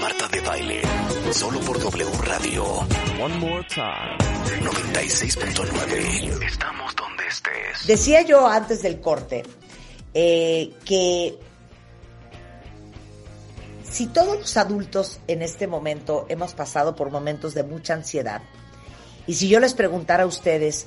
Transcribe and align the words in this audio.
Marta 0.00 0.28
de 0.28 0.40
Baile, 0.40 0.82
solo 1.32 1.60
por 1.60 1.78
W 1.80 2.10
Radio. 2.22 2.64
One 3.22 3.36
more 3.38 3.66
time. 3.68 4.18
96.9. 4.62 6.44
Estamos 6.46 6.94
donde 6.96 7.26
estés. 7.26 7.86
Decía 7.86 8.22
yo 8.22 8.46
antes 8.46 8.82
del 8.82 9.00
corte 9.00 9.44
eh, 10.12 10.72
que 10.84 11.38
si 13.82 14.06
todos 14.08 14.38
los 14.38 14.56
adultos 14.56 15.20
en 15.28 15.42
este 15.42 15.66
momento 15.66 16.26
hemos 16.28 16.54
pasado 16.54 16.96
por 16.96 17.10
momentos 17.10 17.54
de 17.54 17.62
mucha 17.62 17.94
ansiedad, 17.94 18.42
y 19.26 19.34
si 19.34 19.48
yo 19.48 19.60
les 19.60 19.74
preguntara 19.74 20.24
a 20.24 20.26
ustedes 20.26 20.86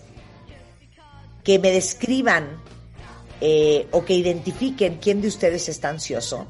que 1.44 1.58
me 1.60 1.72
describan 1.72 2.62
eh, 3.40 3.88
o 3.92 4.04
que 4.04 4.14
identifiquen 4.14 4.98
quién 4.98 5.22
de 5.22 5.30
ustedes 5.30 5.70
está 5.70 5.90
ansioso, 5.90 6.48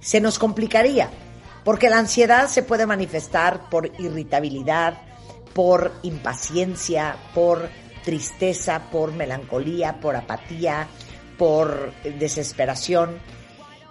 se 0.00 0.20
nos 0.20 0.38
complicaría, 0.38 1.10
porque 1.64 1.90
la 1.90 1.98
ansiedad 1.98 2.48
se 2.48 2.62
puede 2.62 2.86
manifestar 2.86 3.68
por 3.70 3.86
irritabilidad, 4.00 5.02
por 5.54 5.92
impaciencia, 6.02 7.16
por 7.34 7.68
tristeza, 8.04 8.90
por 8.90 9.12
melancolía, 9.12 10.00
por 10.00 10.16
apatía, 10.16 10.88
por 11.36 11.92
desesperación. 12.02 13.18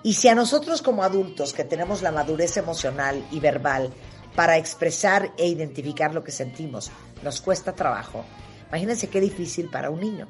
Y 0.03 0.13
si 0.13 0.27
a 0.27 0.35
nosotros 0.35 0.81
como 0.81 1.03
adultos 1.03 1.53
que 1.53 1.63
tenemos 1.63 2.01
la 2.01 2.11
madurez 2.11 2.57
emocional 2.57 3.23
y 3.31 3.39
verbal 3.39 3.91
para 4.35 4.57
expresar 4.57 5.31
e 5.37 5.47
identificar 5.47 6.13
lo 6.13 6.23
que 6.23 6.31
sentimos 6.31 6.91
nos 7.23 7.41
cuesta 7.41 7.73
trabajo, 7.73 8.23
imagínense 8.69 9.09
qué 9.09 9.19
difícil 9.19 9.69
para 9.69 9.89
un 9.89 9.99
niño. 9.99 10.27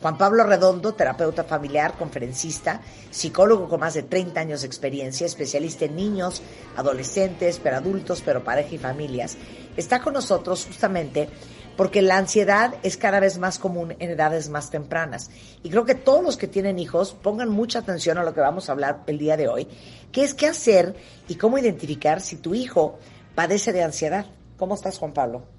Juan 0.00 0.18
Pablo 0.18 0.44
Redondo, 0.44 0.92
terapeuta 0.92 1.44
familiar, 1.44 1.96
conferencista, 1.96 2.82
psicólogo 3.10 3.68
con 3.68 3.80
más 3.80 3.94
de 3.94 4.02
30 4.02 4.40
años 4.40 4.60
de 4.60 4.66
experiencia, 4.66 5.26
especialista 5.26 5.86
en 5.86 5.96
niños, 5.96 6.42
adolescentes, 6.76 7.58
pero 7.62 7.76
adultos, 7.76 8.22
pero 8.22 8.44
pareja 8.44 8.74
y 8.74 8.78
familias, 8.78 9.38
está 9.76 10.00
con 10.00 10.12
nosotros 10.12 10.66
justamente 10.66 11.30
porque 11.76 12.02
la 12.02 12.16
ansiedad 12.16 12.74
es 12.82 12.96
cada 12.96 13.20
vez 13.20 13.38
más 13.38 13.58
común 13.58 13.94
en 13.98 14.10
edades 14.10 14.48
más 14.48 14.70
tempranas. 14.70 15.30
Y 15.62 15.70
creo 15.70 15.84
que 15.84 15.94
todos 15.94 16.22
los 16.22 16.36
que 16.36 16.48
tienen 16.48 16.78
hijos 16.78 17.14
pongan 17.14 17.50
mucha 17.50 17.80
atención 17.80 18.18
a 18.18 18.24
lo 18.24 18.34
que 18.34 18.40
vamos 18.40 18.68
a 18.68 18.72
hablar 18.72 19.02
el 19.06 19.18
día 19.18 19.36
de 19.36 19.48
hoy, 19.48 19.68
que 20.12 20.24
es 20.24 20.34
qué 20.34 20.46
hacer 20.46 20.94
y 21.28 21.36
cómo 21.36 21.58
identificar 21.58 22.20
si 22.20 22.36
tu 22.36 22.54
hijo 22.54 22.98
padece 23.34 23.72
de 23.72 23.82
ansiedad. 23.82 24.26
¿Cómo 24.56 24.74
estás, 24.74 24.98
Juan 24.98 25.12
Pablo? 25.12 25.55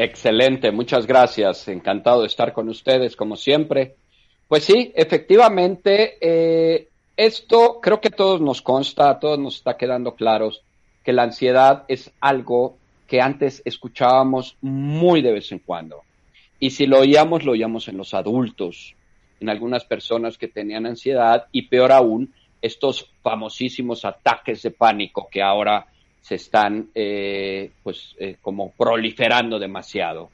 Excelente, 0.00 0.70
muchas 0.70 1.08
gracias. 1.08 1.66
Encantado 1.66 2.20
de 2.20 2.28
estar 2.28 2.52
con 2.52 2.68
ustedes, 2.68 3.16
como 3.16 3.34
siempre. 3.34 3.96
Pues 4.46 4.62
sí, 4.62 4.92
efectivamente, 4.94 6.18
eh, 6.20 6.86
esto 7.16 7.80
creo 7.82 8.00
que 8.00 8.10
todos 8.10 8.40
nos 8.40 8.62
consta, 8.62 9.10
a 9.10 9.18
todos 9.18 9.40
nos 9.40 9.56
está 9.56 9.76
quedando 9.76 10.14
claros 10.14 10.62
que 11.02 11.12
la 11.12 11.24
ansiedad 11.24 11.84
es 11.88 12.12
algo 12.20 12.76
que 13.08 13.20
antes 13.20 13.60
escuchábamos 13.64 14.56
muy 14.60 15.20
de 15.20 15.32
vez 15.32 15.50
en 15.50 15.58
cuando. 15.58 16.02
Y 16.60 16.70
si 16.70 16.86
lo 16.86 17.00
oíamos, 17.00 17.44
lo 17.44 17.50
oíamos 17.50 17.88
en 17.88 17.96
los 17.96 18.14
adultos, 18.14 18.94
en 19.40 19.48
algunas 19.48 19.84
personas 19.84 20.38
que 20.38 20.46
tenían 20.46 20.86
ansiedad 20.86 21.46
y 21.50 21.62
peor 21.62 21.90
aún, 21.90 22.32
estos 22.62 23.10
famosísimos 23.20 24.04
ataques 24.04 24.62
de 24.62 24.70
pánico 24.70 25.28
que 25.28 25.42
ahora 25.42 25.88
se 26.20 26.36
están 26.36 26.88
eh, 26.94 27.70
pues 27.82 28.14
eh, 28.18 28.36
como 28.40 28.72
proliferando 28.72 29.58
demasiado. 29.58 30.30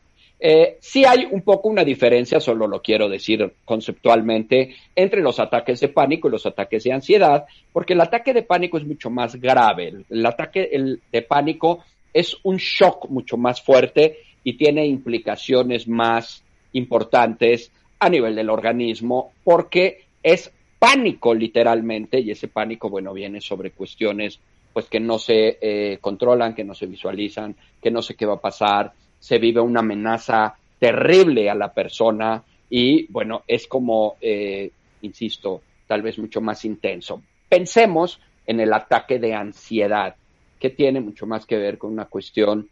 Eh, 0.47 0.77
sí 0.81 1.05
hay 1.05 1.27
un 1.31 1.43
poco 1.43 1.69
una 1.69 1.85
diferencia, 1.85 2.41
solo 2.41 2.67
lo 2.67 2.83
quiero 2.83 3.09
decir 3.09 3.55
conceptualmente, 3.65 4.75
entre 4.95 5.23
los 5.23 5.41
ataques 5.41 5.81
de 5.81 5.89
pánico 5.89 6.29
y 6.29 6.33
los 6.33 6.45
ataques 6.45 6.85
de 6.85 6.93
ansiedad, 6.93 7.45
porque 7.73 7.95
el 7.95 8.01
ataque 8.01 8.35
de 8.35 8.43
pánico 8.43 8.77
es 8.77 8.85
mucho 8.85 9.09
más 9.09 9.37
grave. 9.37 9.95
El, 10.11 10.27
ataque 10.27 10.69
de 11.11 11.23
pánico 11.23 11.85
es 12.13 12.37
un 12.43 12.57
shock 12.57 13.09
mucho 13.09 13.37
más 13.37 13.63
fuerte 13.63 14.19
y 14.43 14.55
tiene 14.55 14.87
implicaciones 14.87 15.89
más 15.89 16.43
importantes 16.73 17.71
a 17.99 18.11
nivel 18.11 18.35
del 18.35 18.51
organismo, 18.51 19.33
porque 19.45 20.03
es 20.23 20.53
pánico 20.79 21.33
literalmente, 21.33 22.21
y 22.21 22.33
ese 22.33 22.49
pánico, 22.49 22.91
bueno, 22.91 23.15
viene 23.15 23.41
sobre 23.41 23.71
cuestiones 23.71 24.39
pues 24.75 24.89
que 24.89 25.01
no 25.01 25.19
se 25.19 25.59
eh, 25.61 25.99
controlan, 26.01 26.55
que 26.55 26.65
no 26.65 26.75
se 26.75 26.87
visualizan, 26.87 27.55
que 27.81 27.93
no 27.93 28.03
sé 28.03 28.17
qué 28.17 28.27
va 28.27 28.35
a 28.35 28.41
pasar, 28.41 28.93
se 29.21 29.39
vive 29.39 29.61
una 29.61 29.81
amenaza 29.81 30.57
terrible 30.79 31.49
a 31.49 31.55
la 31.55 31.73
persona 31.73 32.43
y 32.69 33.07
bueno, 33.11 33.45
es 33.47 33.69
como, 33.69 34.17
eh, 34.21 34.71
insisto, 35.03 35.63
tal 35.87 36.03
vez 36.03 36.19
mucho 36.19 36.41
más 36.41 36.65
intenso. 36.65 37.23
Pensemos 37.49 38.21
en 38.47 38.59
el 38.59 38.73
ataque 38.73 39.21
de 39.21 39.33
ansiedad, 39.33 40.17
que 40.59 40.71
tiene 40.71 41.01
mucho 41.01 41.25
más 41.25 41.47
que 41.47 41.57
ver 41.57 41.79
con 41.79 41.93
una 41.93 42.07
cuestión 42.07 42.69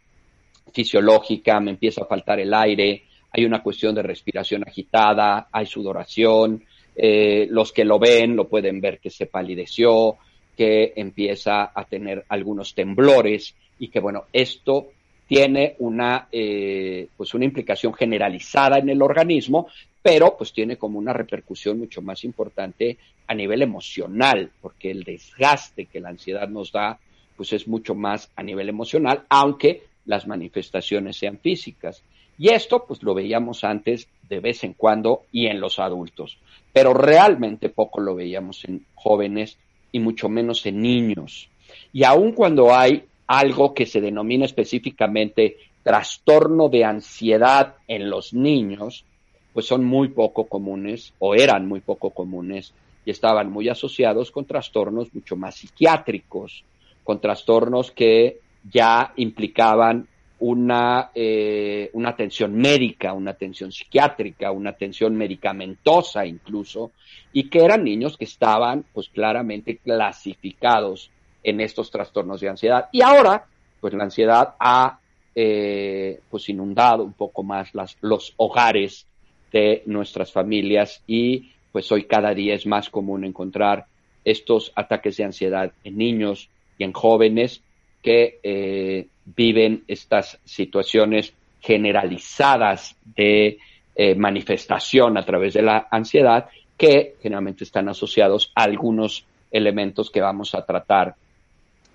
fisiológica, 0.73 1.61
me 1.61 1.71
empieza 1.71 2.03
a 2.03 2.07
faltar 2.07 2.39
el 2.41 2.53
aire, 2.53 3.03
hay 3.31 3.45
una 3.45 3.63
cuestión 3.63 3.95
de 3.95 4.03
respiración 4.03 4.63
agitada, 4.67 5.47
hay 5.51 5.65
sudoración, 5.65 6.65
eh, 6.95 7.47
los 7.49 7.71
que 7.71 7.85
lo 7.85 7.97
ven 7.97 8.35
lo 8.35 8.49
pueden 8.49 8.81
ver 8.81 8.99
que 8.99 9.09
se 9.09 9.27
palideció, 9.27 10.17
que 10.55 10.93
empieza 10.95 11.71
a 11.73 11.85
tener 11.85 12.25
algunos 12.29 12.73
temblores 12.73 13.55
y 13.79 13.87
que, 13.87 13.99
bueno, 13.99 14.25
esto 14.31 14.89
tiene 15.27 15.75
una, 15.79 16.27
eh, 16.31 17.07
pues 17.17 17.33
una 17.33 17.45
implicación 17.45 17.93
generalizada 17.93 18.77
en 18.77 18.89
el 18.89 19.01
organismo, 19.01 19.67
pero 20.01 20.35
pues 20.37 20.53
tiene 20.53 20.77
como 20.77 20.99
una 20.99 21.13
repercusión 21.13 21.79
mucho 21.79 22.01
más 22.01 22.23
importante 22.23 22.97
a 23.25 23.33
nivel 23.33 23.61
emocional, 23.61 24.51
porque 24.61 24.91
el 24.91 25.03
desgaste 25.03 25.85
que 25.85 26.01
la 26.01 26.09
ansiedad 26.09 26.47
nos 26.49 26.71
da, 26.71 26.99
pues 27.37 27.53
es 27.53 27.67
mucho 27.67 27.95
más 27.95 28.29
a 28.35 28.43
nivel 28.43 28.69
emocional, 28.69 29.23
aunque 29.29 29.83
las 30.05 30.27
manifestaciones 30.27 31.17
sean 31.17 31.39
físicas. 31.39 32.03
Y 32.37 32.49
esto, 32.49 32.85
pues 32.85 33.01
lo 33.03 33.13
veíamos 33.13 33.63
antes 33.63 34.07
de 34.27 34.39
vez 34.39 34.63
en 34.63 34.73
cuando 34.73 35.23
y 35.31 35.47
en 35.47 35.59
los 35.59 35.79
adultos, 35.79 36.37
pero 36.73 36.93
realmente 36.93 37.69
poco 37.69 38.01
lo 38.01 38.15
veíamos 38.15 38.65
en 38.65 38.85
jóvenes 38.95 39.57
y 39.93 39.99
mucho 39.99 40.27
menos 40.27 40.65
en 40.65 40.81
niños. 40.81 41.49
Y 41.93 42.03
aun 42.03 42.33
cuando 42.33 42.75
hay 42.75 43.05
algo 43.27 43.73
que 43.73 43.85
se 43.85 44.01
denomina 44.01 44.43
específicamente 44.43 45.55
trastorno 45.83 46.67
de 46.67 46.83
ansiedad 46.83 47.75
en 47.87 48.09
los 48.09 48.33
niños, 48.33 49.05
pues 49.53 49.65
son 49.67 49.85
muy 49.85 50.09
poco 50.09 50.45
comunes 50.45 51.13
o 51.19 51.35
eran 51.35 51.67
muy 51.67 51.79
poco 51.79 52.09
comunes 52.09 52.73
y 53.05 53.11
estaban 53.11 53.51
muy 53.51 53.69
asociados 53.69 54.31
con 54.31 54.45
trastornos 54.45 55.13
mucho 55.13 55.35
más 55.35 55.55
psiquiátricos, 55.55 56.63
con 57.03 57.21
trastornos 57.21 57.91
que 57.91 58.39
ya 58.71 59.13
implicaban 59.17 60.07
una, 60.45 61.11
eh, 61.15 61.89
una 61.93 62.09
atención 62.09 62.53
médica, 62.53 63.13
una 63.13 63.31
atención 63.31 63.71
psiquiátrica, 63.71 64.51
una 64.51 64.71
atención 64.71 65.15
medicamentosa 65.15 66.25
incluso, 66.25 66.91
y 67.31 67.49
que 67.49 67.63
eran 67.63 67.85
niños 67.85 68.17
que 68.17 68.25
estaban 68.25 68.83
pues 68.93 69.07
claramente 69.07 69.77
clasificados 69.77 71.11
en 71.43 71.61
estos 71.61 71.89
trastornos 71.89 72.41
de 72.41 72.49
ansiedad. 72.49 72.89
Y 72.91 73.01
ahora, 73.01 73.45
pues 73.79 73.93
la 73.93 74.03
ansiedad 74.03 74.55
ha 74.59 74.99
eh, 75.33 76.19
pues 76.29 76.49
inundado 76.49 77.05
un 77.05 77.13
poco 77.13 77.43
más 77.43 77.73
las, 77.73 77.95
los 78.01 78.33
hogares 78.35 79.07
de 79.49 79.83
nuestras 79.85 80.33
familias 80.33 81.01
y 81.07 81.53
pues 81.71 81.89
hoy 81.89 82.03
cada 82.03 82.33
día 82.33 82.53
es 82.55 82.65
más 82.65 82.89
común 82.89 83.23
encontrar 83.23 83.85
estos 84.25 84.73
ataques 84.75 85.15
de 85.15 85.23
ansiedad 85.23 85.71
en 85.85 85.97
niños 85.97 86.49
y 86.77 86.83
en 86.83 86.91
jóvenes 86.91 87.63
que 88.01 88.41
eh, 88.43 89.07
viven 89.25 89.83
estas 89.87 90.39
situaciones 90.43 91.33
generalizadas 91.61 92.95
de 93.15 93.57
eh, 93.95 94.15
manifestación 94.15 95.17
a 95.17 95.25
través 95.25 95.53
de 95.53 95.61
la 95.61 95.87
ansiedad 95.89 96.49
que 96.77 97.15
generalmente 97.21 97.63
están 97.63 97.87
asociados 97.89 98.51
a 98.55 98.63
algunos 98.63 99.25
elementos 99.51 100.09
que 100.09 100.19
vamos 100.19 100.55
a 100.55 100.65
tratar 100.65 101.15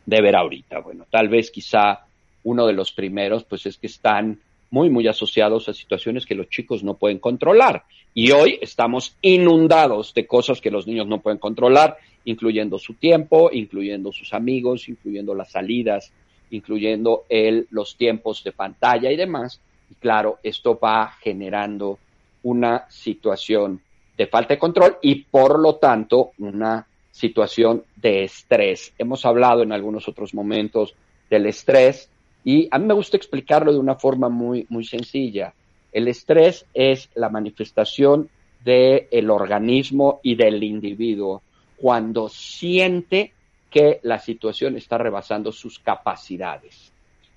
de 0.07 0.23
ver 0.23 0.37
ahorita. 0.37 0.81
Bueno, 0.81 1.07
tal 1.11 1.29
vez 1.29 1.51
quizá 1.51 2.07
uno 2.45 2.67
de 2.67 2.73
los 2.73 2.93
primeros 2.93 3.45
pues 3.45 3.67
es 3.67 3.77
que 3.77 3.89
están 3.89 4.39
muy, 4.71 4.91
muy 4.91 5.07
asociados 5.09 5.69
a 5.69 5.75
situaciones 5.75 6.25
que 6.25 6.35
los 6.35 6.49
chicos 6.49 6.83
no 6.83 6.95
pueden 6.95 7.19
controlar. 7.19 7.85
Y 8.15 8.31
hoy 8.31 8.59
estamos 8.63 9.17
inundados 9.21 10.15
de 10.15 10.27
cosas 10.27 10.61
que 10.61 10.71
los 10.71 10.87
niños 10.87 11.07
no 11.07 11.21
pueden 11.21 11.39
controlar 11.39 11.99
incluyendo 12.25 12.79
su 12.79 12.95
tiempo, 12.95 13.51
incluyendo 13.53 14.13
sus 14.13 14.35
amigos, 14.35 14.89
incluyendo 14.89 15.35
las 15.35 15.51
salidas, 15.53 16.13
incluyendo 16.51 17.25
el, 17.29 17.67
los 17.71 17.97
tiempos 17.97 18.43
de 18.45 18.53
pantalla 18.53 19.11
y 19.11 19.17
demás. 19.17 19.61
Y 19.91 19.95
claro, 19.95 20.39
esto 20.43 20.79
va 20.79 21.13
generando 21.21 21.99
una 22.43 22.87
situación 22.89 23.81
de 24.17 24.27
falta 24.27 24.55
de 24.55 24.59
control 24.59 24.99
y 25.03 25.25
por 25.25 25.59
lo 25.59 25.77
tanto 25.77 26.33
una 26.39 26.87
situación 27.11 27.85
de 27.97 28.25
estrés. 28.25 28.93
Hemos 28.99 29.25
hablado 29.25 29.63
en 29.63 29.73
algunos 29.73 30.09
otros 30.09 30.35
momentos 30.35 30.95
del 31.31 31.47
estrés 31.47 32.09
y 32.45 32.69
a 32.71 32.79
mí 32.79 32.87
me 32.87 32.95
gusta 32.95 33.17
explicarlo 33.17 33.73
de 33.73 33.79
una 33.79 33.97
forma 33.97 34.29
muy, 34.29 34.67
muy 34.69 34.85
sencilla. 34.85 35.53
El 35.93 36.09
estrés 36.09 36.67
es 36.75 37.09
la 37.15 37.29
manifestación 37.29 38.29
del 38.65 39.31
organismo 39.31 40.21
y 40.23 40.35
del 40.35 40.63
individuo 40.63 41.43
cuando 41.77 42.29
siente 42.29 43.33
que 43.79 44.01
la 44.03 44.19
situación 44.19 44.77
está 44.77 44.99
rebasando 44.99 45.53
sus 45.53 45.79
capacidades. 45.79 46.93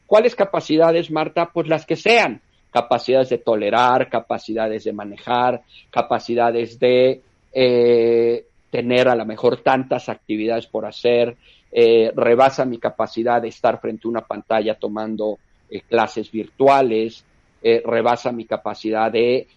¿Cuáles 0.07 0.35
capacidades, 0.35 1.11
Marta? 1.11 1.51
Pues 1.53 1.67
las 1.67 1.85
que 1.85 1.95
sean. 1.95 2.41
Capacidades 2.71 3.29
de 3.29 3.37
tolerar, 3.37 4.09
capacidades 4.09 4.85
de 4.85 4.93
manejar, 4.93 5.61
capacidades 5.91 6.79
de 6.79 7.21
eh, 7.53 8.45
tener 8.71 9.07
a 9.09 9.15
lo 9.15 9.25
mejor 9.25 9.61
tantas 9.61 10.09
actividades 10.09 10.67
por 10.67 10.85
hacer, 10.85 11.35
eh, 11.71 12.11
rebasa 12.15 12.65
mi 12.65 12.77
capacidad 12.77 13.41
de 13.41 13.49
estar 13.49 13.79
frente 13.79 14.07
a 14.07 14.09
una 14.09 14.21
pantalla 14.21 14.75
tomando 14.75 15.37
eh, 15.69 15.81
clases 15.81 16.31
virtuales, 16.31 17.25
rebasa 17.61 18.31
mi 18.31 18.45
capacidad 18.45 19.11
de 19.11 19.47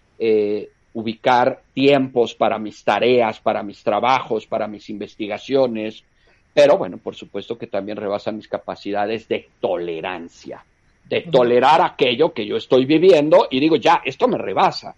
ubicar 0.93 1.63
tiempos 1.73 2.35
para 2.35 2.59
mis 2.59 2.83
tareas, 2.83 3.39
para 3.39 3.63
mis 3.63 3.83
trabajos, 3.83 4.45
para 4.45 4.67
mis 4.67 4.91
investigaciones, 4.91 6.03
pero 6.55 6.77
bueno, 6.77 6.97
por 6.97 7.15
supuesto 7.15 7.57
que 7.57 7.67
también 7.67 7.97
rebasa 7.97 8.31
mis 8.31 8.47
capacidades 8.47 9.27
de 9.27 9.49
tolerancia, 9.59 10.63
de 11.03 11.23
tolerar 11.23 11.81
aquello 11.81 12.31
que 12.31 12.45
yo 12.45 12.55
estoy 12.55 12.85
viviendo 12.85 13.49
y 13.51 13.59
digo, 13.59 13.75
ya, 13.75 14.01
esto 14.05 14.29
me 14.29 14.37
rebasa. 14.37 14.95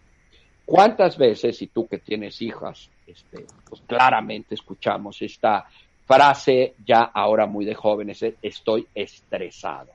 ¿Cuántas 0.64 1.18
veces, 1.18 1.60
y 1.64 1.68
tú 1.68 1.88
que 1.88 1.98
tienes 1.98 2.40
hijas, 2.44 2.92
este, 3.08 3.46
pues 3.68 3.82
claramente 3.88 4.54
escuchamos 4.54 5.20
esta 5.24 5.66
frase 6.06 6.76
ya 6.86 7.10
ahora 7.12 7.48
muy 7.48 7.66
de 7.66 7.74
jóvenes, 7.74 8.24
estoy 8.40 8.86
estresado 8.94 9.90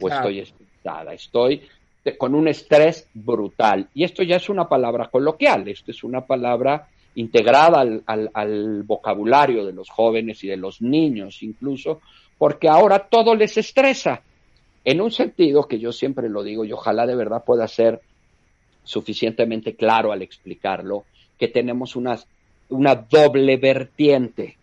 o 0.00 0.08
estoy 0.08 0.40
estresada, 0.40 1.14
estoy 1.14 1.62
con 2.18 2.34
un 2.34 2.48
estrés 2.48 3.08
brutal. 3.14 3.88
Y 3.94 4.02
esto 4.02 4.24
ya 4.24 4.34
es 4.34 4.48
una 4.48 4.68
palabra 4.68 5.06
coloquial, 5.06 5.68
esto 5.68 5.92
es 5.92 6.02
una 6.02 6.22
palabra 6.22 6.88
integrada 7.14 7.84
al, 8.06 8.82
vocabulario 8.82 9.64
de 9.64 9.72
los 9.72 9.88
jóvenes 9.88 10.42
y 10.44 10.48
de 10.48 10.56
los 10.56 10.82
niños 10.82 11.42
incluso, 11.42 12.00
porque 12.38 12.68
ahora 12.68 12.98
todo 13.08 13.34
les 13.34 13.56
estresa. 13.56 14.22
En 14.84 15.00
un 15.00 15.10
sentido 15.10 15.66
que 15.66 15.78
yo 15.78 15.92
siempre 15.92 16.28
lo 16.28 16.42
digo 16.42 16.64
y 16.64 16.72
ojalá 16.72 17.06
de 17.06 17.16
verdad 17.16 17.44
pueda 17.44 17.66
ser 17.68 18.00
suficientemente 18.82 19.74
claro 19.76 20.12
al 20.12 20.22
explicarlo, 20.22 21.04
que 21.38 21.48
tenemos 21.48 21.96
una, 21.96 22.18
una 22.68 22.94
doble 22.94 23.56
vertiente. 23.56 24.58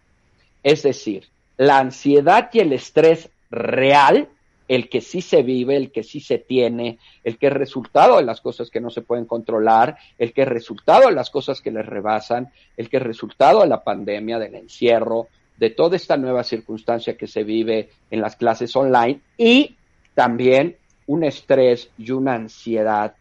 Es 0.61 0.83
decir, 0.83 1.25
la 1.57 1.79
ansiedad 1.79 2.49
y 2.53 2.59
el 2.59 2.73
estrés 2.73 3.29
real 3.49 4.29
el 4.71 4.87
que 4.87 5.01
sí 5.01 5.19
se 5.19 5.43
vive, 5.43 5.75
el 5.75 5.91
que 5.91 6.01
sí 6.01 6.21
se 6.21 6.37
tiene, 6.37 6.97
el 7.25 7.37
que 7.37 7.47
es 7.47 7.53
resultado 7.53 8.15
de 8.15 8.23
las 8.23 8.39
cosas 8.39 8.69
que 8.69 8.79
no 8.79 8.89
se 8.89 9.01
pueden 9.01 9.25
controlar, 9.25 9.97
el 10.17 10.31
que 10.31 10.43
es 10.43 10.47
resultado 10.47 11.09
de 11.09 11.13
las 11.13 11.29
cosas 11.29 11.59
que 11.59 11.71
les 11.71 11.85
rebasan, 11.85 12.53
el 12.77 12.89
que 12.89 12.95
es 12.95 13.03
resultado 13.03 13.59
de 13.59 13.67
la 13.67 13.83
pandemia, 13.83 14.39
del 14.39 14.55
encierro, 14.55 15.27
de 15.57 15.71
toda 15.71 15.97
esta 15.97 16.15
nueva 16.15 16.45
circunstancia 16.45 17.17
que 17.17 17.27
se 17.27 17.43
vive 17.43 17.89
en 18.09 18.21
las 18.21 18.37
clases 18.37 18.73
online 18.77 19.19
y 19.35 19.75
también 20.15 20.77
un 21.05 21.25
estrés 21.25 21.89
y 21.97 22.11
una 22.11 22.35
ansiedad 22.35 23.13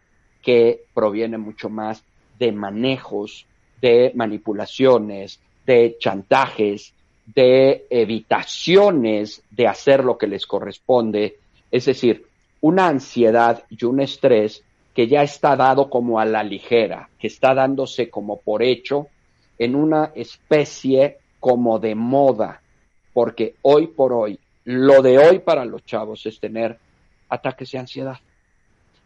que 0.43 0.85
proviene 0.95 1.37
mucho 1.37 1.69
más 1.69 2.05
de 2.39 2.53
manejos, 2.53 3.45
de 3.83 4.13
manipulaciones, 4.15 5.41
de 5.67 5.97
chantajes, 5.99 6.95
de 7.35 7.87
evitaciones 7.91 9.43
de 9.51 9.67
hacer 9.67 10.05
lo 10.05 10.17
que 10.17 10.29
les 10.29 10.47
corresponde, 10.47 11.40
es 11.71 11.85
decir, 11.87 12.27
una 12.61 12.89
ansiedad 12.89 13.65
y 13.69 13.85
un 13.85 14.01
estrés 14.01 14.65
que 14.95 15.07
ya 15.07 15.23
está 15.23 15.57
dado 15.57 15.89
como 15.89 16.21
a 16.21 16.25
la 16.25 16.43
ligera, 16.43 17.09
que 17.19 17.29
está 17.29 17.55
dándose 17.55 18.11
como 18.11 18.41
por 18.41 18.63
hecho 18.63 19.09
en 19.59 19.75
una 19.75 20.13
especie 20.15 21.19
como 21.39 21.79
de 21.79 21.95
moda, 21.95 22.61
porque 23.13 23.55
hoy 23.63 23.89
por 23.89 24.13
hoy, 24.13 24.39
lo 24.65 25.01
de 25.03 25.19
hoy 25.19 25.39
para 25.39 25.65
los 25.65 25.85
chavos 25.85 26.27
es 26.27 26.39
tener 26.39 26.79
ataques 27.29 27.71
de 27.71 27.79
ansiedad. 27.79 28.19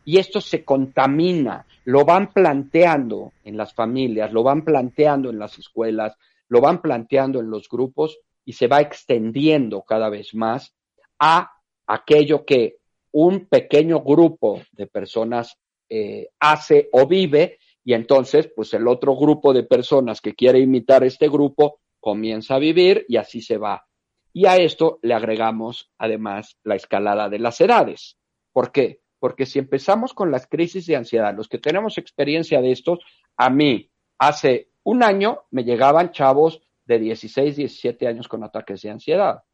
Y 0.04 0.18
esto 0.18 0.40
se 0.40 0.64
contamina, 0.64 1.64
lo 1.84 2.04
van 2.04 2.32
planteando 2.32 3.32
en 3.44 3.56
las 3.56 3.72
familias, 3.72 4.32
lo 4.32 4.42
van 4.42 4.62
planteando 4.62 5.30
en 5.30 5.38
las 5.38 5.58
escuelas, 5.58 6.16
lo 6.48 6.60
van 6.60 6.82
planteando 6.82 7.40
en 7.40 7.50
los 7.50 7.68
grupos 7.68 8.18
y 8.44 8.52
se 8.52 8.66
va 8.66 8.80
extendiendo 8.80 9.82
cada 9.82 10.10
vez 10.10 10.34
más 10.34 10.74
a 11.18 11.53
aquello 11.86 12.44
que 12.44 12.78
un 13.12 13.46
pequeño 13.46 14.00
grupo 14.00 14.62
de 14.72 14.86
personas 14.86 15.56
eh, 15.88 16.28
hace 16.40 16.88
o 16.92 17.06
vive 17.06 17.58
y 17.84 17.92
entonces 17.92 18.50
pues 18.54 18.74
el 18.74 18.88
otro 18.88 19.14
grupo 19.14 19.52
de 19.52 19.62
personas 19.62 20.20
que 20.20 20.34
quiere 20.34 20.58
imitar 20.58 21.04
este 21.04 21.28
grupo 21.28 21.80
comienza 22.00 22.56
a 22.56 22.58
vivir 22.58 23.04
y 23.08 23.16
así 23.16 23.40
se 23.40 23.58
va. 23.58 23.86
Y 24.32 24.46
a 24.46 24.56
esto 24.56 24.98
le 25.02 25.14
agregamos 25.14 25.90
además 25.96 26.58
la 26.64 26.74
escalada 26.74 27.28
de 27.28 27.38
las 27.38 27.60
edades. 27.60 28.16
¿Por 28.52 28.72
qué? 28.72 29.00
Porque 29.20 29.46
si 29.46 29.58
empezamos 29.58 30.12
con 30.12 30.30
las 30.30 30.46
crisis 30.46 30.86
de 30.86 30.96
ansiedad, 30.96 31.34
los 31.36 31.48
que 31.48 31.58
tenemos 31.58 31.98
experiencia 31.98 32.60
de 32.60 32.72
estos, 32.72 32.98
a 33.36 33.48
mí 33.48 33.90
hace 34.18 34.70
un 34.82 35.02
año 35.02 35.44
me 35.50 35.64
llegaban 35.64 36.10
chavos 36.10 36.62
de 36.84 36.98
16, 36.98 37.56
17 37.56 38.06
años 38.06 38.28
con 38.28 38.42
ataques 38.42 38.82
de 38.82 38.90
ansiedad. 38.90 39.44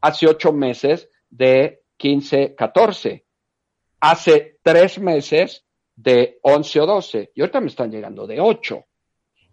Hace 0.00 0.26
ocho 0.26 0.52
meses 0.52 1.08
de 1.32 1.80
15, 1.96 2.54
14. 2.54 3.24
Hace 4.00 4.58
tres 4.62 4.98
meses 5.00 5.64
de 5.96 6.38
11 6.42 6.80
o 6.80 6.86
12. 6.86 7.30
Y 7.34 7.40
ahorita 7.40 7.60
me 7.60 7.68
están 7.68 7.90
llegando 7.90 8.26
de 8.26 8.40
8. 8.40 8.84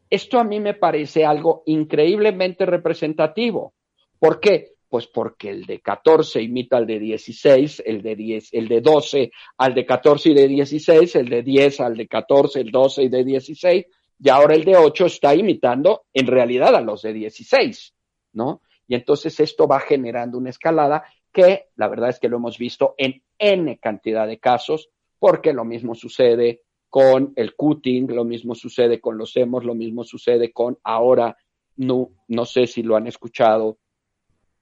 Esto 0.10 0.40
a 0.40 0.44
mí 0.44 0.60
me 0.60 0.74
parece 0.74 1.26
algo 1.26 1.64
increíblemente 1.68 2.66
representativo. 2.66 3.74
¿Por 4.20 4.40
qué? 4.40 4.74
Pues 4.90 5.08
porque 5.08 5.52
el 5.52 5.66
de 5.66 5.80
14 5.80 6.42
imita 6.42 6.78
al 6.78 6.88
de 6.88 7.00
16, 7.00 7.84
el 7.86 8.02
de 8.02 8.16
10, 8.16 8.54
el 8.54 8.68
de 8.68 8.82
12 8.82 9.32
al 9.58 9.76
de 9.76 9.86
14 9.86 10.30
y 10.32 10.34
de 10.34 10.48
16, 10.48 11.16
el 11.16 11.30
de 11.30 11.44
10 11.44 11.80
al 11.82 11.96
de 11.96 12.08
14, 12.08 12.60
el 12.62 12.72
12 12.72 13.04
y 13.04 13.10
de 13.10 13.24
16, 13.24 13.86
y 14.22 14.30
ahora 14.30 14.56
el 14.56 14.64
de 14.64 14.76
8 14.76 15.06
está 15.06 15.36
imitando 15.36 16.06
en 16.12 16.26
realidad 16.26 16.76
a 16.76 16.82
los 16.82 17.04
de 17.04 17.14
16, 17.14 17.94
¿no? 18.34 18.62
Y 18.88 18.96
entonces 18.96 19.40
esto 19.40 19.68
va 19.68 19.80
generando 19.80 20.40
una 20.40 20.50
escalada 20.50 21.04
que 21.32 21.68
la 21.76 21.88
verdad 21.88 22.10
es 22.10 22.20
que 22.20 22.30
lo 22.30 22.38
hemos 22.38 22.58
visto 22.58 22.96
en 22.98 23.22
N 23.38 23.78
cantidad 23.80 24.28
de 24.28 24.40
casos, 24.40 24.90
porque 25.20 25.54
lo 25.54 25.66
mismo 25.66 25.96
sucede 25.96 26.62
con 26.90 27.34
el 27.36 27.56
cutting, 27.56 28.08
lo 28.08 28.24
mismo 28.24 28.56
sucede 28.56 29.00
con 29.00 29.18
los 29.18 29.36
hemos, 29.38 29.64
lo 29.64 29.76
mismo 29.76 30.04
sucede 30.04 30.52
con 30.52 30.78
ahora, 30.84 31.38
no, 31.78 32.10
no 32.28 32.46
sé 32.46 32.68
si 32.68 32.82
lo 32.82 32.96
han 32.96 33.08
escuchado, 33.08 33.78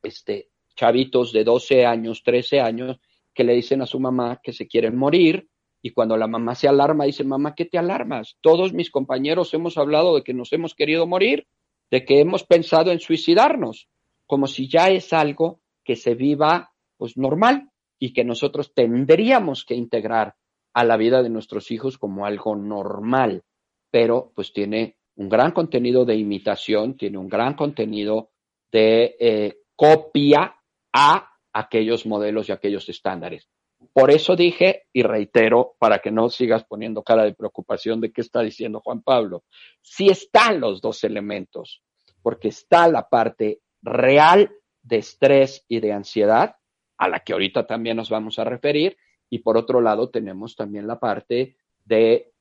este, 0.04 0.50
chavitos 0.76 1.32
de 1.32 1.44
12 1.44 1.86
años, 1.86 2.22
13 2.24 2.60
años, 2.60 3.00
que 3.34 3.44
le 3.44 3.54
dicen 3.54 3.82
a 3.82 3.86
su 3.86 4.00
mamá 4.00 4.40
que 4.44 4.52
se 4.52 4.68
quieren 4.68 4.96
morir 4.98 5.48
y 5.82 5.92
cuando 5.92 6.18
la 6.18 6.28
mamá 6.28 6.56
se 6.56 6.68
alarma, 6.68 7.06
dice, 7.06 7.24
mamá, 7.24 7.56
¿qué 7.56 7.66
te 7.66 7.78
alarmas? 7.78 8.38
Todos 8.42 8.74
mis 8.74 8.90
compañeros 8.90 9.54
hemos 9.54 9.78
hablado 9.78 10.16
de 10.16 10.24
que 10.24 10.34
nos 10.34 10.52
hemos 10.52 10.76
querido 10.76 11.08
morir, 11.08 11.48
de 11.92 12.04
que 12.04 12.20
hemos 12.20 12.44
pensado 12.44 12.92
en 12.92 13.00
suicidarnos, 13.00 13.88
como 14.26 14.48
si 14.48 14.68
ya 14.68 14.90
es 14.90 15.14
algo 15.14 15.62
que 15.88 15.96
se 15.96 16.16
viva 16.16 16.74
pues 16.98 17.16
normal 17.16 17.72
y 17.98 18.12
que 18.12 18.26
nosotros 18.26 18.74
tendríamos 18.74 19.64
que 19.64 19.74
integrar 19.74 20.36
a 20.74 20.84
la 20.84 20.98
vida 20.98 21.24
de 21.24 21.30
nuestros 21.30 21.72
hijos 21.72 21.98
como 21.98 22.26
algo 22.26 22.58
normal, 22.58 23.44
pero 23.90 24.34
pues 24.36 24.52
tiene 24.52 24.98
un 25.16 25.30
gran 25.30 25.54
contenido 25.54 26.04
de 26.04 26.18
imitación, 26.18 26.98
tiene 26.98 27.18
un 27.18 27.30
gran 27.30 27.54
contenido 27.54 28.32
de 28.70 29.16
eh, 29.18 29.60
copia 29.78 30.58
a 30.92 31.32
aquellos 31.54 32.06
modelos 32.06 32.50
y 32.50 32.52
aquellos 32.52 32.90
estándares. 32.90 33.48
Por 33.94 34.12
eso 34.12 34.36
dije 34.36 34.88
y 34.92 35.04
reitero, 35.04 35.76
para 35.80 36.00
que 36.00 36.12
no 36.12 36.28
sigas 36.28 36.66
poniendo 36.66 37.02
cara 37.02 37.24
de 37.24 37.34
preocupación 37.34 38.02
de 38.02 38.12
qué 38.12 38.20
está 38.20 38.42
diciendo 38.42 38.82
Juan 38.84 39.02
Pablo, 39.04 39.46
si 39.82 40.10
están 40.10 40.60
los 40.60 40.82
dos 40.82 41.06
elementos, 41.06 41.82
porque 42.22 42.50
está 42.50 42.90
la 42.90 43.08
parte 43.08 43.62
real 43.82 44.52
de 44.88 44.98
estrés 44.98 45.66
y 45.68 45.80
de 45.80 45.92
ansiedad, 45.92 46.56
a 46.98 47.10
la 47.10 47.20
que 47.20 47.34
ahorita 47.34 47.68
también 47.68 47.98
nos 47.98 48.10
vamos 48.10 48.40
a 48.40 48.44
referir, 48.44 48.98
y 49.30 49.40
por 49.40 49.58
otro 49.58 49.82
lado 49.82 50.10
tenemos 50.10 50.56
también 50.56 50.88
la 50.88 51.00
parte 51.00 51.58
de, 51.86 52.32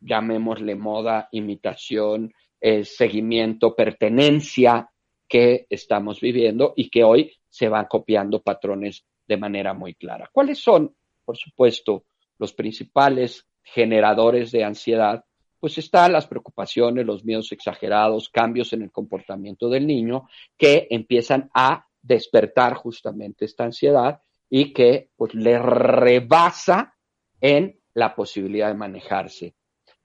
llamémosle 0.00 0.76
moda, 0.76 1.28
imitación, 1.32 2.32
eh, 2.60 2.84
seguimiento, 2.84 3.74
pertenencia 3.74 4.90
que 5.28 5.66
estamos 5.68 6.20
viviendo 6.20 6.74
y 6.76 6.88
que 6.90 7.04
hoy 7.04 7.32
se 7.48 7.68
van 7.68 7.86
copiando 7.86 8.42
patrones 8.42 9.04
de 9.26 9.36
manera 9.36 9.74
muy 9.74 9.94
clara. 9.94 10.28
¿Cuáles 10.32 10.58
son, 10.58 10.94
por 11.24 11.36
supuesto, 11.36 12.04
los 12.38 12.52
principales 12.52 13.46
generadores 13.62 14.52
de 14.52 14.64
ansiedad? 14.64 15.24
Pues 15.60 15.78
están 15.78 16.12
las 16.12 16.26
preocupaciones, 16.26 17.06
los 17.06 17.24
miedos 17.24 17.52
exagerados, 17.52 18.30
cambios 18.30 18.72
en 18.72 18.82
el 18.82 18.90
comportamiento 18.90 19.68
del 19.68 19.86
niño 19.86 20.28
que 20.56 20.88
empiezan 20.90 21.50
a 21.54 21.86
despertar 22.02 22.74
justamente 22.74 23.44
esta 23.44 23.64
ansiedad 23.64 24.22
y 24.48 24.72
que 24.72 25.10
pues 25.16 25.34
le 25.34 25.58
rebasa 25.58 26.96
en 27.40 27.78
la 27.94 28.14
posibilidad 28.14 28.68
de 28.68 28.74
manejarse. 28.74 29.54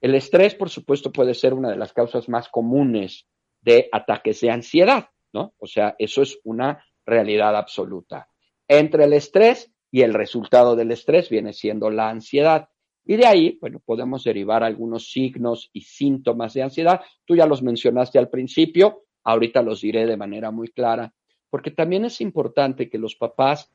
El 0.00 0.14
estrés, 0.14 0.54
por 0.54 0.68
supuesto, 0.68 1.10
puede 1.10 1.34
ser 1.34 1.54
una 1.54 1.70
de 1.70 1.76
las 1.76 1.92
causas 1.92 2.28
más 2.28 2.48
comunes 2.48 3.26
de 3.60 3.88
ataques 3.90 4.40
de 4.40 4.50
ansiedad, 4.50 5.08
¿no? 5.32 5.54
O 5.58 5.66
sea, 5.66 5.96
eso 5.98 6.22
es 6.22 6.38
una 6.44 6.84
realidad 7.04 7.56
absoluta. 7.56 8.28
Entre 8.68 9.04
el 9.04 9.12
estrés 9.14 9.72
y 9.90 10.02
el 10.02 10.14
resultado 10.14 10.76
del 10.76 10.90
estrés 10.90 11.30
viene 11.30 11.52
siendo 11.52 11.90
la 11.90 12.10
ansiedad. 12.10 12.68
Y 13.06 13.16
de 13.16 13.26
ahí, 13.26 13.58
bueno, 13.60 13.80
podemos 13.84 14.24
derivar 14.24 14.62
algunos 14.62 15.10
signos 15.10 15.70
y 15.72 15.82
síntomas 15.82 16.54
de 16.54 16.62
ansiedad. 16.62 17.00
Tú 17.24 17.36
ya 17.36 17.46
los 17.46 17.62
mencionaste 17.62 18.18
al 18.18 18.28
principio, 18.28 19.04
ahorita 19.24 19.62
los 19.62 19.80
diré 19.80 20.06
de 20.06 20.16
manera 20.16 20.50
muy 20.50 20.68
clara, 20.68 21.12
porque 21.48 21.70
también 21.70 22.04
es 22.04 22.20
importante 22.20 22.90
que 22.90 22.98
los 22.98 23.14
papás 23.14 23.70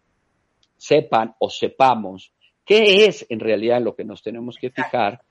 sepan 0.77 1.35
o 1.39 1.49
sepamos 1.49 2.33
qué 2.65 3.05
es 3.05 3.25
en 3.29 3.39
realidad 3.39 3.81
lo 3.81 3.95
que 3.95 4.03
nos 4.03 4.21
tenemos 4.21 4.57
que 4.57 4.69
fijar 4.69 5.21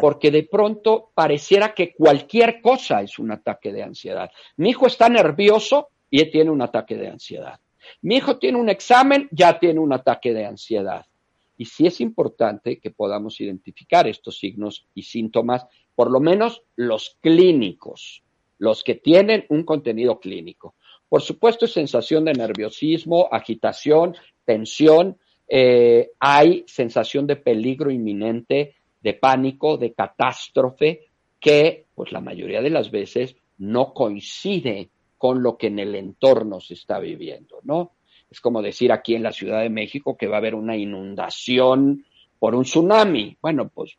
porque 0.00 0.30
de 0.30 0.44
pronto 0.44 1.10
pareciera 1.14 1.74
que 1.74 1.94
cualquier 1.94 2.60
cosa 2.60 3.02
es 3.02 3.18
un 3.18 3.32
ataque 3.32 3.72
de 3.72 3.82
ansiedad. 3.82 4.30
Mi 4.56 4.70
hijo 4.70 4.86
está 4.86 5.08
nervioso 5.08 5.88
y 6.10 6.30
tiene 6.30 6.50
un 6.50 6.62
ataque 6.62 6.96
de 6.96 7.08
ansiedad. 7.08 7.60
Mi 8.02 8.16
hijo 8.16 8.38
tiene 8.38 8.58
un 8.58 8.70
examen, 8.70 9.28
ya 9.30 9.58
tiene 9.58 9.80
un 9.80 9.92
ataque 9.92 10.32
de 10.32 10.46
ansiedad. 10.46 11.04
Y 11.56 11.66
sí 11.66 11.86
es 11.86 12.00
importante 12.00 12.78
que 12.80 12.90
podamos 12.90 13.40
identificar 13.40 14.06
estos 14.06 14.38
signos 14.38 14.86
y 14.94 15.02
síntomas, 15.02 15.66
por 15.94 16.10
lo 16.10 16.20
menos 16.20 16.62
los 16.76 17.18
clínicos, 17.20 18.22
los 18.58 18.82
que 18.82 18.94
tienen 18.96 19.46
un 19.48 19.64
contenido 19.64 20.18
clínico. 20.18 20.74
Por 21.08 21.22
supuesto, 21.22 21.66
sensación 21.66 22.24
de 22.24 22.32
nerviosismo, 22.32 23.28
agitación, 23.30 24.16
tensión, 24.44 25.18
eh, 25.46 26.10
hay 26.18 26.64
sensación 26.66 27.26
de 27.26 27.36
peligro 27.36 27.90
inminente, 27.90 28.76
de 29.00 29.14
pánico, 29.14 29.76
de 29.76 29.92
catástrofe, 29.92 31.08
que 31.38 31.86
pues 31.94 32.10
la 32.10 32.20
mayoría 32.20 32.62
de 32.62 32.70
las 32.70 32.90
veces 32.90 33.36
no 33.58 33.92
coincide 33.92 34.90
con 35.18 35.42
lo 35.42 35.56
que 35.56 35.68
en 35.68 35.78
el 35.78 35.94
entorno 35.94 36.60
se 36.60 36.74
está 36.74 36.98
viviendo, 36.98 37.60
¿no? 37.62 37.92
Es 38.34 38.40
como 38.40 38.62
decir 38.62 38.90
aquí 38.90 39.14
en 39.14 39.22
la 39.22 39.30
Ciudad 39.30 39.60
de 39.60 39.70
México 39.70 40.16
que 40.16 40.26
va 40.26 40.34
a 40.34 40.38
haber 40.38 40.56
una 40.56 40.76
inundación 40.76 42.04
por 42.40 42.56
un 42.56 42.64
tsunami. 42.64 43.36
Bueno, 43.40 43.70
pues, 43.72 43.96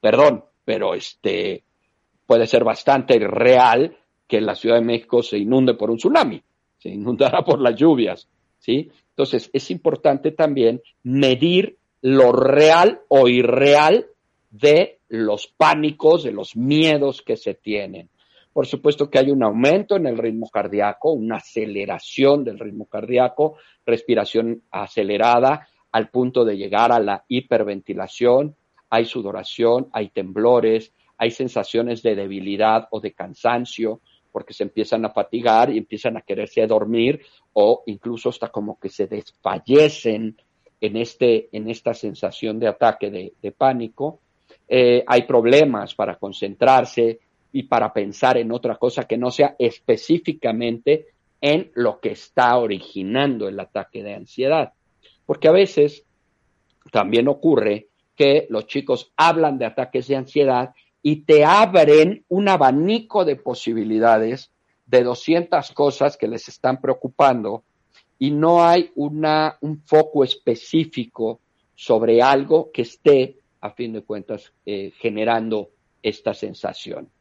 perdón, 0.00 0.44
pero 0.64 0.94
este 0.94 1.64
puede 2.24 2.46
ser 2.46 2.62
bastante 2.62 3.18
real 3.18 3.96
que 4.28 4.40
la 4.40 4.54
Ciudad 4.54 4.76
de 4.76 4.84
México 4.84 5.24
se 5.24 5.38
inunde 5.38 5.74
por 5.74 5.90
un 5.90 5.96
tsunami, 5.96 6.40
se 6.78 6.90
inundará 6.90 7.44
por 7.44 7.60
las 7.60 7.74
lluvias, 7.74 8.28
¿sí? 8.60 8.92
Entonces, 9.08 9.50
es 9.52 9.68
importante 9.72 10.30
también 10.30 10.80
medir 11.02 11.76
lo 12.00 12.30
real 12.30 13.00
o 13.08 13.26
irreal 13.26 14.06
de 14.52 15.00
los 15.08 15.48
pánicos, 15.48 16.22
de 16.22 16.30
los 16.30 16.54
miedos 16.54 17.22
que 17.22 17.36
se 17.36 17.54
tienen. 17.54 18.08
Por 18.54 18.66
supuesto 18.68 19.10
que 19.10 19.18
hay 19.18 19.32
un 19.32 19.42
aumento 19.42 19.96
en 19.96 20.06
el 20.06 20.16
ritmo 20.16 20.48
cardíaco, 20.48 21.10
una 21.10 21.38
aceleración 21.38 22.44
del 22.44 22.60
ritmo 22.60 22.86
cardíaco, 22.86 23.56
respiración 23.84 24.62
acelerada 24.70 25.66
al 25.90 26.08
punto 26.08 26.44
de 26.44 26.56
llegar 26.56 26.92
a 26.92 27.00
la 27.00 27.24
hiperventilación, 27.26 28.54
hay 28.88 29.06
sudoración, 29.06 29.88
hay 29.92 30.10
temblores, 30.10 30.92
hay 31.18 31.32
sensaciones 31.32 32.00
de 32.04 32.14
debilidad 32.14 32.86
o 32.92 33.00
de 33.00 33.12
cansancio, 33.12 34.00
porque 34.30 34.54
se 34.54 34.62
empiezan 34.62 35.04
a 35.04 35.10
fatigar 35.10 35.70
y 35.70 35.78
empiezan 35.78 36.16
a 36.16 36.20
quererse 36.20 36.64
dormir 36.68 37.22
o 37.54 37.82
incluso 37.86 38.28
hasta 38.28 38.50
como 38.50 38.78
que 38.78 38.88
se 38.88 39.08
desfallecen 39.08 40.36
en, 40.80 40.96
este, 40.96 41.48
en 41.50 41.68
esta 41.68 41.92
sensación 41.92 42.60
de 42.60 42.68
ataque 42.68 43.10
de 43.10 43.52
pánico. 43.52 44.20
Eh, 44.68 45.02
hay 45.04 45.22
problemas 45.22 45.94
para 45.96 46.16
concentrarse 46.16 47.18
y 47.54 47.62
para 47.62 47.92
pensar 47.92 48.36
en 48.36 48.50
otra 48.50 48.74
cosa 48.74 49.04
que 49.04 49.16
no 49.16 49.30
sea 49.30 49.54
específicamente 49.60 51.06
en 51.40 51.70
lo 51.74 52.00
que 52.00 52.10
está 52.10 52.58
originando 52.58 53.46
el 53.46 53.60
ataque 53.60 54.02
de 54.02 54.14
ansiedad. 54.14 54.72
Porque 55.24 55.46
a 55.46 55.52
veces 55.52 56.04
también 56.90 57.28
ocurre 57.28 57.86
que 58.16 58.48
los 58.50 58.66
chicos 58.66 59.12
hablan 59.16 59.56
de 59.56 59.66
ataques 59.66 60.08
de 60.08 60.16
ansiedad 60.16 60.74
y 61.00 61.22
te 61.26 61.44
abren 61.44 62.24
un 62.28 62.48
abanico 62.48 63.24
de 63.24 63.36
posibilidades 63.36 64.50
de 64.84 65.04
200 65.04 65.70
cosas 65.70 66.16
que 66.16 66.26
les 66.26 66.48
están 66.48 66.80
preocupando 66.80 67.62
y 68.18 68.32
no 68.32 68.64
hay 68.64 68.90
una, 68.96 69.58
un 69.60 69.80
foco 69.82 70.24
específico 70.24 71.38
sobre 71.76 72.20
algo 72.20 72.72
que 72.72 72.82
esté 72.82 73.36
a 73.60 73.70
fin 73.70 73.92
de 73.92 74.02
cuentas, 74.02 74.52
eh, 74.66 74.90
generando 74.98 75.70
esta 76.02 76.34
sensación. 76.34 77.13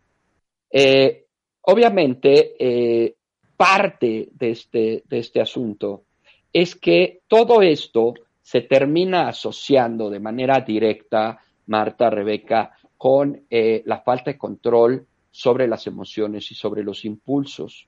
Eh, 0.74 1.28
obviamente, 1.62 2.56
eh, 2.60 3.16
parte 3.56 4.30
de 4.32 4.50
este, 4.50 5.04
de 5.08 5.20
este 5.20 5.40
asunto 5.40 6.04
es 6.52 6.76
que 6.76 7.22
todo 7.28 7.62
esto 7.62 8.16
se 8.42 8.62
termina 8.62 9.30
asociando 9.30 10.10
de 10.10 10.20
manera 10.20 10.60
directa, 10.60 11.40
Marta, 11.68 12.10
Rebeca, 12.10 12.72
con 12.98 13.46
la 13.50 14.02
falta 14.02 14.32
de 14.32 14.38
control 14.38 15.08
sobre 15.32 15.68
las 15.68 15.88
emociones 15.88 16.52
y 16.52 16.56
sobre 16.56 16.84
los 16.84 17.06
impulsos. 17.06 17.88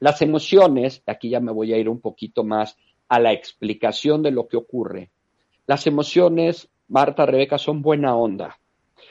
Las 0.00 0.22
emociones, 0.22 1.02
aquí 1.06 1.30
ya 1.30 1.40
me 1.40 1.52
voy 1.52 1.72
a 1.72 1.78
ir 1.78 1.88
un 1.88 2.00
poquito 2.00 2.44
más 2.44 2.76
a 3.08 3.18
la 3.18 3.32
explicación 3.32 4.22
de 4.22 4.30
lo 4.30 4.46
que 4.46 4.56
ocurre. 4.56 5.10
Las 5.66 5.86
emociones 5.86 6.68
Marta, 6.88 7.26
Rebeca, 7.26 7.58
son 7.58 7.82
buena 7.82 8.14
onda. 8.14 8.58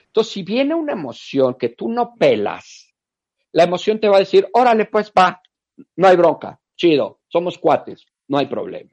Entonces, 0.08 0.34
si 0.34 0.44
viene 0.44 0.75
una 0.75 0.94
emoción 0.94 1.56
que 1.56 1.70
tú 1.70 1.90
no 1.90 2.16
pelas, 2.16 2.94
la 3.52 3.63
emoción 3.63 4.00
te 4.00 4.10
va 4.10 4.18
a 4.18 4.20
decir, 4.20 4.48
órale, 4.54 4.86
pues 4.86 5.12
va, 5.18 5.42
no 5.96 6.08
hay 6.08 6.16
bronca, 6.16 6.60
chido, 6.75 7.20
somos 7.28 7.58
cuates, 7.58 8.06
no 8.28 8.38
hay 8.38 8.48
problema. 8.48 8.92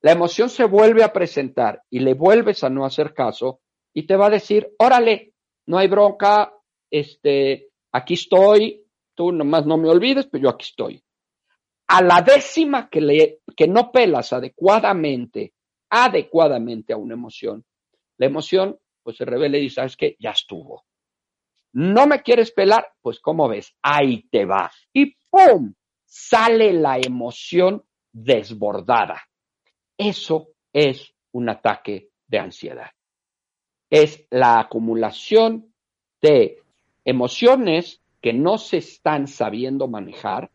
La 0.00 0.12
emoción 0.12 0.50
se 0.50 0.64
vuelve 0.64 1.04
a 1.04 1.12
presentar 1.12 1.82
y 1.88 2.00
le 2.00 2.14
vuelves 2.14 2.64
a 2.64 2.70
no 2.70 2.84
hacer 2.84 3.14
caso 3.14 3.60
y 3.94 4.06
te 4.06 4.16
va 4.16 4.26
a 4.26 4.30
decir, 4.30 4.74
órale, 4.78 5.34
no 5.66 5.78
hay 5.78 5.88
bronca, 5.88 6.52
este, 6.90 7.70
aquí 7.92 8.14
estoy, 8.14 8.84
tú 9.14 9.30
nomás 9.30 9.64
no 9.64 9.76
me 9.76 9.88
olvides, 9.88 10.26
pero 10.26 10.44
yo 10.44 10.48
aquí 10.50 10.64
estoy. 10.64 11.04
A 11.86 12.02
la 12.02 12.22
décima 12.22 12.88
que, 12.88 13.00
le, 13.00 13.40
que 13.56 13.68
no 13.68 13.92
pelas 13.92 14.32
adecuadamente, 14.32 15.52
adecuadamente 15.90 16.92
a 16.92 16.96
una 16.96 17.14
emoción, 17.14 17.64
la 18.16 18.26
emoción 18.26 18.78
pues 19.02 19.16
se 19.16 19.24
revela 19.24 19.58
y 19.58 19.62
dice, 19.62 19.76
¿sabes 19.76 19.96
qué? 19.96 20.16
Ya 20.18 20.30
estuvo. 20.30 20.84
¿No 21.72 22.06
me 22.06 22.22
quieres 22.22 22.52
pelar? 22.52 22.86
Pues 23.00 23.18
¿cómo 23.20 23.48
ves? 23.48 23.74
Ahí 23.82 24.28
te 24.30 24.44
va. 24.44 24.70
Y 24.92 25.16
¡pum! 25.30 25.72
Sale 26.04 26.72
la 26.72 26.98
emoción 26.98 27.82
desbordada. 28.12 29.22
Eso 29.96 30.48
es 30.72 31.14
un 31.32 31.48
ataque 31.48 32.10
de 32.26 32.38
ansiedad. 32.38 32.90
Es 33.88 34.26
la 34.30 34.60
acumulación 34.60 35.72
de 36.20 36.62
emociones 37.04 38.02
que 38.20 38.32
no 38.32 38.58
se 38.58 38.78
están 38.78 39.26
sabiendo 39.26 39.88
manejar 39.88 40.50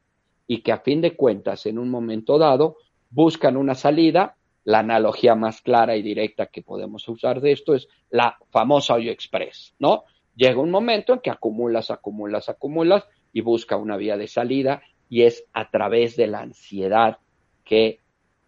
y 0.47 0.61
que 0.61 0.71
a 0.71 0.79
fin 0.79 1.01
de 1.01 1.15
cuentas 1.15 1.65
en 1.65 1.77
un 1.77 1.89
momento 1.89 2.37
dado 2.37 2.77
buscan 3.09 3.57
una 3.57 3.75
salida 3.75 4.37
la 4.67 4.79
analogía 4.79 5.33
más 5.33 5.61
clara 5.61 5.95
y 5.95 6.01
directa 6.01 6.47
que 6.47 6.61
podemos 6.61 7.07
usar 7.07 7.39
de 7.39 7.53
esto 7.53 7.73
es 7.73 7.87
la 8.09 8.37
famosa 8.49 8.95
Hoyo 8.95 9.13
Express, 9.13 9.73
¿no? 9.79 10.03
Llega 10.35 10.59
un 10.59 10.71
momento 10.71 11.13
en 11.13 11.19
que 11.21 11.31
acumulas, 11.31 11.89
acumulas, 11.89 12.49
acumulas 12.49 13.05
y 13.31 13.39
busca 13.39 13.77
una 13.77 13.95
vía 13.95 14.17
de 14.17 14.27
salida 14.27 14.81
y 15.07 15.21
es 15.23 15.45
a 15.53 15.69
través 15.69 16.17
de 16.17 16.27
la 16.27 16.41
ansiedad 16.41 17.17
que 17.63 18.01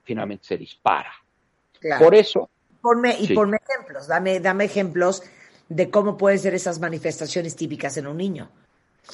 finalmente 0.04 0.44
se 0.44 0.58
dispara. 0.58 1.14
Por 1.98 2.14
eso. 2.14 2.50
Ponme, 2.82 3.16
y 3.18 3.34
ponme 3.34 3.58
ejemplos, 3.66 4.10
dame, 4.10 4.42
dame 4.42 4.66
ejemplos 4.66 5.24
de 5.70 5.90
cómo 5.90 6.18
pueden 6.18 6.40
ser 6.40 6.54
esas 6.54 6.82
manifestaciones 6.82 7.56
típicas 7.56 7.96
en 7.96 8.08
un 8.08 8.18
niño. 8.18 8.50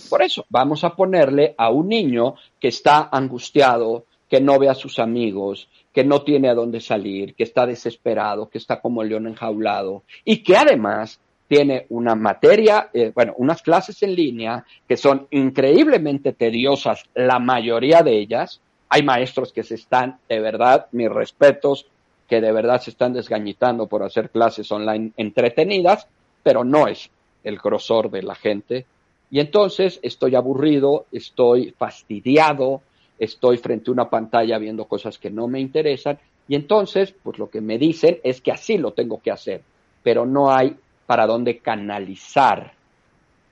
Por 0.10 0.24
eso, 0.24 0.44
vamos 0.50 0.84
a 0.84 0.96
ponerle 0.96 1.54
a 1.56 1.70
un 1.70 1.88
niño 1.88 2.34
que 2.60 2.70
está 2.70 3.10
angustiado, 3.12 4.06
que 4.28 4.42
no 4.42 4.58
ve 4.58 4.70
a 4.70 4.74
sus 4.74 4.98
amigos, 4.98 5.70
que 5.96 6.04
no 6.04 6.24
tiene 6.24 6.50
a 6.50 6.54
dónde 6.54 6.82
salir, 6.82 7.36
que 7.36 7.44
está 7.44 7.66
desesperado, 7.66 8.50
que 8.50 8.58
está 8.58 8.82
como 8.82 9.02
león 9.02 9.28
enjaulado 9.28 10.04
y 10.26 10.44
que 10.44 10.58
además 10.58 11.22
tiene 11.48 11.86
una 11.88 12.16
materia, 12.16 12.90
eh, 12.94 13.14
bueno, 13.16 13.34
unas 13.38 13.62
clases 13.62 14.04
en 14.04 14.14
línea 14.14 14.66
que 14.90 14.98
son 14.98 15.26
increíblemente 15.32 16.34
tediosas, 16.34 17.06
la 17.14 17.40
mayoría 17.40 18.02
de 18.02 18.20
ellas. 18.20 18.60
Hay 18.90 19.04
maestros 19.04 19.54
que 19.54 19.64
se 19.64 19.76
están, 19.76 20.20
de 20.28 20.42
verdad, 20.42 20.88
mis 20.92 21.10
respetos, 21.10 21.88
que 22.28 22.42
de 22.42 22.52
verdad 22.52 22.82
se 22.82 22.90
están 22.90 23.14
desgañitando 23.14 23.88
por 23.88 24.04
hacer 24.04 24.32
clases 24.32 24.70
online 24.74 25.14
entretenidas, 25.16 26.08
pero 26.44 26.66
no 26.66 26.90
es 26.90 27.10
el 27.46 27.58
grosor 27.58 28.12
de 28.12 28.22
la 28.22 28.36
gente. 28.36 28.86
Y 29.32 29.40
entonces 29.40 30.02
estoy 30.04 30.36
aburrido, 30.36 31.06
estoy 31.14 31.74
fastidiado, 31.78 32.82
estoy 33.20 33.58
frente 33.58 33.90
a 33.90 33.94
una 33.94 34.10
pantalla 34.10 34.58
viendo 34.58 34.86
cosas 34.86 35.18
que 35.18 35.30
no 35.30 35.48
me 35.48 35.60
interesan. 35.60 36.20
Y 36.48 36.56
entonces, 36.56 37.14
pues 37.24 37.40
lo 37.40 37.50
que 37.50 37.62
me 37.62 37.78
dicen 37.78 38.20
es 38.24 38.42
que 38.42 38.52
así 38.52 38.78
lo 38.78 38.94
tengo 38.94 39.20
que 39.22 39.32
hacer, 39.32 39.62
pero 40.04 40.26
no 40.26 40.52
hay 40.52 40.76
para 41.06 41.26
dónde 41.26 41.60
canalizar 41.60 42.74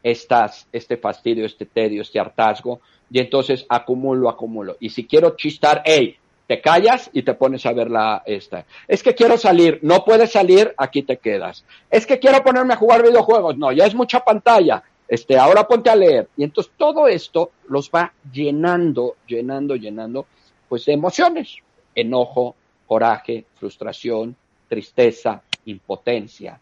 estas, 0.03 0.67
este 0.71 0.97
fastidio, 0.97 1.45
este 1.45 1.65
tedio, 1.65 2.01
este 2.01 2.19
hartazgo, 2.19 2.81
y 3.09 3.19
entonces 3.19 3.65
acumulo, 3.69 4.29
acumulo. 4.29 4.75
Y 4.79 4.89
si 4.89 5.05
quiero 5.05 5.35
chistar, 5.35 5.81
hey, 5.85 6.17
te 6.47 6.61
callas 6.61 7.09
y 7.13 7.23
te 7.23 7.33
pones 7.35 7.65
a 7.65 7.73
ver 7.73 7.89
la 7.89 8.21
esta. 8.25 8.65
Es 8.87 9.01
que 9.01 9.15
quiero 9.15 9.37
salir, 9.37 9.79
no 9.81 10.03
puedes 10.03 10.31
salir, 10.31 10.73
aquí 10.77 11.03
te 11.03 11.17
quedas. 11.17 11.63
Es 11.89 12.05
que 12.05 12.19
quiero 12.19 12.43
ponerme 12.43 12.73
a 12.73 12.77
jugar 12.77 13.01
videojuegos, 13.01 13.57
no, 13.57 13.71
ya 13.71 13.85
es 13.85 13.95
mucha 13.95 14.19
pantalla. 14.19 14.83
Este, 15.13 15.37
ahora 15.37 15.67
ponte 15.67 15.91
a 15.91 15.95
leer. 15.95 16.27
Y 16.35 16.43
entonces 16.43 16.73
todo 16.75 17.07
esto 17.07 17.51
los 17.69 17.91
va 17.91 18.11
llenando, 18.31 19.17
llenando, 19.27 19.75
llenando, 19.75 20.25
pues 20.67 20.85
de 20.85 20.93
emociones. 20.93 21.57
Enojo, 21.93 22.55
coraje, 22.87 23.45
frustración, 23.53 24.35
tristeza, 24.67 25.43
impotencia. 25.65 26.59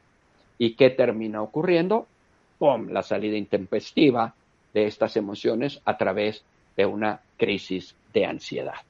¿Y 0.58 0.74
qué 0.74 0.90
termina 0.90 1.42
ocurriendo? 1.42 2.08
¡Pum! 2.60 2.90
La 2.90 3.04
salida 3.04 3.38
intempestiva 3.38 4.36
de 4.74 4.86
estas 4.86 5.16
emociones 5.16 5.80
a 5.86 5.96
través 5.96 6.44
de 6.76 6.86
una 6.86 7.22
crisis 7.38 7.96
de 8.14 8.26
ansiedad. 8.26 8.82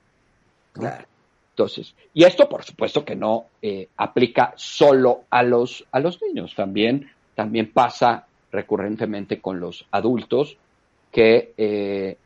Entonces, 1.52 1.94
y 2.16 2.24
esto 2.24 2.50
por 2.50 2.64
supuesto 2.64 3.06
que 3.06 3.16
no 3.16 3.46
eh, 3.62 3.90
aplica 3.98 4.54
solo 4.56 5.26
a 5.30 5.44
los, 5.44 5.86
a 5.92 6.00
los 6.00 6.20
niños, 6.20 6.56
también, 6.56 7.12
también 7.36 7.72
pasa 7.72 8.26
recurrentemente 8.52 9.40
con 9.40 9.60
los 9.60 9.86
adultos 9.92 10.58
que 11.12 11.54
eh, 11.58 12.18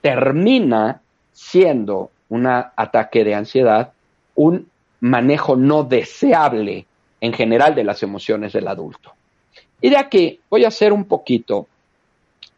termina 0.00 1.00
siendo 1.32 2.10
un 2.28 2.46
ataque 2.46 3.24
de 3.24 3.34
ansiedad 3.34 3.92
un 4.36 4.68
manejo 5.00 5.56
no 5.56 5.84
deseable 5.84 6.86
en 7.20 7.32
general 7.32 7.74
de 7.74 7.84
las 7.84 8.02
emociones 8.02 8.52
del 8.52 8.68
adulto. 8.68 9.12
Y 9.80 9.90
de 9.90 9.96
aquí 9.96 10.40
voy 10.48 10.64
a 10.64 10.68
hacer 10.68 10.92
un 10.92 11.04
poquito 11.04 11.66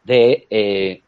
de 0.03 0.47
eh, 0.49 1.01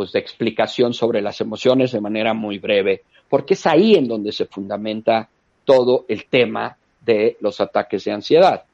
pues, 0.00 0.12
de 0.12 0.18
explicación 0.18 0.94
sobre 0.94 1.20
las 1.20 1.42
emociones 1.42 1.92
de 1.92 2.00
manera 2.00 2.32
muy 2.32 2.58
breve, 2.58 3.02
porque 3.28 3.52
es 3.52 3.66
ahí 3.66 3.96
en 3.96 4.08
donde 4.08 4.32
se 4.32 4.46
fundamenta 4.46 5.28
todo 5.66 6.06
el 6.08 6.24
tema 6.24 6.74
de 7.04 7.36
los 7.40 7.60
ataques 7.60 8.04
de 8.04 8.12
ansiedad. 8.12 8.64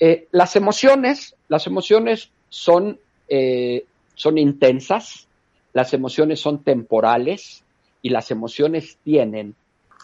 Eh, 0.00 0.28
las 0.32 0.56
emociones, 0.56 1.36
las 1.48 1.66
emociones 1.66 2.30
son, 2.48 2.98
eh, 3.28 3.84
son 4.14 4.38
intensas, 4.38 5.28
las 5.72 5.92
emociones 5.94 6.40
son 6.40 6.62
temporales 6.64 7.62
y 8.02 8.08
las 8.08 8.30
emociones 8.30 8.98
tienen 9.04 9.54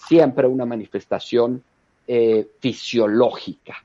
siempre 0.07 0.47
una 0.47 0.67
manifestación 0.67 1.63
eh, 2.07 2.47
fisiológica. 2.61 3.83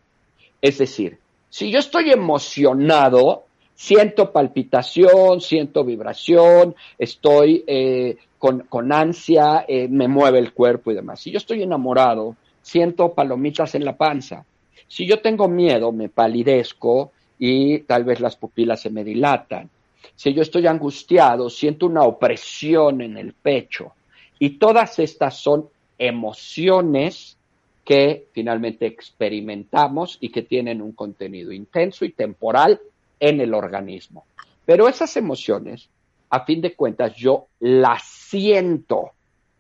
Es 0.61 0.77
decir, 0.77 1.17
si 1.49 1.71
yo 1.71 1.79
estoy 1.79 2.11
emocionado, 2.11 3.45
siento 3.73 4.31
palpitación, 4.31 5.41
siento 5.41 5.83
vibración, 5.83 6.75
estoy 6.99 7.63
eh, 7.65 8.17
con, 8.37 8.91
ansia, 8.91 9.65
eh, 9.67 9.87
me 9.87 10.07
mueve 10.07 10.39
el 10.39 10.53
cuerpo 10.53 10.91
y 10.91 10.95
demás. 10.95 11.19
Si 11.19 11.31
yo 11.31 11.37
estoy 11.37 11.63
enamorado, 11.63 12.35
siento 12.61 13.13
palomitas 13.13 13.73
en 13.75 13.85
la 13.85 13.97
panza. 13.97 14.45
Si 14.87 15.05
yo 15.05 15.21
tengo 15.21 15.47
miedo, 15.47 15.91
me 15.91 16.09
palidezco 16.09 17.11
y 17.39 17.79
tal 17.79 18.03
vez 18.03 18.19
las 18.19 18.35
pupilas 18.35 18.81
se 18.81 18.89
me 18.89 19.03
dilatan. 19.03 19.69
Si 20.15 20.33
yo 20.33 20.41
estoy 20.41 20.67
angustiado, 20.67 21.49
siento 21.49 21.85
una 21.85 22.03
opresión 22.03 23.01
en 23.01 23.17
el 23.17 23.33
pecho. 23.33 23.93
Y 24.39 24.51
todas 24.51 24.99
estas 24.99 25.37
son 25.37 25.69
emociones 25.97 27.37
que 27.83 28.27
finalmente 28.31 28.85
experimentamos 28.85 30.17
y 30.21 30.29
que 30.29 30.43
tienen 30.43 30.81
un 30.81 30.91
contenido 30.93 31.51
intenso 31.51 32.05
y 32.05 32.11
temporal 32.11 32.79
en 33.19 33.41
el 33.41 33.53
organismo. 33.53 34.25
Pero 34.65 34.87
esas 34.87 35.15
emociones, 35.17 35.89
a 36.29 36.45
fin 36.45 36.61
de 36.61 36.75
cuentas, 36.75 37.15
yo 37.15 37.47
las 37.59 38.03
siento, 38.03 39.11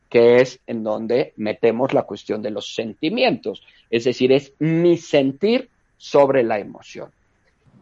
que 0.09 0.37
es 0.37 0.59
en 0.67 0.83
donde 0.83 1.33
metemos 1.37 1.93
la 1.93 2.03
cuestión 2.03 2.41
de 2.41 2.51
los 2.51 2.73
sentimientos. 2.73 3.63
Es 3.91 4.05
decir, 4.05 4.31
es 4.31 4.53
mi 4.57 4.97
sentir 4.97 5.69
sobre 5.97 6.41
la 6.43 6.57
emoción. 6.57 7.11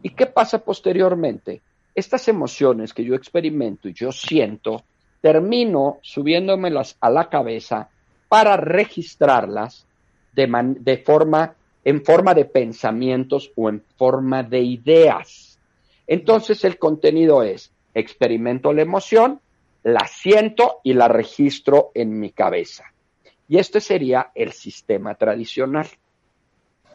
¿Y 0.02 0.10
qué 0.10 0.26
pasa 0.26 0.62
posteriormente? 0.62 1.62
Estas 1.94 2.28
emociones 2.28 2.92
que 2.92 3.04
yo 3.04 3.14
experimento 3.14 3.88
y 3.88 3.94
yo 3.94 4.12
siento, 4.12 4.82
termino 5.20 5.98
subiéndomelas 6.02 6.96
a 7.00 7.10
la 7.10 7.28
cabeza 7.28 7.88
para 8.28 8.56
registrarlas 8.56 9.86
de, 10.32 10.48
de 10.80 10.98
forma, 10.98 11.54
en 11.84 12.04
forma 12.04 12.34
de 12.34 12.44
pensamientos 12.44 13.52
o 13.54 13.68
en 13.68 13.82
forma 13.96 14.42
de 14.42 14.60
ideas. 14.60 15.58
Entonces 16.06 16.64
el 16.64 16.78
contenido 16.78 17.42
es, 17.42 17.72
experimento 17.94 18.72
la 18.72 18.82
emoción, 18.82 19.40
la 19.82 20.06
siento 20.06 20.80
y 20.82 20.92
la 20.94 21.08
registro 21.08 21.90
en 21.94 22.18
mi 22.18 22.30
cabeza. 22.30 22.84
Y 23.48 23.58
este 23.58 23.80
sería 23.80 24.30
el 24.34 24.52
sistema 24.52 25.16
tradicional. 25.16 25.88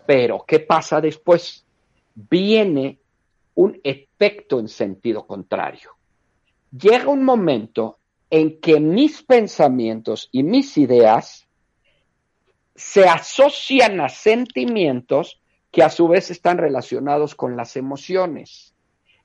Pero, 0.06 0.44
¿qué 0.48 0.60
pasa 0.60 1.02
después? 1.02 1.66
Viene 2.14 3.00
un 3.56 3.80
efecto 3.84 4.60
en 4.60 4.68
sentido 4.68 5.26
contrario. 5.26 5.92
Llega 6.72 7.08
un 7.10 7.24
momento 7.24 8.00
en 8.30 8.60
que 8.60 8.80
mis 8.80 9.24
pensamientos 9.24 10.30
y 10.32 10.44
mis 10.44 10.78
ideas 10.78 11.48
se 12.76 13.06
asocian 13.06 14.02
a 14.02 14.10
sentimientos 14.10 15.42
que 15.72 15.84
a 15.84 15.90
su 15.90 16.08
vez 16.08 16.32
están 16.32 16.58
relacionados 16.58 17.36
con 17.36 17.56
las 17.56 17.76
emociones. 17.78 18.74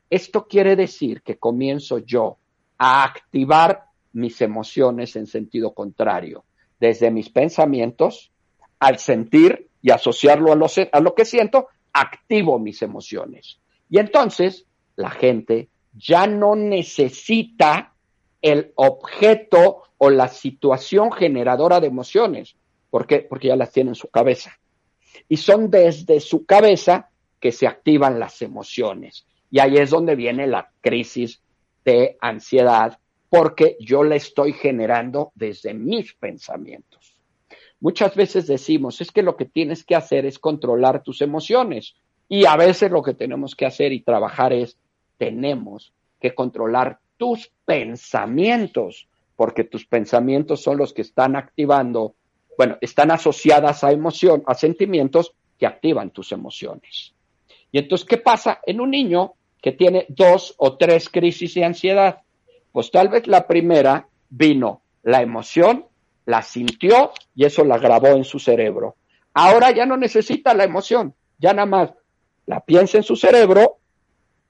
Esto 0.09 0.47
quiere 0.47 0.77
decir 0.77 1.23
que 1.23 1.39
comienzo 1.39 1.99
yo 1.99 2.39
a 2.79 3.05
activar 3.05 3.85
mis 4.13 4.41
emociones 4.41 5.15
en 5.17 5.27
sentido 5.27 5.73
contrario, 5.73 6.45
desde 6.79 7.11
mis 7.11 7.31
pensamientos, 7.31 8.33
al 8.79 8.99
sentir 8.99 9.70
y 9.83 9.91
asociarlo 9.91 10.53
a 10.53 10.57
lo, 10.57 10.67
a 10.93 11.01
lo 11.01 11.15
que 11.15 11.25
siento, 11.25 11.69
activo 11.93 12.59
mis 12.59 12.83
emociones. 12.83 13.59
Y 13.89 13.99
entonces 13.99 14.67
la 14.97 15.11
gente 15.11 15.69
ya 15.93 16.27
no 16.27 16.55
necesita 16.55 17.95
el 18.43 18.73
objeto 18.77 19.83
o 19.99 20.11
la 20.11 20.29
situación 20.29 21.13
generadora 21.13 21.81
de 21.81 21.89
emociones. 21.89 22.57
¿Por 22.91 23.07
qué? 23.07 23.21
Porque 23.21 23.49
ya 23.49 23.57
las 23.57 23.73
tiene 23.73 23.91
en 23.91 23.95
su 23.95 24.09
cabeza. 24.09 24.59
Y 25.29 25.37
son 25.37 25.71
desde 25.71 26.21
su 26.21 26.47
cabeza 26.47 27.11
que 27.39 27.53
se 27.53 27.67
activan 27.67 28.19
las 28.19 28.43
emociones. 28.43 29.27
Y 29.51 29.59
ahí 29.59 29.77
es 29.77 29.91
donde 29.91 30.15
viene 30.15 30.47
la 30.47 30.71
crisis 30.81 31.41
de 31.85 32.17
ansiedad, 32.21 32.99
porque 33.29 33.77
yo 33.81 34.05
la 34.05 34.17
estoy 34.17 34.53
generando 34.53 35.33
desde 35.35 35.75
mis 35.75 36.15
pensamientos. 36.15 37.17
Muchas 37.81 38.15
veces 38.15 38.47
decimos, 38.47 39.01
es 39.01 39.11
que 39.11 39.23
lo 39.23 39.37
que 39.37 39.47
tienes 39.47 39.85
que 39.85 39.97
hacer 39.97 40.27
es 40.27 40.39
controlar 40.39 41.03
tus 41.03 41.23
emociones. 41.23 41.95
Y 42.29 42.45
a 42.45 42.57
veces 42.57 42.91
lo 42.91 43.03
que 43.03 43.15
tenemos 43.15 43.55
que 43.55 43.67
hacer 43.67 43.93
y 43.93 44.03
trabajar 44.03 44.53
es, 44.53 44.77
tenemos 45.17 45.93
que 46.21 46.35
controlar 46.35 46.99
tus 47.17 47.51
pensamientos, 47.65 49.09
porque 49.37 49.65
tus 49.65 49.87
pensamientos 49.87 50.63
son 50.63 50.77
los 50.77 50.93
que 50.93 51.03
están 51.03 51.37
activando, 51.37 52.15
bueno, 52.57 52.77
están 52.81 53.11
asociadas 53.11 53.83
a 53.83 53.93
emoción, 53.93 54.43
a 54.47 54.55
sentimientos 54.55 55.33
que 55.59 55.67
activan 55.67 56.11
tus 56.11 56.33
emociones. 56.33 57.15
Y 57.73 57.79
entonces, 57.79 58.07
¿qué 58.07 58.19
pasa? 58.19 58.61
En 58.67 58.81
un 58.81 58.91
niño 58.91 59.35
que 59.63 59.73
tiene 59.73 60.07
dos 60.09 60.55
o 60.59 60.77
tres 60.77 61.09
crisis 61.09 61.55
de 61.55 61.65
ansiedad. 61.65 62.21
Pues 62.73 62.91
tal 62.91 63.09
vez 63.09 63.27
la 63.27 63.47
primera 63.47 64.09
vino 64.29 64.83
la 65.03 65.23
emoción, 65.23 65.87
la 66.27 66.43
sintió 66.43 67.13
y 67.35 67.45
eso 67.45 67.65
la 67.65 67.79
grabó 67.79 68.09
en 68.09 68.25
su 68.25 68.39
cerebro. 68.39 68.97
Ahora 69.35 69.71
ya 69.71 69.87
no 69.87 69.97
necesita 69.97 70.55
la 70.55 70.65
emoción, 70.65 71.15
ya 71.39 71.53
nada 71.53 71.67
más 71.67 71.91
la 72.47 72.61
piensa 72.61 72.99
en 72.99 73.05
su 73.05 73.17
cerebro, 73.17 73.79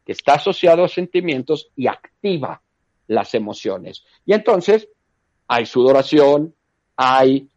que 0.05 0.13
está 0.13 0.35
asociado 0.35 0.85
a 0.85 0.89
sentimientos 0.89 1.69
y 1.77 1.87
activa 1.87 2.63
las 3.07 3.35
emociones. 3.35 4.05
Y 4.25 4.33
entonces 4.33 4.89
hay 5.49 5.67
sudoración, 5.67 6.55
hay 6.97 7.49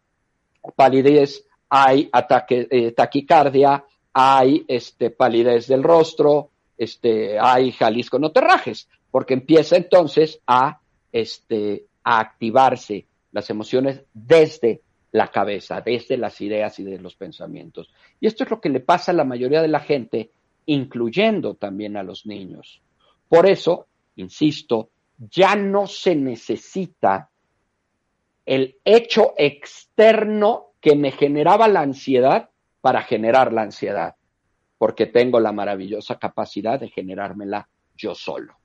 palidez, 0.76 1.46
hay 1.70 2.10
ataque, 2.12 2.68
eh, 2.70 2.92
taquicardia, 2.92 3.86
hay 4.14 4.66
este, 4.68 5.10
palidez 5.10 5.68
del 5.68 5.84
rostro, 5.84 6.50
este, 6.78 7.40
hay 7.40 7.72
Jalisco, 7.72 8.20
no 8.20 8.32
te 8.32 8.42
rajes, 8.42 8.88
porque 9.12 9.34
empieza 9.34 9.76
entonces 9.76 10.40
a, 10.46 10.80
este, 11.12 11.86
a 12.04 12.20
activarse 12.20 13.06
las 13.34 13.50
emociones 13.50 14.04
desde 14.14 14.82
la 15.12 15.28
cabeza, 15.28 15.82
desde 15.82 16.18
las 16.18 16.40
ideas 16.40 16.80
y 16.80 16.84
de 16.84 17.00
los 17.00 17.16
pensamientos. 17.16 17.92
Y 18.20 18.28
esto 18.28 18.46
es 18.46 18.50
lo 18.50 18.62
que 18.62 18.70
le 18.70 18.80
pasa 18.80 19.12
a 19.12 19.16
la 19.16 19.26
mayoría 19.26 19.62
de 19.62 19.68
la 19.68 19.82
gente, 19.82 20.32
incluyendo 20.66 21.56
también 21.56 21.98
a 21.98 22.04
los 22.04 22.26
niños. 22.26 22.82
Por 23.28 23.48
eso, 23.48 23.88
insisto, 24.16 24.90
ya 25.18 25.56
no 25.56 25.88
se 25.88 26.16
necesita 26.16 27.30
el 28.46 28.78
hecho 28.86 29.34
externo 29.38 30.74
que 30.80 30.96
me 30.96 31.12
generaba 31.12 31.68
la 31.68 31.82
ansiedad 31.82 32.50
para 32.82 33.02
generar 33.04 33.54
la 33.54 33.62
ansiedad, 33.62 34.16
porque 34.78 35.06
tengo 35.06 35.40
la 35.40 35.52
maravillosa 35.52 36.20
capacidad 36.20 36.80
de 36.80 36.90
generármela 36.90 37.70
yo 37.96 38.16
solo. 38.16 38.58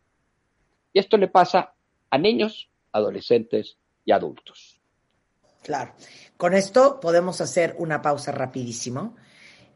Y 0.92 0.98
esto 0.98 1.16
le 1.16 1.28
pasa 1.28 1.74
a 2.10 2.18
niños, 2.18 2.68
adolescentes 2.92 3.77
y 4.08 4.12
adultos. 4.12 4.80
Claro. 5.62 5.92
Con 6.38 6.54
esto 6.54 6.98
podemos 6.98 7.42
hacer 7.42 7.76
una 7.78 8.00
pausa 8.00 8.32
rapidísimo. 8.32 9.16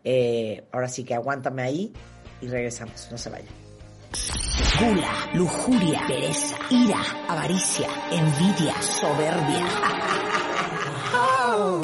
Eh, 0.02 0.66
ahora 0.72 0.88
sí 0.88 1.04
que 1.04 1.14
aguántame 1.14 1.62
ahí 1.62 1.92
y 2.40 2.48
regresamos. 2.48 3.08
No 3.10 3.18
se 3.18 3.28
vayan. 3.28 3.54
Gula, 4.80 5.12
lujuria, 5.34 6.00
pereza, 6.08 6.56
ira, 6.70 7.02
avaricia, 7.28 7.88
envidia, 8.10 8.80
soberbia. 8.80 10.31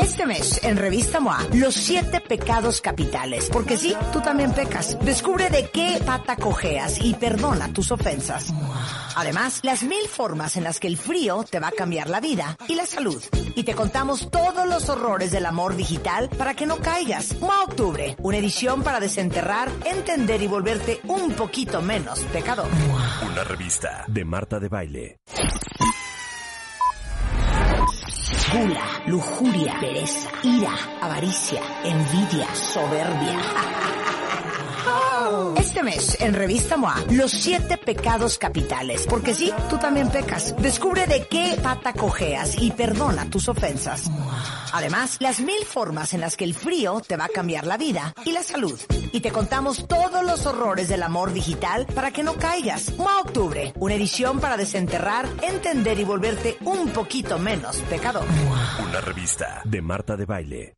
Este 0.01 0.27
mes, 0.27 0.61
en 0.62 0.77
Revista 0.77 1.21
MOA, 1.21 1.47
los 1.55 1.75
siete 1.75 2.21
pecados 2.21 2.81
capitales. 2.81 3.49
Porque 3.53 3.77
sí, 3.77 3.95
tú 4.12 4.21
también 4.21 4.53
pecas. 4.53 4.99
Descubre 5.01 5.51
de 5.51 5.71
qué 5.71 6.01
pata 6.05 6.37
cojeas 6.37 6.99
y 7.03 7.14
perdona 7.14 7.73
tus 7.73 7.93
ofensas. 7.93 8.53
Además, 9.17 9.61
las 9.62 9.83
mil 9.83 10.09
formas 10.09 10.57
en 10.57 10.64
las 10.64 10.81
que 10.81 10.88
el 10.88 10.97
frío 10.97 11.45
te 11.49 11.61
va 11.61 11.69
a 11.69 11.73
cambiar 11.73 12.09
la 12.09 12.21
vida 12.21 12.57
y 12.67 12.75
la 12.75 12.87
salud. 12.87 13.23
Y 13.55 13.64
te 13.64 13.75
contamos 13.75 14.31
todos 14.31 14.67
los 14.67 14.88
horrores 14.88 15.31
del 15.31 15.47
amor 15.47 15.77
digital 15.77 16.29
para 16.29 16.55
que 16.55 16.67
no 16.67 16.77
caigas. 16.79 17.41
MOA 17.41 17.64
Octubre, 17.64 18.17
una 18.19 18.38
edición 18.38 18.83
para 18.83 19.01
desenterrar, 19.01 19.71
entender 19.85 20.43
y 20.43 20.47
volverte 20.47 21.01
un 21.05 21.33
poquito 21.33 21.83
menos 21.83 22.21
pecador. 22.33 22.69
Una 23.31 23.45
revista 23.45 24.05
de 24.07 24.25
Marta 24.25 24.59
de 24.59 24.69
Baile. 24.69 25.19
Gula, 28.51 28.87
lujuria, 29.07 29.75
pereza, 29.79 30.31
ira, 30.43 30.73
avaricia, 31.03 31.61
envidia, 31.85 32.47
soberbia. 32.55 33.37
Este 35.57 35.83
mes, 35.83 36.17
en 36.21 36.35
Revista 36.35 36.77
MOA, 36.77 36.97
los 37.11 37.31
siete 37.31 37.77
pecados 37.77 38.38
capitales. 38.38 39.07
Porque 39.09 39.35
sí, 39.35 39.53
tú 39.69 39.79
también 39.79 40.11
pecas. 40.11 40.55
Descubre 40.57 41.07
de 41.07 41.27
qué 41.27 41.59
pata 41.62 41.93
cojeas 41.93 42.61
y 42.61 42.71
perdona 42.71 43.29
tus 43.29 43.49
ofensas. 43.49 44.11
Además, 44.73 45.17
las 45.21 45.41
mil 45.41 45.64
formas 45.64 46.14
en 46.14 46.21
las 46.21 46.37
que 46.37 46.45
el 46.45 46.55
frío 46.55 47.01
te 47.07 47.17
va 47.17 47.27
a 47.27 47.29
cambiar 47.29 47.67
la 47.67 47.77
vida 47.77 48.14
y 48.25 48.33
la 48.33 48.43
salud. 48.43 48.79
Y 49.12 49.21
te 49.21 49.31
contamos 49.31 49.87
todos 49.87 50.25
los 50.25 50.47
horrores 50.47 50.88
del 50.88 51.03
amor 51.03 51.33
digital 51.33 51.87
para 51.95 52.11
que 52.11 52.23
no 52.23 52.35
caigas. 52.35 52.97
MOA 52.97 53.21
Octubre, 53.21 53.73
una 53.77 53.95
edición 53.95 54.41
para 54.41 54.57
desenterrar, 54.57 55.29
entender 55.43 55.99
y 55.99 56.05
volverte 56.05 56.59
un 56.64 56.91
poquito 56.91 57.38
menos 57.38 57.79
pecador. 57.91 58.27
Una 58.83 59.01
revista 59.01 59.62
de 59.64 59.83
Marta 59.83 60.17
de 60.17 60.25
Baile. 60.25 60.78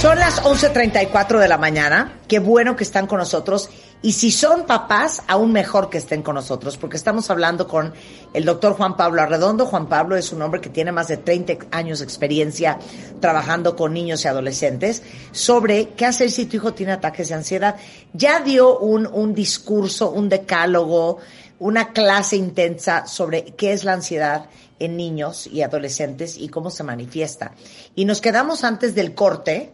Son 0.00 0.18
las 0.18 0.42
11.34 0.42 1.38
de 1.38 1.48
la 1.48 1.56
mañana. 1.56 2.20
Qué 2.28 2.38
bueno 2.38 2.76
que 2.76 2.84
están 2.84 3.06
con 3.06 3.18
nosotros. 3.18 3.70
Y 4.02 4.12
si 4.12 4.30
son 4.30 4.66
papás, 4.66 5.22
aún 5.26 5.52
mejor 5.52 5.88
que 5.88 5.96
estén 5.96 6.22
con 6.22 6.34
nosotros, 6.34 6.76
porque 6.76 6.98
estamos 6.98 7.30
hablando 7.30 7.66
con 7.66 7.94
el 8.34 8.44
doctor 8.44 8.74
Juan 8.74 8.94
Pablo 8.94 9.22
Arredondo. 9.22 9.64
Juan 9.64 9.88
Pablo 9.88 10.14
es 10.14 10.34
un 10.34 10.42
hombre 10.42 10.60
que 10.60 10.68
tiene 10.68 10.92
más 10.92 11.08
de 11.08 11.16
30 11.16 11.68
años 11.70 12.00
de 12.00 12.04
experiencia 12.04 12.78
trabajando 13.20 13.74
con 13.74 13.94
niños 13.94 14.22
y 14.24 14.28
adolescentes 14.28 15.02
sobre 15.32 15.88
qué 15.90 16.04
hacer 16.04 16.30
si 16.30 16.44
tu 16.44 16.56
hijo 16.56 16.74
tiene 16.74 16.92
ataques 16.92 17.30
de 17.30 17.34
ansiedad. 17.34 17.76
Ya 18.12 18.40
dio 18.40 18.78
un, 18.78 19.06
un 19.06 19.34
discurso, 19.34 20.10
un 20.10 20.28
decálogo, 20.28 21.18
una 21.58 21.94
clase 21.94 22.36
intensa 22.36 23.06
sobre 23.06 23.46
qué 23.56 23.72
es 23.72 23.82
la 23.82 23.94
ansiedad 23.94 24.50
en 24.78 24.96
niños 24.96 25.46
y 25.46 25.62
adolescentes 25.62 26.36
y 26.36 26.48
cómo 26.48 26.70
se 26.70 26.82
manifiesta. 26.82 27.52
Y 27.94 28.04
nos 28.04 28.20
quedamos 28.20 28.62
antes 28.62 28.94
del 28.94 29.14
corte. 29.14 29.72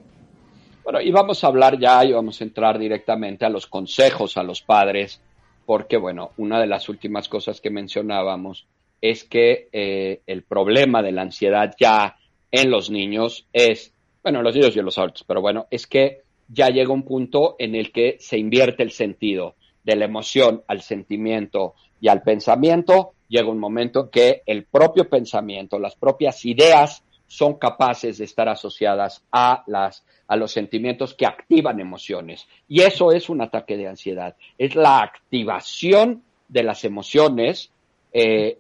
Bueno, 0.84 1.00
y 1.00 1.12
vamos 1.12 1.44
a 1.44 1.46
hablar 1.46 1.78
ya 1.78 2.04
y 2.04 2.12
vamos 2.12 2.40
a 2.40 2.44
entrar 2.44 2.78
directamente 2.78 3.44
a 3.44 3.48
los 3.48 3.66
consejos 3.66 4.36
a 4.36 4.42
los 4.42 4.62
padres, 4.62 5.20
porque 5.64 5.96
bueno, 5.96 6.32
una 6.38 6.60
de 6.60 6.66
las 6.66 6.88
últimas 6.88 7.28
cosas 7.28 7.60
que 7.60 7.70
mencionábamos 7.70 8.66
es 9.00 9.22
que 9.22 9.68
eh, 9.72 10.22
el 10.26 10.42
problema 10.42 11.02
de 11.02 11.12
la 11.12 11.22
ansiedad 11.22 11.74
ya 11.78 12.16
en 12.50 12.70
los 12.70 12.90
niños 12.90 13.46
es, 13.52 13.92
bueno, 14.22 14.40
en 14.40 14.44
los 14.44 14.56
niños 14.56 14.74
y 14.74 14.80
en 14.80 14.84
los 14.84 14.98
adultos, 14.98 15.24
pero 15.26 15.40
bueno, 15.40 15.66
es 15.70 15.86
que 15.86 16.22
ya 16.48 16.68
llega 16.68 16.92
un 16.92 17.04
punto 17.04 17.54
en 17.58 17.76
el 17.76 17.92
que 17.92 18.16
se 18.18 18.38
invierte 18.38 18.82
el 18.82 18.90
sentido 18.90 19.54
de 19.84 19.96
la 19.96 20.04
emoción 20.04 20.62
al 20.66 20.82
sentimiento 20.82 21.74
y 22.00 22.08
al 22.08 22.22
pensamiento, 22.22 23.12
llega 23.28 23.48
un 23.48 23.58
momento 23.60 24.10
que 24.10 24.42
el 24.46 24.64
propio 24.64 25.08
pensamiento, 25.08 25.78
las 25.78 25.94
propias 25.94 26.44
ideas 26.44 27.04
son 27.32 27.54
capaces 27.54 28.18
de 28.18 28.26
estar 28.26 28.46
asociadas 28.46 29.24
a 29.32 29.64
las 29.66 30.04
a 30.26 30.36
los 30.36 30.52
sentimientos 30.52 31.14
que 31.14 31.26
activan 31.26 31.80
emociones. 31.80 32.46
Y 32.68 32.80
eso 32.80 33.10
es 33.12 33.30
un 33.30 33.40
ataque 33.40 33.76
de 33.76 33.88
ansiedad. 33.88 34.36
Es 34.56 34.74
la 34.74 35.00
activación 35.00 36.22
de 36.48 36.62
las 36.62 36.84
emociones 36.84 37.70
eh, 38.12 38.58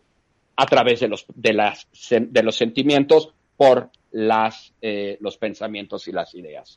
a 0.56 0.66
través 0.66 1.00
de 1.00 1.08
los, 1.08 1.26
de, 1.34 1.52
las, 1.52 1.86
de 2.10 2.42
los 2.42 2.56
sentimientos 2.56 3.32
por 3.56 3.90
las, 4.10 4.72
eh, 4.82 5.16
los 5.20 5.36
pensamientos 5.36 6.08
y 6.08 6.12
las 6.12 6.34
ideas. 6.34 6.76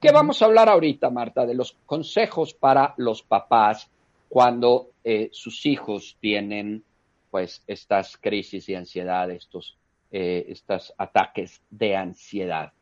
¿Qué 0.00 0.12
vamos 0.12 0.42
a 0.42 0.46
hablar 0.46 0.68
ahorita, 0.68 1.10
Marta? 1.10 1.46
De 1.46 1.54
los 1.54 1.76
consejos 1.86 2.54
para 2.54 2.94
los 2.98 3.22
papás 3.22 3.88
cuando 4.28 4.90
eh, 5.04 5.28
sus 5.32 5.64
hijos 5.66 6.16
tienen 6.20 6.84
pues 7.30 7.62
estas 7.66 8.16
crisis 8.16 8.66
de 8.66 8.76
ansiedad, 8.76 9.30
estos, 9.30 9.76
estos 10.10 10.94
ataques 10.96 11.62
de 11.70 11.96
ansiedad. 11.96 12.72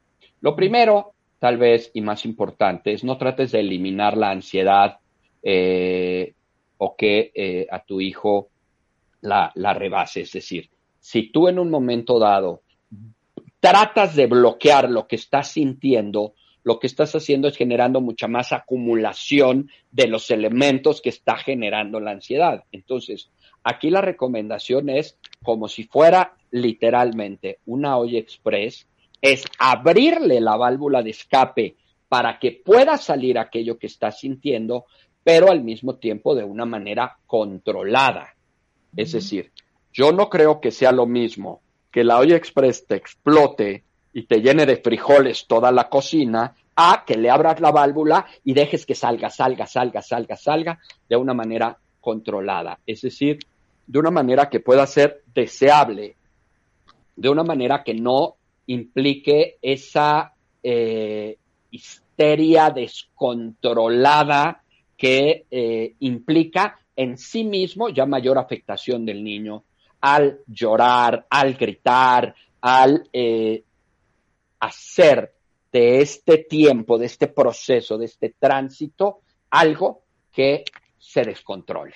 Lo 0.41 0.55
primero 0.55 1.15
tal 1.45 1.59
vez, 1.59 1.91
y 1.93 2.01
más 2.01 2.25
importante, 2.25 2.95
es 2.95 3.05
no 3.05 3.19
trates 3.19 3.53
de 3.53 3.61
eliminar 3.61 4.17
la 4.17 4.31
ansiedad 4.31 4.99
eh, 5.43 6.33
o 6.79 6.97
que 6.97 7.33
eh, 7.35 7.67
a 7.71 7.85
tu 7.85 8.01
hijo 8.01 8.49
la, 9.21 9.53
la 9.55 9.75
rebase. 9.75 10.23
Es 10.23 10.33
decir, 10.33 10.71
si 11.01 11.31
tú 11.31 11.49
en 11.49 11.59
un 11.59 11.71
momento 11.71 12.19
dado 12.19 12.63
tratas 13.61 14.17
de 14.17 14.27
bloquear 14.27 14.89
lo 14.89 15.07
que 15.07 15.17
estás 15.17 15.49
sintiendo, 15.49 16.33
lo 16.63 16.79
que 16.79 16.87
estás 16.87 17.15
haciendo 17.15 17.49
es 17.49 17.59
generando 17.59 18.01
mucha 18.01 18.27
más 18.27 18.53
acumulación 18.53 19.71
de 19.91 20.07
los 20.07 20.31
elementos 20.31 21.03
que 21.03 21.11
está 21.11 21.37
generando 21.37 22.01
la 22.01 22.13
ansiedad. 22.13 22.65
Entonces, 22.73 23.31
aquí 23.65 23.91
la 23.91 24.03
recomendación 24.03 24.91
es 24.91 25.19
como 25.43 25.69
si 25.69 25.85
fuera 25.85 26.37
literalmente 26.51 27.59
una 27.67 27.97
olla 27.97 28.19
express, 28.19 28.87
es 29.21 29.45
abrirle 29.59 30.41
la 30.41 30.57
válvula 30.57 31.03
de 31.03 31.11
escape 31.11 31.77
para 32.09 32.39
que 32.39 32.53
pueda 32.53 32.99
salir 32.99 33.39
aquello 33.39 33.79
que 33.79 33.87
está 33.87 34.13
sintiendo, 34.13 34.85
pero 35.25 35.51
al 35.51 35.65
mismo 35.65 35.97
tiempo 35.97 36.35
de 36.35 36.45
una 36.45 36.67
manera 36.67 37.17
controlada. 37.27 38.35
Es 38.95 39.13
decir, 39.13 39.51
yo 39.93 40.13
no 40.13 40.29
creo 40.29 40.61
que 40.61 40.71
sea 40.71 40.93
lo 40.93 41.07
mismo 41.07 41.63
que 41.91 42.05
la 42.05 42.19
olla 42.19 42.37
express 42.37 42.87
te 42.87 42.97
explote 42.97 43.85
y 44.13 44.25
te 44.25 44.41
llene 44.41 44.67
de 44.67 44.77
frijoles 44.77 45.47
toda 45.47 45.73
la 45.73 45.89
cocina 45.89 46.55
a 46.77 47.05
que 47.07 47.17
le 47.17 47.31
abras 47.31 47.61
la 47.61 47.73
válvula 47.73 48.27
y 48.45 48.53
dejes 48.53 48.85
que 48.87 48.95
salga, 48.95 49.31
salga, 49.31 49.67
salga, 49.67 50.03
salga, 50.03 50.37
salga 50.37 50.79
de 51.09 51.17
una 51.17 51.35
manera 51.35 51.79
controlada. 52.01 52.81
Es 52.87 53.03
decir, 53.03 53.39
de 53.87 53.99
una 53.99 54.11
manera 54.11 54.49
que 54.49 54.61
pueda 54.61 54.87
ser 54.87 55.23
deseable, 55.35 56.17
de 57.17 57.29
una 57.29 57.45
manera 57.45 57.83
que 57.85 57.95
no 57.95 58.37
implique 58.67 59.59
esa 59.61 60.35
eh, 60.63 61.37
histeria 61.71 62.71
descontrolada 62.71 64.63
que 64.97 65.45
eh, 65.51 65.95
implica 66.01 66.79
en 66.97 67.19
sí 67.19 67.45
mismo 67.45 67.89
ya 67.89 68.07
mayor 68.07 68.39
afectación 68.39 69.05
del 69.05 69.23
niño 69.23 69.65
al 70.01 70.41
llorar, 70.47 71.27
al 71.31 71.55
gritar, 71.55 72.35
al 72.61 73.09
eh, 73.13 73.65
hacer 74.61 75.35
de 75.73 76.01
este 76.01 76.39
tiempo, 76.39 76.99
de 76.99 77.07
este 77.07 77.27
proceso, 77.27 77.99
de 77.99 78.05
este 78.05 78.35
tránsito, 78.39 79.21
algo 79.51 80.03
que 80.33 80.65
se 80.99 81.23
descontrole. 81.23 81.95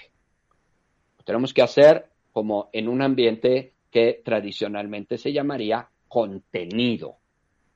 Tenemos 1.28 1.52
que 1.52 1.60
hacer 1.60 2.06
como 2.32 2.70
en 2.72 2.88
un 2.88 3.02
ambiente 3.02 3.74
que 3.90 4.22
tradicionalmente 4.24 5.18
se 5.18 5.30
llamaría 5.30 5.86
contenido, 6.08 7.16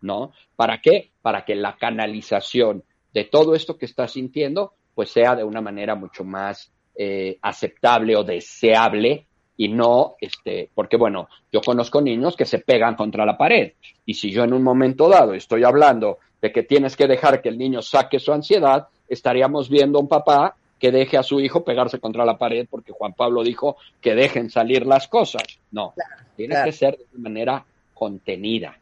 ¿no? 0.01 0.33
¿Para 0.57 0.81
qué? 0.81 1.11
Para 1.21 1.45
que 1.45 1.55
la 1.55 1.77
canalización 1.77 2.83
de 3.12 3.25
todo 3.25 3.55
esto 3.55 3.77
que 3.77 3.85
estás 3.85 4.12
sintiendo, 4.12 4.73
pues 4.95 5.11
sea 5.11 5.37
de 5.37 5.45
una 5.45 5.61
manera 5.61 5.95
mucho 5.95 6.25
más 6.25 6.73
eh, 6.95 7.37
aceptable 7.43 8.17
o 8.17 8.25
deseable 8.25 9.27
y 9.59 9.69
no, 9.69 10.15
este, 10.19 10.71
porque 10.75 10.97
bueno, 10.97 11.29
yo 11.53 11.61
conozco 11.61 12.01
niños 12.01 12.35
que 12.37 12.47
se 12.47 12.61
pegan 12.61 12.95
contra 12.95 13.27
la 13.27 13.37
pared 13.37 13.73
y 14.07 14.15
si 14.15 14.31
yo 14.31 14.45
en 14.45 14.55
un 14.55 14.62
momento 14.62 15.11
dado 15.11 15.35
estoy 15.35 15.62
hablando 15.65 16.21
de 16.41 16.51
que 16.53 16.62
tienes 16.62 16.97
que 16.97 17.07
dejar 17.07 17.43
que 17.43 17.51
el 17.51 17.59
niño 17.59 17.83
saque 17.83 18.19
su 18.19 18.33
ansiedad, 18.33 18.88
estaríamos 19.11 19.69
viendo 19.69 19.99
a 19.99 20.01
un 20.01 20.09
papá 20.09 20.57
que 20.83 20.90
deje 20.90 21.16
a 21.16 21.23
su 21.23 21.38
hijo 21.38 21.62
pegarse 21.62 22.01
contra 22.01 22.25
la 22.25 22.37
pared 22.37 22.66
porque 22.68 22.90
Juan 22.90 23.12
Pablo 23.12 23.45
dijo 23.45 23.77
que 24.01 24.16
dejen 24.16 24.51
salir 24.51 24.85
las 24.85 25.07
cosas. 25.07 25.45
No, 25.71 25.95
tiene 26.35 26.57
que 26.64 26.73
ser 26.73 26.99
de 26.99 27.05
una 27.12 27.23
manera 27.23 27.64
contenida, 27.95 28.77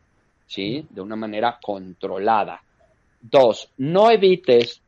¿sí? 0.46 0.86
De 0.88 1.02
una 1.02 1.14
manera 1.14 1.58
controlada. 1.62 2.62
Dos, 3.20 3.70
no 3.76 4.10
evites 4.10 4.80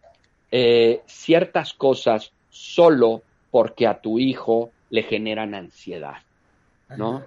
eh, 0.51 1.03
ciertas 1.05 1.75
cosas 1.75 2.33
solo 2.49 3.21
porque 3.51 3.87
a 3.87 4.01
tu 4.01 4.19
hijo 4.19 4.71
le 4.89 5.03
generan 5.03 5.55
ansiedad, 5.55 6.17
¿no? 6.97 7.23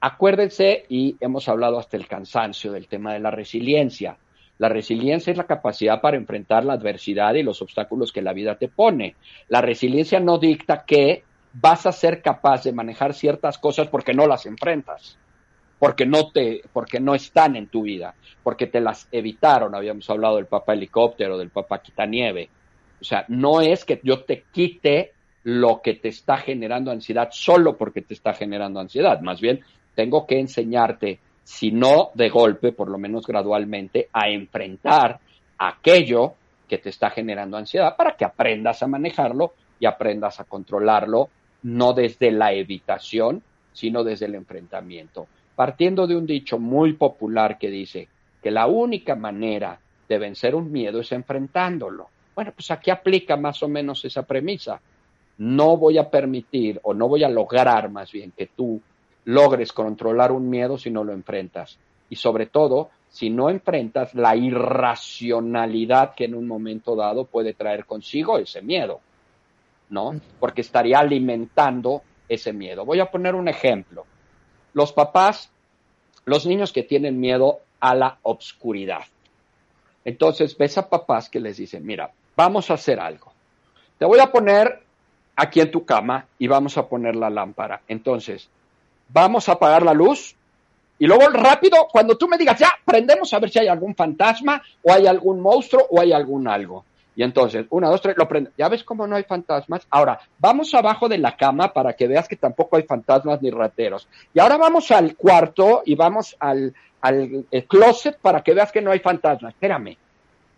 Acuérdense, 0.00 0.86
y 0.88 1.14
hemos 1.20 1.48
hablado 1.48 1.78
hasta 1.78 1.96
el 1.96 2.08
cansancio 2.08 2.72
del 2.72 2.88
tema 2.88 3.12
de 3.12 3.20
la 3.20 3.30
resiliencia. 3.30 4.16
La 4.58 4.68
resiliencia 4.68 5.30
es 5.30 5.36
la 5.36 5.46
capacidad 5.46 6.00
para 6.00 6.16
enfrentar 6.16 6.64
la 6.64 6.72
adversidad 6.74 7.34
y 7.34 7.42
los 7.42 7.62
obstáculos 7.62 8.12
que 8.12 8.22
la 8.22 8.32
vida 8.32 8.56
te 8.56 8.68
pone. 8.68 9.14
La 9.48 9.60
resiliencia 9.60 10.18
no 10.18 10.38
dicta 10.38 10.84
que 10.84 11.22
vas 11.52 11.86
a 11.86 11.92
ser 11.92 12.22
capaz 12.22 12.64
de 12.64 12.72
manejar 12.72 13.14
ciertas 13.14 13.58
cosas 13.58 13.88
porque 13.88 14.14
no 14.14 14.26
las 14.26 14.46
enfrentas, 14.46 15.16
porque 15.78 16.06
no 16.06 16.30
te, 16.30 16.62
porque 16.72 16.98
no 16.98 17.14
están 17.14 17.56
en 17.56 17.68
tu 17.68 17.82
vida, 17.82 18.14
porque 18.42 18.66
te 18.66 18.80
las 18.80 19.08
evitaron. 19.12 19.74
Habíamos 19.74 20.10
hablado 20.10 20.36
del 20.36 20.46
papá 20.46 20.74
helicóptero, 20.74 21.38
del 21.38 21.50
papá 21.50 21.80
quitanieve. 21.80 22.50
O 23.00 23.04
sea, 23.04 23.24
no 23.28 23.60
es 23.60 23.84
que 23.84 24.00
yo 24.02 24.24
te 24.24 24.44
quite 24.52 25.12
lo 25.44 25.80
que 25.82 25.94
te 25.94 26.08
está 26.08 26.36
generando 26.36 26.90
ansiedad 26.90 27.28
solo 27.30 27.76
porque 27.76 28.02
te 28.02 28.14
está 28.14 28.34
generando 28.34 28.80
ansiedad. 28.80 29.20
Más 29.20 29.40
bien, 29.40 29.60
tengo 29.94 30.26
que 30.26 30.38
enseñarte 30.38 31.20
si 31.48 31.72
no 31.72 32.10
de 32.12 32.28
golpe, 32.28 32.72
por 32.72 32.90
lo 32.90 32.98
menos 32.98 33.26
gradualmente, 33.26 34.10
a 34.12 34.28
enfrentar 34.28 35.18
aquello 35.56 36.34
que 36.68 36.76
te 36.76 36.90
está 36.90 37.08
generando 37.08 37.56
ansiedad 37.56 37.96
para 37.96 38.18
que 38.18 38.26
aprendas 38.26 38.82
a 38.82 38.86
manejarlo 38.86 39.54
y 39.80 39.86
aprendas 39.86 40.40
a 40.40 40.44
controlarlo, 40.44 41.30
no 41.62 41.94
desde 41.94 42.30
la 42.32 42.52
evitación, 42.52 43.42
sino 43.72 44.04
desde 44.04 44.26
el 44.26 44.34
enfrentamiento. 44.34 45.26
Partiendo 45.56 46.06
de 46.06 46.16
un 46.16 46.26
dicho 46.26 46.58
muy 46.58 46.92
popular 46.92 47.56
que 47.56 47.70
dice 47.70 48.08
que 48.42 48.50
la 48.50 48.66
única 48.66 49.14
manera 49.14 49.80
de 50.06 50.18
vencer 50.18 50.54
un 50.54 50.70
miedo 50.70 51.00
es 51.00 51.10
enfrentándolo. 51.12 52.08
Bueno, 52.34 52.52
pues 52.54 52.70
aquí 52.70 52.90
aplica 52.90 53.38
más 53.38 53.62
o 53.62 53.68
menos 53.68 54.04
esa 54.04 54.22
premisa. 54.24 54.82
No 55.38 55.78
voy 55.78 55.96
a 55.96 56.10
permitir 56.10 56.78
o 56.82 56.92
no 56.92 57.08
voy 57.08 57.24
a 57.24 57.30
lograr 57.30 57.90
más 57.90 58.12
bien 58.12 58.32
que 58.36 58.48
tú 58.48 58.82
logres 59.28 59.74
controlar 59.74 60.32
un 60.32 60.48
miedo 60.48 60.78
si 60.78 60.90
no 60.90 61.04
lo 61.04 61.12
enfrentas. 61.12 61.78
Y 62.08 62.16
sobre 62.16 62.46
todo, 62.46 62.88
si 63.10 63.28
no 63.28 63.50
enfrentas 63.50 64.14
la 64.14 64.34
irracionalidad 64.34 66.14
que 66.14 66.24
en 66.24 66.34
un 66.34 66.48
momento 66.48 66.96
dado 66.96 67.26
puede 67.26 67.52
traer 67.52 67.84
consigo 67.84 68.38
ese 68.38 68.62
miedo, 68.62 69.00
¿no? 69.90 70.18
Porque 70.40 70.62
estaría 70.62 71.00
alimentando 71.00 72.00
ese 72.26 72.54
miedo. 72.54 72.86
Voy 72.86 73.00
a 73.00 73.10
poner 73.10 73.34
un 73.34 73.48
ejemplo. 73.48 74.06
Los 74.72 74.94
papás, 74.94 75.52
los 76.24 76.46
niños 76.46 76.72
que 76.72 76.82
tienen 76.82 77.20
miedo 77.20 77.58
a 77.80 77.94
la 77.94 78.18
obscuridad. 78.22 79.04
Entonces 80.06 80.56
ves 80.56 80.78
a 80.78 80.88
papás 80.88 81.28
que 81.28 81.40
les 81.40 81.58
dicen, 81.58 81.84
mira, 81.84 82.10
vamos 82.34 82.70
a 82.70 82.74
hacer 82.74 82.98
algo. 82.98 83.30
Te 83.98 84.06
voy 84.06 84.20
a 84.20 84.32
poner 84.32 84.84
aquí 85.36 85.60
en 85.60 85.70
tu 85.70 85.84
cama 85.84 86.28
y 86.38 86.46
vamos 86.46 86.78
a 86.78 86.88
poner 86.88 87.14
la 87.14 87.28
lámpara. 87.28 87.82
Entonces, 87.88 88.48
vamos 89.08 89.48
a 89.48 89.52
apagar 89.52 89.82
la 89.82 89.94
luz 89.94 90.36
y 90.98 91.06
luego 91.06 91.28
rápido, 91.28 91.86
cuando 91.90 92.16
tú 92.16 92.26
me 92.26 92.36
digas, 92.36 92.58
ya, 92.58 92.72
prendemos 92.84 93.32
a 93.32 93.38
ver 93.38 93.50
si 93.50 93.60
hay 93.60 93.68
algún 93.68 93.94
fantasma 93.94 94.60
o 94.82 94.92
hay 94.92 95.06
algún 95.06 95.40
monstruo 95.40 95.86
o 95.90 96.00
hay 96.00 96.12
algún 96.12 96.48
algo. 96.48 96.84
Y 97.14 97.22
entonces, 97.22 97.66
una, 97.70 97.88
dos, 97.88 98.00
tres, 98.00 98.16
lo 98.16 98.28
prende. 98.28 98.50
¿Ya 98.56 98.68
ves 98.68 98.84
cómo 98.84 99.06
no 99.06 99.16
hay 99.16 99.24
fantasmas? 99.24 99.86
Ahora, 99.90 100.20
vamos 100.38 100.72
abajo 100.74 101.08
de 101.08 101.18
la 101.18 101.36
cama 101.36 101.72
para 101.72 101.94
que 101.94 102.06
veas 102.06 102.28
que 102.28 102.36
tampoco 102.36 102.76
hay 102.76 102.84
fantasmas 102.84 103.42
ni 103.42 103.50
rateros. 103.50 104.08
Y 104.34 104.38
ahora 104.38 104.56
vamos 104.56 104.90
al 104.90 105.16
cuarto 105.16 105.82
y 105.84 105.94
vamos 105.94 106.36
al, 106.38 106.74
al 107.00 107.44
closet 107.68 108.18
para 108.18 108.42
que 108.42 108.54
veas 108.54 108.70
que 108.70 108.82
no 108.82 108.90
hay 108.90 109.00
fantasmas. 109.00 109.54
Espérame, 109.54 109.96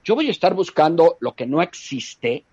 yo 0.04 0.14
voy 0.14 0.28
a 0.28 0.32
estar 0.32 0.54
buscando 0.54 1.16
lo 1.20 1.34
que 1.34 1.46
no 1.46 1.62
existe. 1.62 2.44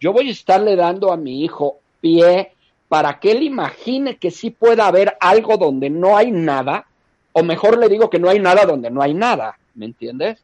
Yo 0.00 0.12
voy 0.12 0.28
a 0.28 0.32
estarle 0.32 0.76
dando 0.76 1.12
a 1.12 1.16
mi 1.16 1.44
hijo 1.44 1.78
pie 2.00 2.52
para 2.88 3.18
que 3.18 3.32
él 3.32 3.42
imagine 3.42 4.16
que 4.16 4.30
sí 4.30 4.50
pueda 4.50 4.86
haber 4.86 5.16
algo 5.20 5.56
donde 5.56 5.90
no 5.90 6.16
hay 6.16 6.30
nada, 6.30 6.86
o 7.32 7.42
mejor 7.42 7.78
le 7.78 7.88
digo 7.88 8.08
que 8.08 8.18
no 8.18 8.28
hay 8.28 8.38
nada 8.38 8.64
donde 8.64 8.90
no 8.90 9.02
hay 9.02 9.14
nada, 9.14 9.58
¿me 9.74 9.86
entiendes? 9.86 10.42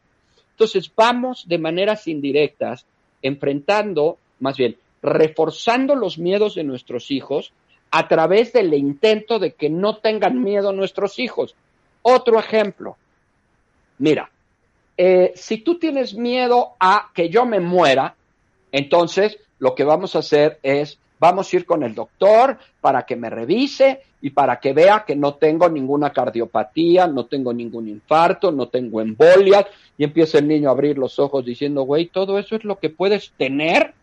Entonces 0.50 0.90
vamos 0.94 1.48
de 1.48 1.58
maneras 1.58 2.06
indirectas 2.08 2.84
enfrentando, 3.22 4.18
más 4.40 4.56
bien, 4.56 4.76
reforzando 5.02 5.94
los 5.94 6.18
miedos 6.18 6.54
de 6.54 6.64
nuestros 6.64 7.10
hijos 7.10 7.52
a 7.90 8.08
través 8.08 8.52
del 8.52 8.72
intento 8.74 9.38
de 9.38 9.52
que 9.52 9.68
no 9.70 9.96
tengan 9.96 10.42
miedo 10.42 10.72
nuestros 10.72 11.18
hijos. 11.18 11.54
Otro 12.02 12.38
ejemplo, 12.38 12.96
mira, 13.98 14.30
eh, 14.96 15.32
si 15.36 15.58
tú 15.58 15.78
tienes 15.78 16.14
miedo 16.14 16.72
a 16.80 17.10
que 17.14 17.28
yo 17.28 17.44
me 17.44 17.60
muera, 17.60 18.14
entonces 18.72 19.38
lo 19.58 19.74
que 19.74 19.84
vamos 19.84 20.16
a 20.16 20.20
hacer 20.20 20.58
es 20.62 20.98
Vamos 21.22 21.52
a 21.52 21.56
ir 21.56 21.64
con 21.64 21.84
el 21.84 21.94
doctor 21.94 22.58
para 22.80 23.06
que 23.06 23.14
me 23.14 23.30
revise 23.30 24.02
y 24.22 24.30
para 24.30 24.58
que 24.58 24.72
vea 24.72 25.04
que 25.06 25.14
no 25.14 25.34
tengo 25.34 25.68
ninguna 25.68 26.12
cardiopatía, 26.12 27.06
no 27.06 27.26
tengo 27.26 27.52
ningún 27.52 27.86
infarto, 27.86 28.50
no 28.50 28.66
tengo 28.66 29.00
embolia. 29.00 29.64
Y 29.96 30.02
empieza 30.02 30.38
el 30.38 30.48
niño 30.48 30.68
a 30.68 30.72
abrir 30.72 30.98
los 30.98 31.20
ojos 31.20 31.44
diciendo, 31.44 31.82
güey, 31.82 32.08
todo 32.08 32.40
eso 32.40 32.56
es 32.56 32.64
lo 32.64 32.80
que 32.80 32.90
puedes 32.90 33.30
tener. 33.38 33.94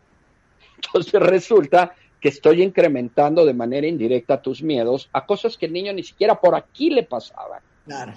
Entonces 0.78 1.22
resulta 1.22 1.94
que 2.22 2.30
estoy 2.30 2.64
incrementando 2.64 3.46
de 3.46 3.54
manera 3.54 3.86
indirecta 3.86 4.42
tus 4.42 4.64
miedos 4.64 5.10
a 5.12 5.26
cosas 5.26 5.58
que 5.58 5.66
el 5.66 5.74
niño 5.74 5.92
ni 5.92 6.04
siquiera 6.04 6.40
por 6.40 6.56
aquí 6.56 6.90
le 6.90 7.04
pasaban. 7.04 7.60
Claro. 7.84 8.14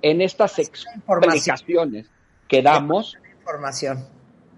En 0.00 0.22
estas 0.22 0.58
explicaciones 0.58 2.06
que 2.48 2.62
damos 2.62 3.18
información. 3.38 4.08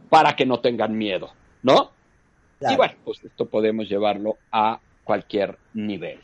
para 0.09 0.37
que 0.37 0.47
no 0.47 0.61
tengan 0.61 0.97
miedo, 0.97 1.31
¿no? 1.65 1.98
Y 2.61 2.77
bueno, 2.77 2.95
pues 3.05 3.23
esto 3.25 3.47
podemos 3.47 3.89
llevarlo 3.89 4.39
a 4.51 4.81
cualquier 5.05 5.57
nivel. 5.75 6.19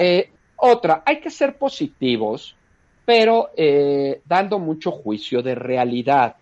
Eh, 0.00 0.30
otra, 0.56 1.02
hay 1.04 1.20
que 1.20 1.30
ser 1.30 1.56
positivos, 1.58 2.56
pero 3.04 3.50
eh, 3.56 4.22
dando 4.24 4.58
mucho 4.58 4.90
juicio 4.90 5.42
de 5.42 5.54
realidad. 5.54 6.36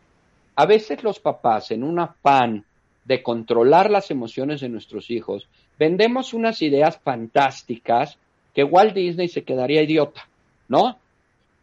A 0.54 0.66
veces 0.66 1.02
los 1.02 1.18
papás, 1.18 1.70
en 1.70 1.82
un 1.82 1.98
afán 1.98 2.64
de 3.04 3.22
controlar 3.22 3.90
las 3.90 4.10
emociones 4.10 4.60
de 4.60 4.68
nuestros 4.68 5.10
hijos, 5.10 5.48
vendemos 5.78 6.34
unas 6.34 6.62
ideas 6.62 6.98
fantásticas 7.02 8.18
que 8.54 8.62
Walt 8.62 8.94
Disney 8.94 9.28
se 9.28 9.42
quedaría 9.42 9.82
idiota, 9.82 10.28
¿no? 10.68 10.98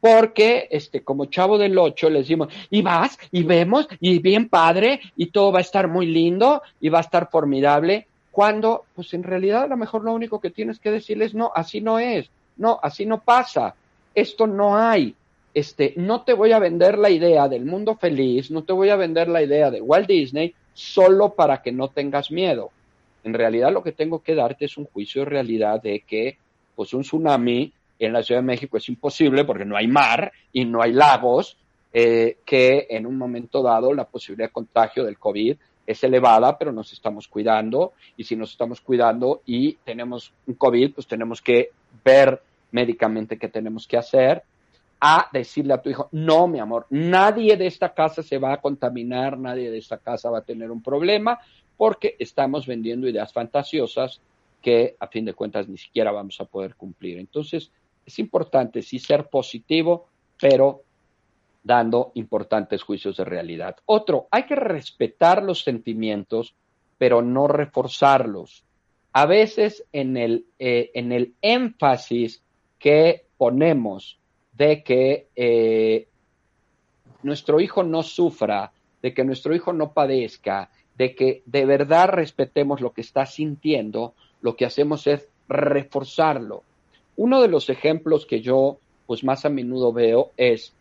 Porque 0.01 0.67
este, 0.71 1.03
como 1.03 1.25
chavo 1.25 1.57
del 1.57 1.77
ocho 1.77 2.09
les 2.09 2.23
decimos, 2.23 2.49
y 2.69 2.81
vas, 2.81 3.17
y 3.31 3.43
vemos, 3.43 3.87
y 3.99 4.19
bien 4.19 4.49
padre, 4.49 5.01
y 5.15 5.27
todo 5.27 5.51
va 5.51 5.59
a 5.59 5.61
estar 5.61 5.87
muy 5.87 6.05
lindo, 6.05 6.61
y 6.79 6.89
va 6.89 6.99
a 6.99 7.01
estar 7.01 7.29
formidable, 7.29 8.07
cuando, 8.31 8.85
pues 8.95 9.13
en 9.13 9.23
realidad 9.23 9.63
a 9.63 9.67
lo 9.67 9.77
mejor 9.77 10.03
lo 10.03 10.13
único 10.13 10.39
que 10.39 10.49
tienes 10.49 10.79
que 10.79 10.91
decirles, 10.91 11.33
no, 11.33 11.51
así 11.53 11.81
no 11.81 11.99
es, 11.99 12.29
no, 12.57 12.79
así 12.81 13.05
no 13.05 13.19
pasa, 13.21 13.75
esto 14.15 14.47
no 14.47 14.77
hay, 14.77 15.15
este, 15.53 15.93
no 15.97 16.21
te 16.21 16.33
voy 16.33 16.51
a 16.51 16.59
vender 16.59 16.97
la 16.97 17.09
idea 17.09 17.47
del 17.47 17.65
mundo 17.65 17.95
feliz, 17.95 18.51
no 18.51 18.63
te 18.63 18.73
voy 18.73 18.89
a 18.89 18.95
vender 18.95 19.27
la 19.27 19.41
idea 19.41 19.71
de 19.71 19.81
Walt 19.81 20.07
Disney 20.07 20.53
solo 20.73 21.33
para 21.33 21.61
que 21.61 21.71
no 21.71 21.89
tengas 21.89 22.31
miedo. 22.31 22.71
En 23.23 23.33
realidad 23.33 23.73
lo 23.73 23.83
que 23.83 23.91
tengo 23.91 24.21
que 24.21 24.35
darte 24.35 24.65
es 24.65 24.77
un 24.77 24.85
juicio 24.85 25.23
de 25.23 25.29
realidad 25.29 25.81
de 25.81 26.01
que, 26.01 26.37
pues 26.75 26.93
un 26.93 27.01
tsunami 27.01 27.73
en 27.99 28.13
la 28.13 28.23
Ciudad 28.23 28.41
de 28.41 28.47
México 28.47 28.77
es 28.77 28.87
imposible 28.89 29.43
porque 29.43 29.65
no 29.65 29.75
hay 29.75 29.87
mar 29.87 30.31
y 30.51 30.65
no 30.65 30.81
hay 30.81 30.93
lagos, 30.93 31.57
eh, 31.91 32.37
que 32.45 32.87
en 32.89 33.05
un 33.05 33.17
momento 33.17 33.61
dado 33.61 33.93
la 33.93 34.05
posibilidad 34.05 34.47
de 34.47 34.53
contagio 34.53 35.03
del 35.03 35.17
COVID 35.17 35.57
es 35.85 36.03
elevada, 36.03 36.57
pero 36.57 36.71
nos 36.71 36.93
estamos 36.93 37.27
cuidando 37.27 37.93
y 38.15 38.23
si 38.23 38.35
nos 38.35 38.51
estamos 38.51 38.79
cuidando 38.79 39.41
y 39.45 39.73
tenemos 39.83 40.31
un 40.45 40.53
COVID, 40.53 40.93
pues 40.93 41.07
tenemos 41.07 41.41
que 41.41 41.71
ver 42.05 42.41
médicamente 42.71 43.39
qué 43.39 43.49
tenemos 43.49 43.87
que 43.87 43.97
hacer, 43.97 44.43
a 45.01 45.29
decirle 45.33 45.73
a 45.73 45.81
tu 45.81 45.89
hijo, 45.89 46.09
no, 46.11 46.47
mi 46.47 46.59
amor, 46.59 46.85
nadie 46.89 47.57
de 47.57 47.67
esta 47.67 47.93
casa 47.93 48.21
se 48.21 48.37
va 48.37 48.53
a 48.53 48.61
contaminar, 48.61 49.37
nadie 49.37 49.71
de 49.71 49.77
esta 49.77 49.97
casa 49.97 50.29
va 50.29 50.39
a 50.39 50.43
tener 50.43 50.69
un 50.69 50.83
problema, 50.83 51.39
porque 51.77 52.15
estamos 52.19 52.67
vendiendo 52.67 53.07
ideas 53.07 53.31
fantasiosas 53.33 54.21
que 54.61 54.95
a 54.99 55.07
fin 55.07 55.25
de 55.25 55.33
cuentas 55.33 55.67
ni 55.67 55.77
siquiera 55.77 56.11
vamos 56.11 56.39
a 56.41 56.45
poder 56.45 56.75
cumplir. 56.75 57.17
Entonces, 57.17 57.71
es 58.09 58.19
importante 58.19 58.81
sí 58.81 58.99
ser 58.99 59.29
positivo, 59.29 60.07
pero 60.39 60.81
dando 61.63 62.11
importantes 62.15 62.83
juicios 62.83 63.17
de 63.17 63.25
realidad. 63.25 63.77
Otro, 63.85 64.27
hay 64.31 64.43
que 64.43 64.55
respetar 64.55 65.43
los 65.43 65.61
sentimientos, 65.61 66.55
pero 66.97 67.21
no 67.21 67.47
reforzarlos. 67.47 68.63
A 69.13 69.25
veces 69.25 69.85
en 69.93 70.17
el, 70.17 70.45
eh, 70.57 70.91
en 70.93 71.11
el 71.11 71.33
énfasis 71.41 72.41
que 72.77 73.25
ponemos 73.37 74.19
de 74.53 74.83
que 74.83 75.27
eh, 75.35 76.07
nuestro 77.23 77.59
hijo 77.59 77.83
no 77.83 78.03
sufra, 78.03 78.71
de 79.01 79.13
que 79.13 79.23
nuestro 79.23 79.55
hijo 79.55 79.71
no 79.73 79.93
padezca, 79.93 80.71
de 80.97 81.15
que 81.15 81.43
de 81.45 81.65
verdad 81.65 82.09
respetemos 82.09 82.81
lo 82.81 82.91
que 82.91 83.01
está 83.01 83.25
sintiendo, 83.25 84.15
lo 84.41 84.55
que 84.55 84.65
hacemos 84.65 85.07
es 85.07 85.27
reforzarlo. 85.47 86.63
Uno 87.19 87.41
de 87.41 87.49
los 87.49 87.69
ejemplos 87.69 88.25
que 88.25 88.39
yo 88.39 88.77
pues 89.05 89.25
más 89.25 89.43
a 89.43 89.49
menudo 89.49 89.91
veo 89.91 90.31
es, 90.37 90.71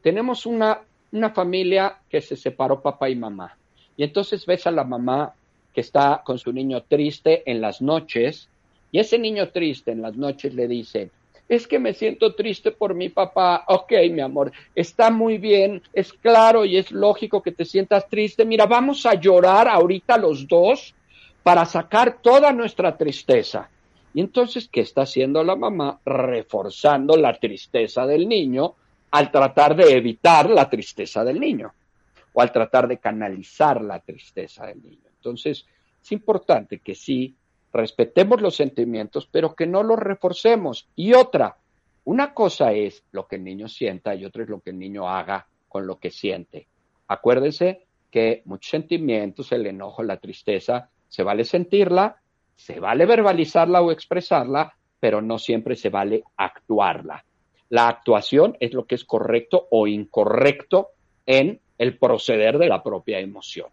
tenemos 0.00 0.46
una, 0.46 0.82
una 1.10 1.30
familia 1.30 1.98
que 2.08 2.20
se 2.20 2.36
separó 2.36 2.80
papá 2.80 3.10
y 3.10 3.16
mamá, 3.16 3.56
y 3.96 4.04
entonces 4.04 4.46
ves 4.46 4.64
a 4.68 4.70
la 4.70 4.84
mamá 4.84 5.34
que 5.74 5.80
está 5.80 6.22
con 6.24 6.38
su 6.38 6.52
niño 6.52 6.84
triste 6.84 7.42
en 7.50 7.60
las 7.60 7.82
noches, 7.82 8.48
y 8.92 9.00
ese 9.00 9.18
niño 9.18 9.48
triste 9.48 9.90
en 9.90 10.02
las 10.02 10.16
noches 10.16 10.54
le 10.54 10.68
dice, 10.68 11.10
es 11.48 11.66
que 11.66 11.80
me 11.80 11.94
siento 11.94 12.36
triste 12.36 12.70
por 12.70 12.94
mi 12.94 13.08
papá. 13.08 13.64
Ok, 13.66 13.90
mi 14.12 14.20
amor, 14.20 14.52
está 14.76 15.10
muy 15.10 15.36
bien, 15.36 15.82
es 15.92 16.12
claro 16.12 16.64
y 16.64 16.76
es 16.76 16.92
lógico 16.92 17.42
que 17.42 17.50
te 17.50 17.64
sientas 17.64 18.08
triste. 18.08 18.44
Mira, 18.44 18.66
vamos 18.66 19.04
a 19.04 19.14
llorar 19.14 19.66
ahorita 19.66 20.16
los 20.16 20.46
dos 20.46 20.94
para 21.42 21.64
sacar 21.64 22.22
toda 22.22 22.52
nuestra 22.52 22.96
tristeza. 22.96 23.68
Y 24.14 24.20
entonces, 24.20 24.68
¿qué 24.70 24.80
está 24.80 25.02
haciendo 25.02 25.42
la 25.42 25.56
mamá? 25.56 26.00
Reforzando 26.04 27.16
la 27.16 27.38
tristeza 27.38 28.06
del 28.06 28.28
niño 28.28 28.74
al 29.10 29.30
tratar 29.30 29.76
de 29.76 29.96
evitar 29.96 30.50
la 30.50 30.68
tristeza 30.68 31.24
del 31.24 31.40
niño 31.40 31.72
o 32.32 32.40
al 32.40 32.52
tratar 32.52 32.88
de 32.88 32.98
canalizar 32.98 33.80
la 33.82 34.00
tristeza 34.00 34.66
del 34.66 34.82
niño. 34.82 35.08
Entonces, 35.16 35.66
es 36.02 36.12
importante 36.12 36.78
que 36.78 36.94
sí 36.94 37.36
respetemos 37.72 38.40
los 38.40 38.56
sentimientos, 38.56 39.28
pero 39.30 39.54
que 39.54 39.66
no 39.66 39.82
los 39.82 39.98
reforcemos. 39.98 40.88
Y 40.96 41.14
otra, 41.14 41.56
una 42.04 42.34
cosa 42.34 42.72
es 42.72 43.04
lo 43.12 43.26
que 43.26 43.36
el 43.36 43.44
niño 43.44 43.68
sienta 43.68 44.14
y 44.14 44.24
otra 44.24 44.42
es 44.42 44.48
lo 44.48 44.60
que 44.60 44.70
el 44.70 44.78
niño 44.78 45.08
haga 45.08 45.46
con 45.68 45.86
lo 45.86 45.98
que 45.98 46.10
siente. 46.10 46.66
Acuérdense 47.08 47.86
que 48.10 48.42
muchos 48.44 48.70
sentimientos, 48.70 49.52
el 49.52 49.66
enojo, 49.66 50.02
la 50.02 50.18
tristeza, 50.18 50.90
se 51.08 51.22
vale 51.22 51.44
sentirla, 51.44 52.21
se 52.62 52.78
vale 52.78 53.06
verbalizarla 53.06 53.82
o 53.82 53.90
expresarla, 53.90 54.72
pero 55.00 55.20
no 55.20 55.36
siempre 55.36 55.74
se 55.74 55.88
vale 55.88 56.22
actuarla. 56.36 57.24
La 57.70 57.88
actuación 57.88 58.56
es 58.60 58.72
lo 58.72 58.84
que 58.84 58.94
es 58.94 59.04
correcto 59.04 59.66
o 59.72 59.88
incorrecto 59.88 60.90
en 61.26 61.60
el 61.76 61.98
proceder 61.98 62.58
de 62.58 62.68
la 62.68 62.80
propia 62.80 63.18
emoción. 63.18 63.68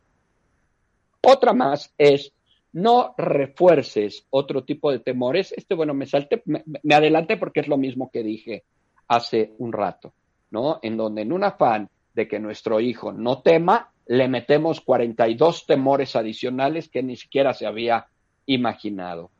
Otra 1.21 1.53
más 1.53 1.93
es 1.99 2.33
no 2.73 3.13
refuerces 3.15 4.25
otro 4.31 4.63
tipo 4.63 4.91
de 4.91 4.99
temores. 4.99 5.53
Este, 5.55 5.75
bueno, 5.75 5.93
me 5.93 6.07
salte, 6.07 6.41
me, 6.45 6.63
me 6.81 6.95
adelanté 6.95 7.37
porque 7.37 7.59
es 7.59 7.67
lo 7.67 7.77
mismo 7.77 8.09
que 8.09 8.23
dije 8.23 8.63
hace 9.07 9.53
un 9.59 9.71
rato, 9.71 10.13
¿no? 10.49 10.79
En 10.81 10.97
donde 10.97 11.21
en 11.21 11.31
un 11.31 11.43
afán 11.43 11.89
de 12.15 12.27
que 12.27 12.39
nuestro 12.39 12.79
hijo 12.79 13.11
no 13.11 13.43
tema, 13.43 13.91
le 14.07 14.27
metemos 14.27 14.81
42 14.81 15.67
temores 15.67 16.15
adicionales 16.15 16.89
que 16.89 17.03
ni 17.03 17.15
siquiera 17.15 17.53
se 17.53 17.67
había 17.67 18.07
imaginado. 18.53 19.31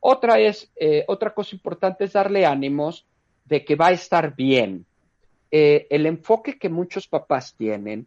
Otra 0.00 0.38
es, 0.38 0.70
eh, 0.76 1.04
otra 1.08 1.34
cosa 1.34 1.56
importante 1.56 2.04
es 2.04 2.12
darle 2.12 2.46
ánimos 2.46 3.06
de 3.44 3.64
que 3.64 3.76
va 3.76 3.88
a 3.88 3.92
estar 3.92 4.34
bien. 4.36 4.86
Eh, 5.50 5.86
el 5.90 6.06
enfoque 6.06 6.58
que 6.58 6.68
muchos 6.68 7.08
papás 7.08 7.54
tienen 7.56 8.06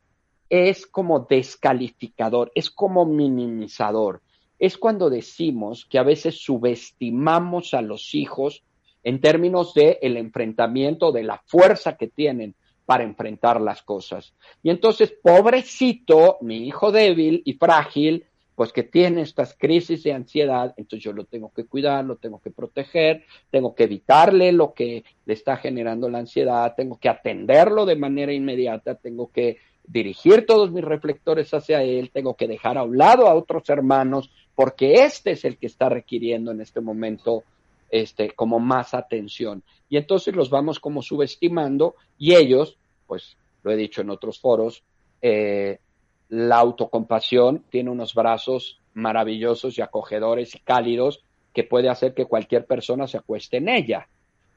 es 0.49 0.85
como 0.85 1.21
descalificador, 1.21 2.51
es 2.55 2.69
como 2.69 3.05
minimizador 3.05 4.21
es 4.61 4.77
cuando 4.77 5.09
decimos 5.09 5.87
que 5.89 5.97
a 5.97 6.03
veces 6.03 6.39
subestimamos 6.39 7.73
a 7.73 7.81
los 7.81 8.13
hijos 8.13 8.61
en 9.03 9.19
términos 9.19 9.73
de 9.73 9.97
enfrentamiento, 10.03 11.11
de 11.11 11.23
la 11.23 11.41
fuerza 11.47 11.97
que 11.97 12.09
tienen 12.09 12.53
para 12.85 13.03
enfrentar 13.03 13.59
las 13.59 13.81
cosas. 13.81 14.35
Y 14.61 14.69
entonces, 14.69 15.15
pobrecito, 15.23 16.37
mi 16.41 16.67
hijo 16.67 16.91
débil 16.91 17.41
y 17.43 17.53
frágil, 17.53 18.27
pues 18.55 18.73
que 18.73 18.83
tiene 18.83 19.21
estas 19.21 19.55
crisis 19.57 20.03
de 20.03 20.13
ansiedad, 20.13 20.73
entonces 20.77 21.03
yo 21.03 21.13
lo 21.13 21.25
tengo 21.25 21.51
que 21.53 21.65
cuidar, 21.65 22.05
lo 22.05 22.17
tengo 22.17 22.39
que 22.39 22.51
proteger, 22.51 23.23
tengo 23.49 23.73
que 23.73 23.85
evitarle 23.85 24.51
lo 24.51 24.73
que 24.73 25.03
le 25.25 25.33
está 25.33 25.57
generando 25.57 26.09
la 26.09 26.19
ansiedad, 26.19 26.73
tengo 26.75 26.99
que 26.99 27.09
atenderlo 27.09 27.85
de 27.85 27.95
manera 27.95 28.33
inmediata, 28.33 28.95
tengo 28.95 29.31
que 29.31 29.57
dirigir 29.87 30.45
todos 30.45 30.71
mis 30.71 30.83
reflectores 30.83 31.53
hacia 31.53 31.83
él, 31.83 32.11
tengo 32.11 32.35
que 32.35 32.47
dejar 32.47 32.77
a 32.77 32.83
un 32.83 32.97
lado 32.97 33.27
a 33.27 33.35
otros 33.35 33.69
hermanos, 33.69 34.29
porque 34.55 35.03
este 35.05 35.31
es 35.31 35.45
el 35.45 35.57
que 35.57 35.67
está 35.67 35.89
requiriendo 35.89 36.51
en 36.51 36.61
este 36.61 36.81
momento 36.81 37.43
este, 37.89 38.31
como 38.31 38.59
más 38.59 38.93
atención. 38.93 39.63
Y 39.89 39.97
entonces 39.97 40.35
los 40.35 40.49
vamos 40.49 40.79
como 40.79 41.01
subestimando 41.01 41.95
y 42.17 42.35
ellos, 42.35 42.77
pues 43.07 43.37
lo 43.63 43.71
he 43.71 43.75
dicho 43.75 44.01
en 44.01 44.09
otros 44.09 44.39
foros, 44.39 44.83
eh, 45.21 45.79
la 46.31 46.59
autocompasión 46.59 47.65
tiene 47.69 47.89
unos 47.89 48.13
brazos 48.13 48.79
maravillosos 48.93 49.77
y 49.77 49.81
acogedores 49.81 50.55
y 50.55 50.59
cálidos 50.59 51.25
que 51.53 51.65
puede 51.65 51.89
hacer 51.89 52.13
que 52.13 52.25
cualquier 52.25 52.65
persona 52.65 53.05
se 53.05 53.17
acueste 53.17 53.57
en 53.57 53.67
ella. 53.67 54.07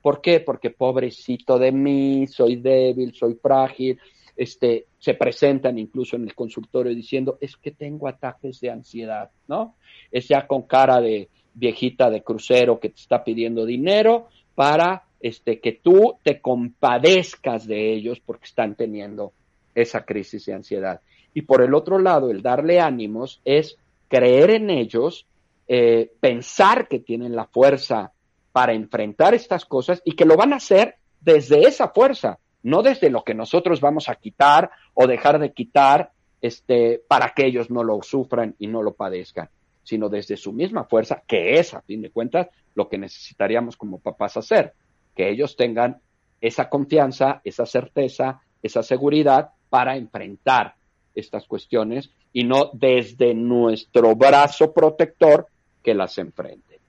¿Por 0.00 0.20
qué? 0.20 0.38
Porque 0.38 0.70
pobrecito 0.70 1.58
de 1.58 1.72
mí, 1.72 2.28
soy 2.28 2.56
débil, 2.56 3.12
soy 3.12 3.34
frágil, 3.34 3.98
este, 4.36 4.86
se 5.00 5.14
presentan 5.14 5.76
incluso 5.76 6.14
en 6.14 6.22
el 6.22 6.34
consultorio 6.36 6.94
diciendo, 6.94 7.38
es 7.40 7.56
que 7.56 7.72
tengo 7.72 8.06
ataques 8.06 8.60
de 8.60 8.70
ansiedad, 8.70 9.30
¿no? 9.48 9.74
Es 10.12 10.28
ya 10.28 10.46
con 10.46 10.62
cara 10.62 11.00
de 11.00 11.28
viejita 11.54 12.08
de 12.08 12.22
crucero 12.22 12.78
que 12.78 12.90
te 12.90 13.00
está 13.00 13.24
pidiendo 13.24 13.66
dinero 13.66 14.28
para 14.54 15.06
este, 15.18 15.58
que 15.58 15.72
tú 15.72 16.18
te 16.22 16.40
compadezcas 16.40 17.66
de 17.66 17.94
ellos 17.94 18.20
porque 18.20 18.44
están 18.44 18.76
teniendo 18.76 19.32
esa 19.74 20.04
crisis 20.04 20.46
de 20.46 20.54
ansiedad. 20.54 21.00
Y 21.34 21.42
por 21.42 21.62
el 21.62 21.74
otro 21.74 21.98
lado, 21.98 22.30
el 22.30 22.42
darle 22.42 22.80
ánimos 22.80 23.40
es 23.44 23.76
creer 24.08 24.50
en 24.50 24.70
ellos, 24.70 25.26
eh, 25.66 26.12
pensar 26.20 26.86
que 26.88 27.00
tienen 27.00 27.34
la 27.34 27.46
fuerza 27.46 28.12
para 28.52 28.72
enfrentar 28.72 29.34
estas 29.34 29.64
cosas 29.64 30.00
y 30.04 30.12
que 30.12 30.24
lo 30.24 30.36
van 30.36 30.52
a 30.52 30.56
hacer 30.56 30.96
desde 31.20 31.66
esa 31.66 31.88
fuerza, 31.88 32.38
no 32.62 32.82
desde 32.82 33.10
lo 33.10 33.24
que 33.24 33.34
nosotros 33.34 33.80
vamos 33.80 34.08
a 34.08 34.14
quitar 34.14 34.70
o 34.94 35.08
dejar 35.08 35.40
de 35.40 35.52
quitar 35.52 36.12
este, 36.40 37.02
para 37.08 37.30
que 37.30 37.46
ellos 37.46 37.70
no 37.70 37.82
lo 37.82 38.00
sufran 38.02 38.54
y 38.58 38.68
no 38.68 38.82
lo 38.82 38.94
padezcan, 38.94 39.48
sino 39.82 40.08
desde 40.08 40.36
su 40.36 40.52
misma 40.52 40.84
fuerza, 40.84 41.22
que 41.26 41.54
es, 41.54 41.74
a 41.74 41.80
fin 41.80 42.02
de 42.02 42.10
cuentas, 42.10 42.48
lo 42.74 42.88
que 42.88 42.98
necesitaríamos 42.98 43.76
como 43.76 43.98
papás 43.98 44.36
hacer, 44.36 44.74
que 45.16 45.30
ellos 45.30 45.56
tengan 45.56 46.00
esa 46.40 46.68
confianza, 46.68 47.40
esa 47.42 47.66
certeza, 47.66 48.42
esa 48.62 48.82
seguridad 48.82 49.50
para 49.70 49.96
enfrentar 49.96 50.74
estas 51.14 51.46
cuestiones 51.46 52.10
y 52.32 52.44
no 52.44 52.70
desde 52.72 53.34
nuestro 53.34 54.14
brazo 54.16 54.72
protector 54.72 55.46
que 55.82 55.94
las 55.94 56.18
enfrente. 56.18 56.80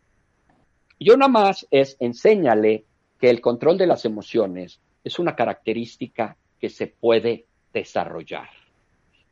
Y 0.98 1.12
una 1.12 1.28
más 1.28 1.68
es 1.72 1.98
enséñale 2.00 2.86
que 3.20 3.30
el 3.30 3.42
control 3.42 3.78
de 3.78 3.88
las 3.88 4.06
emociones 4.06 4.80
es 5.04 5.20
una 5.20 5.36
característica 5.36 6.38
que 6.60 6.70
se 6.70 6.88
puede 6.88 7.46
desarrollar. 7.74 8.50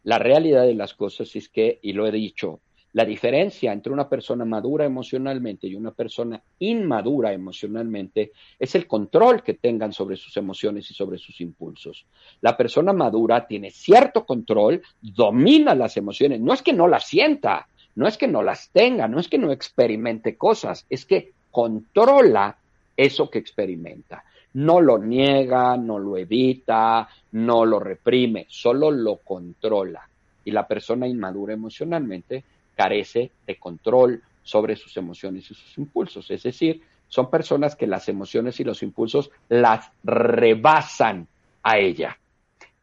La 0.03 0.19
realidad 0.19 0.65
de 0.65 0.75
las 0.75 0.93
cosas 0.93 1.35
es 1.35 1.47
que, 1.47 1.79
y 1.81 1.93
lo 1.93 2.05
he 2.05 2.11
dicho, 2.11 2.59
la 2.93 3.05
diferencia 3.05 3.73
entre 3.73 3.91
una 3.91 4.07
persona 4.07 4.45
madura 4.45 4.85
emocionalmente 4.85 5.67
y 5.67 5.75
una 5.75 5.91
persona 5.91 6.41
inmadura 6.59 7.33
emocionalmente 7.33 8.31
es 8.57 8.75
el 8.75 8.87
control 8.87 9.43
que 9.43 9.55
tengan 9.55 9.91
sobre 9.91 10.15
sus 10.15 10.37
emociones 10.37 10.89
y 10.91 10.93
sobre 10.93 11.17
sus 11.17 11.41
impulsos. 11.41 12.05
La 12.41 12.55
persona 12.55 12.93
madura 12.93 13.47
tiene 13.47 13.71
cierto 13.71 14.25
control, 14.25 14.81
domina 15.01 15.73
las 15.73 15.97
emociones, 15.97 16.39
no 16.39 16.53
es 16.53 16.61
que 16.61 16.73
no 16.73 16.87
las 16.87 17.07
sienta, 17.07 17.67
no 17.95 18.07
es 18.07 18.17
que 18.17 18.27
no 18.27 18.43
las 18.43 18.69
tenga, 18.69 19.07
no 19.07 19.19
es 19.19 19.27
que 19.27 19.37
no 19.37 19.51
experimente 19.51 20.37
cosas, 20.37 20.85
es 20.89 21.05
que 21.05 21.31
controla 21.51 22.57
eso 22.95 23.29
que 23.29 23.39
experimenta 23.39 24.23
no 24.53 24.81
lo 24.81 24.99
niega, 24.99 25.77
no 25.77 25.97
lo 25.99 26.17
evita, 26.17 27.07
no 27.31 27.65
lo 27.65 27.79
reprime, 27.79 28.45
solo 28.49 28.91
lo 28.91 29.17
controla. 29.17 30.07
Y 30.45 30.51
la 30.51 30.67
persona 30.67 31.07
inmadura 31.07 31.53
emocionalmente 31.53 32.43
carece 32.75 33.31
de 33.45 33.57
control 33.57 34.21
sobre 34.43 34.75
sus 34.75 34.95
emociones 34.97 35.49
y 35.49 35.53
sus 35.53 35.77
impulsos. 35.77 36.29
Es 36.31 36.43
decir, 36.43 36.81
son 37.07 37.29
personas 37.29 37.75
que 37.75 37.87
las 37.87 38.09
emociones 38.09 38.59
y 38.59 38.63
los 38.63 38.83
impulsos 38.83 39.29
las 39.49 39.91
rebasan 40.03 41.27
a 41.61 41.77
ella. 41.77 42.17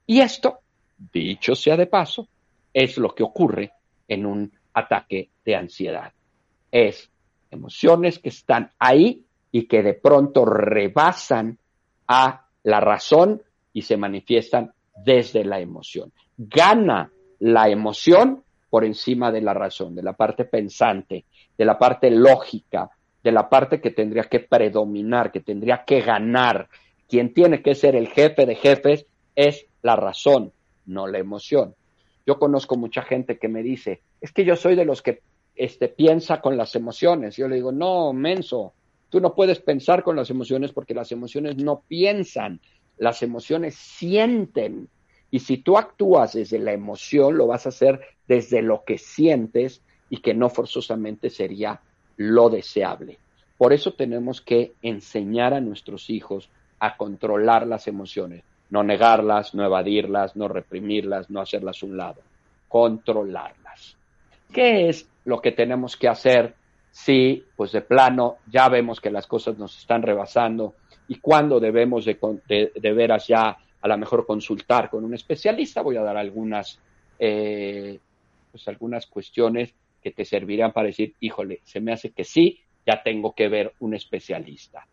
Y 0.06 0.20
esto, 0.20 0.60
dicho 1.12 1.54
sea 1.54 1.76
de 1.76 1.86
paso, 1.86 2.28
es 2.72 2.96
lo 2.98 3.14
que 3.14 3.22
ocurre 3.22 3.72
en 4.08 4.26
un 4.26 4.52
ataque 4.74 5.30
de 5.44 5.56
ansiedad. 5.56 6.12
Es 6.70 7.10
emociones 7.50 8.18
que 8.18 8.28
están 8.28 8.70
ahí 8.78 9.24
y 9.52 9.66
que 9.66 9.82
de 9.82 9.94
pronto 9.94 10.44
rebasan 10.44 11.58
a 12.06 12.46
la 12.62 12.80
razón 12.80 13.42
y 13.72 13.82
se 13.82 13.96
manifiestan 13.96 14.72
desde 15.04 15.44
la 15.44 15.60
emoción. 15.60 16.12
Gana 16.36 17.10
la 17.40 17.68
emoción 17.68 18.44
por 18.70 18.84
encima 18.84 19.32
de 19.32 19.40
la 19.40 19.52
razón, 19.52 19.94
de 19.94 20.02
la 20.02 20.14
parte 20.14 20.44
pensante, 20.44 21.24
de 21.58 21.64
la 21.64 21.78
parte 21.78 22.10
lógica, 22.10 22.88
de 23.22 23.32
la 23.32 23.48
parte 23.48 23.80
que 23.80 23.90
tendría 23.90 24.24
que 24.24 24.40
predominar, 24.40 25.30
que 25.30 25.40
tendría 25.40 25.84
que 25.84 26.00
ganar. 26.00 26.68
Quien 27.08 27.34
tiene 27.34 27.62
que 27.62 27.74
ser 27.74 27.96
el 27.96 28.08
jefe 28.08 28.46
de 28.46 28.54
jefes 28.54 29.06
es 29.34 29.66
la 29.82 29.96
razón, 29.96 30.52
no 30.86 31.06
la 31.06 31.18
emoción. 31.18 31.74
Yo 32.26 32.38
conozco 32.38 32.76
mucha 32.76 33.02
gente 33.02 33.38
que 33.38 33.48
me 33.48 33.62
dice, 33.62 34.02
es 34.20 34.32
que 34.32 34.44
yo 34.44 34.54
soy 34.56 34.76
de 34.76 34.84
los 34.84 35.02
que 35.02 35.20
este, 35.56 35.88
piensa 35.88 36.40
con 36.40 36.56
las 36.56 36.74
emociones. 36.76 37.36
Yo 37.36 37.48
le 37.48 37.56
digo, 37.56 37.72
no, 37.72 38.12
menso, 38.12 38.72
tú 39.08 39.20
no 39.20 39.34
puedes 39.34 39.60
pensar 39.60 40.02
con 40.02 40.16
las 40.16 40.30
emociones 40.30 40.72
porque 40.72 40.94
las 40.94 41.10
emociones 41.12 41.56
no 41.56 41.82
piensan, 41.86 42.60
las 42.96 43.22
emociones 43.22 43.74
sienten. 43.74 44.88
Y 45.30 45.40
si 45.40 45.58
tú 45.58 45.78
actúas 45.78 46.32
desde 46.32 46.58
la 46.58 46.72
emoción, 46.72 47.36
lo 47.36 47.46
vas 47.46 47.66
a 47.66 47.70
hacer 47.70 48.00
desde 48.26 48.62
lo 48.62 48.84
que 48.84 48.98
sientes 48.98 49.82
y 50.08 50.18
que 50.18 50.34
no 50.34 50.48
forzosamente 50.48 51.30
sería 51.30 51.80
lo 52.16 52.50
deseable. 52.50 53.18
Por 53.56 53.72
eso 53.72 53.92
tenemos 53.92 54.40
que 54.40 54.72
enseñar 54.82 55.54
a 55.54 55.60
nuestros 55.60 56.10
hijos 56.10 56.50
a 56.78 56.96
controlar 56.96 57.66
las 57.66 57.86
emociones, 57.86 58.42
no 58.70 58.82
negarlas, 58.82 59.54
no 59.54 59.64
evadirlas, 59.64 60.34
no 60.34 60.48
reprimirlas, 60.48 61.30
no 61.30 61.40
hacerlas 61.40 61.82
a 61.82 61.86
un 61.86 61.96
lado, 61.96 62.22
controlarlas. 62.68 63.96
¿Qué 64.52 64.88
es 64.88 65.08
lo 65.24 65.40
que 65.40 65.52
tenemos 65.52 65.96
que 65.96 66.08
hacer 66.08 66.54
si, 66.90 67.44
pues 67.56 67.72
de 67.72 67.82
plano, 67.82 68.38
ya 68.50 68.68
vemos 68.68 69.00
que 69.00 69.10
las 69.10 69.26
cosas 69.26 69.58
nos 69.58 69.78
están 69.78 70.02
rebasando 70.02 70.74
y 71.08 71.16
cuándo 71.16 71.60
debemos 71.60 72.04
de, 72.04 72.18
de, 72.74 72.92
veras 72.92 73.26
ya 73.26 73.56
a 73.80 73.88
lo 73.88 73.98
mejor 73.98 74.26
consultar 74.26 74.90
con 74.90 75.04
un 75.04 75.14
especialista? 75.14 75.82
Voy 75.82 75.96
a 75.96 76.02
dar 76.02 76.16
algunas, 76.16 76.78
eh, 77.18 77.98
pues 78.50 78.66
algunas 78.68 79.06
cuestiones 79.06 79.74
que 80.02 80.10
te 80.10 80.24
servirán 80.24 80.72
para 80.72 80.88
decir, 80.88 81.14
híjole, 81.20 81.60
se 81.64 81.80
me 81.80 81.92
hace 81.92 82.10
que 82.10 82.24
sí, 82.24 82.60
ya 82.86 83.02
tengo 83.02 83.34
que 83.34 83.48
ver 83.48 83.74
un 83.80 83.94
especialista. 83.94 84.86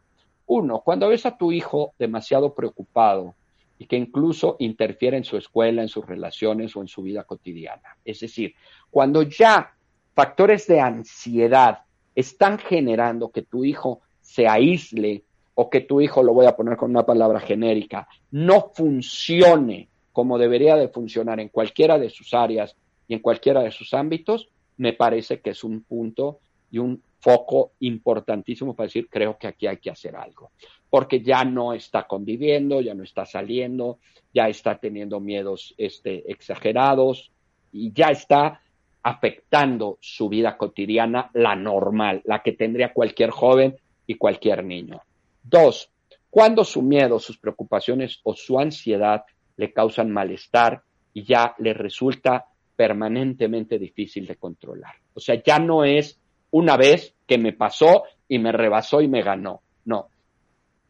Uno, 0.47 0.81
cuando 0.81 1.09
ves 1.09 1.25
a 1.25 1.37
tu 1.37 1.51
hijo 1.51 1.93
demasiado 1.97 2.53
preocupado 2.53 3.35
y 3.79 3.85
que 3.85 3.95
incluso 3.95 4.55
interfiere 4.59 5.17
en 5.17 5.23
su 5.23 5.37
escuela, 5.37 5.81
en 5.81 5.89
sus 5.89 6.05
relaciones 6.05 6.75
o 6.75 6.81
en 6.81 6.87
su 6.87 7.03
vida 7.03 7.23
cotidiana. 7.23 7.97
Es 8.03 8.21
decir, 8.21 8.55
cuando 8.89 9.21
ya 9.23 9.73
factores 10.13 10.67
de 10.67 10.79
ansiedad 10.79 11.79
están 12.15 12.57
generando 12.57 13.29
que 13.29 13.43
tu 13.43 13.63
hijo 13.63 14.01
se 14.21 14.47
aísle 14.47 15.23
o 15.59 15.71
que 15.71 15.81
tu 15.81 15.99
hijo, 16.01 16.21
lo 16.21 16.33
voy 16.33 16.45
a 16.45 16.55
poner 16.55 16.77
con 16.77 16.91
una 16.91 17.03
palabra 17.03 17.39
genérica, 17.39 18.07
no 18.29 18.71
funcione 18.75 19.89
como 20.13 20.37
debería 20.37 20.75
de 20.75 20.87
funcionar 20.87 21.39
en 21.39 21.49
cualquiera 21.49 21.97
de 21.97 22.11
sus 22.11 22.35
áreas 22.35 22.75
y 23.07 23.15
en 23.15 23.21
cualquiera 23.21 23.63
de 23.63 23.71
sus 23.71 23.95
ámbitos, 23.95 24.49
me 24.77 24.93
parece 24.93 25.39
que 25.39 25.51
es 25.51 25.63
un 25.63 25.81
punto 25.81 26.39
y 26.69 26.77
un 26.77 27.01
foco 27.19 27.71
importantísimo 27.79 28.75
para 28.75 28.85
decir, 28.85 29.09
creo 29.09 29.39
que 29.39 29.47
aquí 29.47 29.65
hay 29.65 29.77
que 29.77 29.89
hacer 29.89 30.15
algo, 30.15 30.51
porque 30.91 31.21
ya 31.21 31.43
no 31.43 31.73
está 31.73 32.05
conviviendo, 32.05 32.79
ya 32.79 32.93
no 32.93 33.03
está 33.03 33.25
saliendo, 33.25 33.97
ya 34.31 34.49
está 34.49 34.77
teniendo 34.77 35.19
miedos 35.19 35.73
este, 35.79 36.31
exagerados 36.31 37.31
y 37.71 37.91
ya 37.93 38.09
está 38.09 38.61
afectando 39.01 39.97
su 40.01 40.29
vida 40.29 40.55
cotidiana, 40.55 41.31
la 41.33 41.55
normal, 41.55 42.21
la 42.25 42.43
que 42.43 42.51
tendría 42.51 42.93
cualquier 42.93 43.31
joven 43.31 43.75
y 44.05 44.15
cualquier 44.15 44.63
niño. 44.63 45.01
Dos, 45.49 45.89
cuando 46.29 46.63
su 46.63 46.81
miedo, 46.81 47.19
sus 47.19 47.37
preocupaciones 47.37 48.19
o 48.23 48.35
su 48.35 48.59
ansiedad 48.59 49.23
le 49.55 49.71
causan 49.71 50.11
malestar 50.11 50.83
y 51.13 51.23
ya 51.23 51.55
le 51.59 51.73
resulta 51.73 52.45
permanentemente 52.75 53.79
difícil 53.79 54.27
de 54.27 54.35
controlar. 54.35 54.95
O 55.13 55.19
sea, 55.19 55.41
ya 55.41 55.57
no 55.57 55.83
es 55.83 56.19
una 56.51 56.77
vez 56.77 57.15
que 57.25 57.37
me 57.37 57.53
pasó 57.53 58.03
y 58.27 58.39
me 58.39 58.51
rebasó 58.51 59.01
y 59.01 59.07
me 59.07 59.23
ganó. 59.23 59.61
No, 59.85 60.09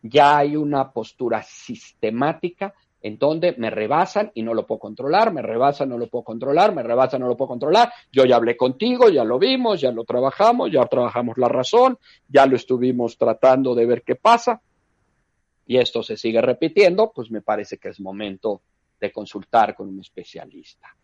ya 0.02 0.38
hay 0.38 0.56
una 0.56 0.92
postura 0.92 1.44
sistemática 1.44 2.74
en 3.02 3.18
donde 3.18 3.54
me 3.58 3.70
rebasan 3.70 4.32
y 4.34 4.42
no 4.42 4.54
lo 4.54 4.66
puedo 4.66 4.80
controlar, 4.80 5.32
me 5.32 5.42
rebasan, 5.42 5.90
no 5.90 5.98
lo 5.98 6.08
puedo 6.08 6.24
controlar, 6.24 6.74
me 6.74 6.84
rebasan, 6.84 7.22
no 7.22 7.28
lo 7.28 7.38
puedo 7.38 7.50
controlar. 7.50 7.92
Yo 8.12 8.26
ya 8.26 8.38
hablé 8.38 8.58
contigo, 8.58 9.10
ya 9.10 9.24
lo 9.24 9.38
vimos, 9.38 9.82
ya 9.82 9.92
lo 9.92 10.04
trabajamos, 10.04 10.72
ya 10.72 10.86
trabajamos 10.86 11.38
la 11.38 11.48
razón, 11.48 11.98
ya 12.28 12.46
lo 12.46 12.56
estuvimos 12.56 13.18
tratando 13.18 13.76
de 13.76 13.86
ver 13.86 14.04
qué 14.04 14.16
pasa. 14.16 14.62
Y 15.66 15.78
esto 15.78 16.02
se 16.02 16.18
sigue 16.18 16.42
repitiendo, 16.42 17.12
pues 17.14 17.30
me 17.30 17.42
parece 17.42 17.78
que 17.78 17.90
es 17.90 18.00
momento 18.00 18.62
de 19.00 19.12
consultar 19.12 19.76
con 19.76 19.90
un 19.90 20.00
especialista. 20.00 20.96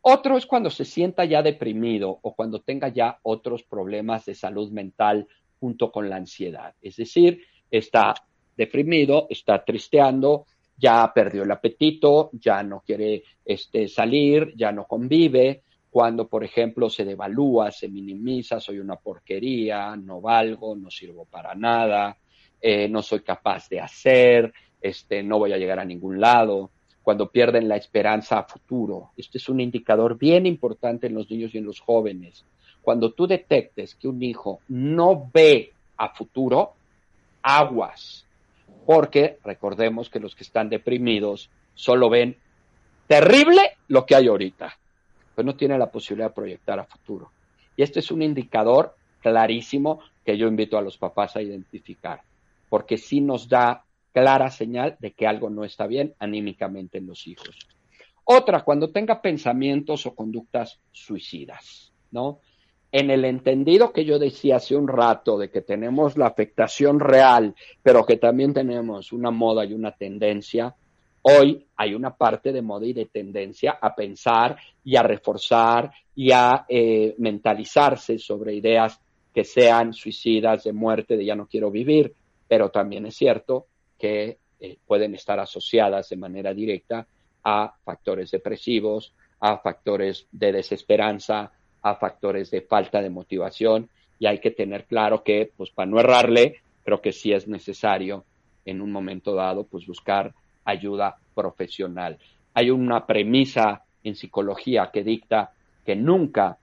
Otro 0.00 0.36
es 0.36 0.46
cuando 0.46 0.70
se 0.70 0.84
sienta 0.84 1.24
ya 1.24 1.42
deprimido 1.42 2.18
o 2.22 2.34
cuando 2.34 2.60
tenga 2.60 2.88
ya 2.88 3.18
otros 3.22 3.62
problemas 3.64 4.24
de 4.24 4.34
salud 4.34 4.70
mental 4.70 5.26
junto 5.58 5.90
con 5.90 6.08
la 6.08 6.16
ansiedad. 6.16 6.74
Es 6.80 6.96
decir, 6.96 7.42
está 7.70 8.14
deprimido, 8.56 9.26
está 9.30 9.64
tristeando, 9.64 10.46
ya 10.76 11.10
perdió 11.14 11.42
el 11.42 11.50
apetito, 11.50 12.30
ya 12.32 12.62
no 12.62 12.80
quiere 12.80 13.22
este, 13.44 13.88
salir, 13.88 14.52
ya 14.56 14.72
no 14.72 14.84
convive. 14.84 15.62
Cuando, 15.90 16.28
por 16.28 16.44
ejemplo, 16.44 16.90
se 16.90 17.04
devalúa, 17.04 17.70
se 17.70 17.88
minimiza, 17.88 18.60
soy 18.60 18.78
una 18.78 18.96
porquería, 18.96 19.96
no 19.96 20.20
valgo, 20.20 20.76
no 20.76 20.90
sirvo 20.90 21.24
para 21.24 21.54
nada, 21.54 22.16
eh, 22.60 22.88
no 22.88 23.02
soy 23.02 23.20
capaz 23.20 23.68
de 23.68 23.80
hacer, 23.80 24.52
este, 24.80 25.22
no 25.22 25.38
voy 25.38 25.52
a 25.52 25.58
llegar 25.58 25.78
a 25.78 25.84
ningún 25.84 26.20
lado 26.20 26.70
cuando 27.06 27.30
pierden 27.30 27.68
la 27.68 27.76
esperanza 27.76 28.40
a 28.40 28.42
futuro. 28.42 29.12
Este 29.16 29.38
es 29.38 29.48
un 29.48 29.60
indicador 29.60 30.18
bien 30.18 30.44
importante 30.44 31.06
en 31.06 31.14
los 31.14 31.30
niños 31.30 31.54
y 31.54 31.58
en 31.58 31.64
los 31.64 31.78
jóvenes. 31.78 32.44
Cuando 32.82 33.12
tú 33.12 33.28
detectes 33.28 33.94
que 33.94 34.08
un 34.08 34.20
hijo 34.22 34.58
no 34.66 35.30
ve 35.32 35.72
a 35.96 36.08
futuro, 36.08 36.74
aguas. 37.42 38.25
Porque 38.86 39.38
recordemos 39.44 40.10
que 40.10 40.20
los 40.20 40.34
que 40.34 40.44
están 40.44 40.68
deprimidos 40.68 41.50
solo 41.74 42.08
ven 42.08 42.36
terrible 43.06 43.76
lo 43.88 44.06
que 44.06 44.14
hay 44.14 44.28
ahorita, 44.28 44.76
pero 45.34 45.46
no 45.46 45.56
tienen 45.56 45.78
la 45.78 45.90
posibilidad 45.90 46.28
de 46.28 46.34
proyectar 46.34 46.78
a 46.78 46.84
futuro. 46.84 47.30
Y 47.76 47.82
este 47.82 48.00
es 48.00 48.10
un 48.10 48.22
indicador 48.22 48.96
clarísimo 49.20 50.00
que 50.24 50.36
yo 50.36 50.48
invito 50.48 50.78
a 50.78 50.82
los 50.82 50.98
papás 50.98 51.36
a 51.36 51.42
identificar, 51.42 52.22
porque 52.68 52.96
sí 52.96 53.20
nos 53.20 53.48
da 53.48 53.84
clara 54.12 54.50
señal 54.50 54.96
de 54.98 55.12
que 55.12 55.26
algo 55.26 55.50
no 55.50 55.64
está 55.64 55.86
bien 55.86 56.14
anímicamente 56.18 56.98
en 56.98 57.06
los 57.06 57.26
hijos. 57.26 57.56
Otra, 58.24 58.64
cuando 58.64 58.90
tenga 58.90 59.20
pensamientos 59.20 60.06
o 60.06 60.14
conductas 60.14 60.80
suicidas, 60.90 61.92
¿no? 62.10 62.40
En 62.92 63.10
el 63.10 63.24
entendido 63.24 63.92
que 63.92 64.04
yo 64.04 64.18
decía 64.18 64.56
hace 64.56 64.76
un 64.76 64.88
rato 64.88 65.36
de 65.38 65.50
que 65.50 65.60
tenemos 65.60 66.16
la 66.16 66.26
afectación 66.26 67.00
real, 67.00 67.54
pero 67.82 68.06
que 68.06 68.16
también 68.16 68.54
tenemos 68.54 69.12
una 69.12 69.30
moda 69.30 69.64
y 69.64 69.74
una 69.74 69.92
tendencia, 69.92 70.74
hoy 71.22 71.66
hay 71.76 71.94
una 71.94 72.14
parte 72.16 72.52
de 72.52 72.62
moda 72.62 72.86
y 72.86 72.92
de 72.92 73.06
tendencia 73.06 73.78
a 73.80 73.94
pensar 73.94 74.56
y 74.84 74.96
a 74.96 75.02
reforzar 75.02 75.90
y 76.14 76.30
a 76.30 76.64
eh, 76.68 77.14
mentalizarse 77.18 78.18
sobre 78.18 78.54
ideas 78.54 79.00
que 79.34 79.44
sean 79.44 79.92
suicidas, 79.92 80.64
de 80.64 80.72
muerte, 80.72 81.16
de 81.16 81.26
ya 81.26 81.34
no 81.34 81.46
quiero 81.46 81.70
vivir, 81.70 82.14
pero 82.48 82.70
también 82.70 83.04
es 83.06 83.16
cierto 83.16 83.66
que 83.98 84.38
eh, 84.60 84.78
pueden 84.86 85.14
estar 85.14 85.38
asociadas 85.38 86.08
de 86.08 86.16
manera 86.16 86.54
directa 86.54 87.06
a 87.44 87.74
factores 87.84 88.30
depresivos, 88.30 89.12
a 89.40 89.58
factores 89.58 90.26
de 90.32 90.52
desesperanza, 90.52 91.52
a 91.90 91.94
factores 91.94 92.50
de 92.50 92.62
falta 92.62 93.00
de 93.00 93.10
motivación 93.10 93.88
y 94.18 94.26
hay 94.26 94.40
que 94.40 94.50
tener 94.50 94.86
claro 94.86 95.22
que, 95.22 95.52
pues 95.56 95.70
para 95.70 95.88
no 95.88 96.00
errarle, 96.00 96.56
creo 96.84 97.00
que 97.00 97.12
sí 97.12 97.32
es 97.32 97.46
necesario 97.46 98.24
en 98.64 98.80
un 98.80 98.90
momento 98.90 99.34
dado, 99.34 99.64
pues 99.64 99.86
buscar 99.86 100.34
ayuda 100.64 101.16
profesional. 101.32 102.18
Hay 102.54 102.70
una 102.70 103.06
premisa 103.06 103.84
en 104.02 104.16
psicología 104.16 104.90
que 104.92 105.04
dicta 105.04 105.52
que 105.84 105.94
nunca 105.94 106.58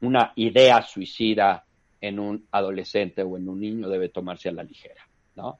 una 0.00 0.32
idea 0.36 0.80
suicida 0.80 1.64
en 2.00 2.18
un 2.18 2.46
adolescente 2.52 3.22
o 3.22 3.36
en 3.36 3.48
un 3.50 3.60
niño 3.60 3.88
debe 3.88 4.08
tomarse 4.08 4.48
a 4.48 4.52
la 4.52 4.62
ligera, 4.62 5.06
¿no? 5.36 5.58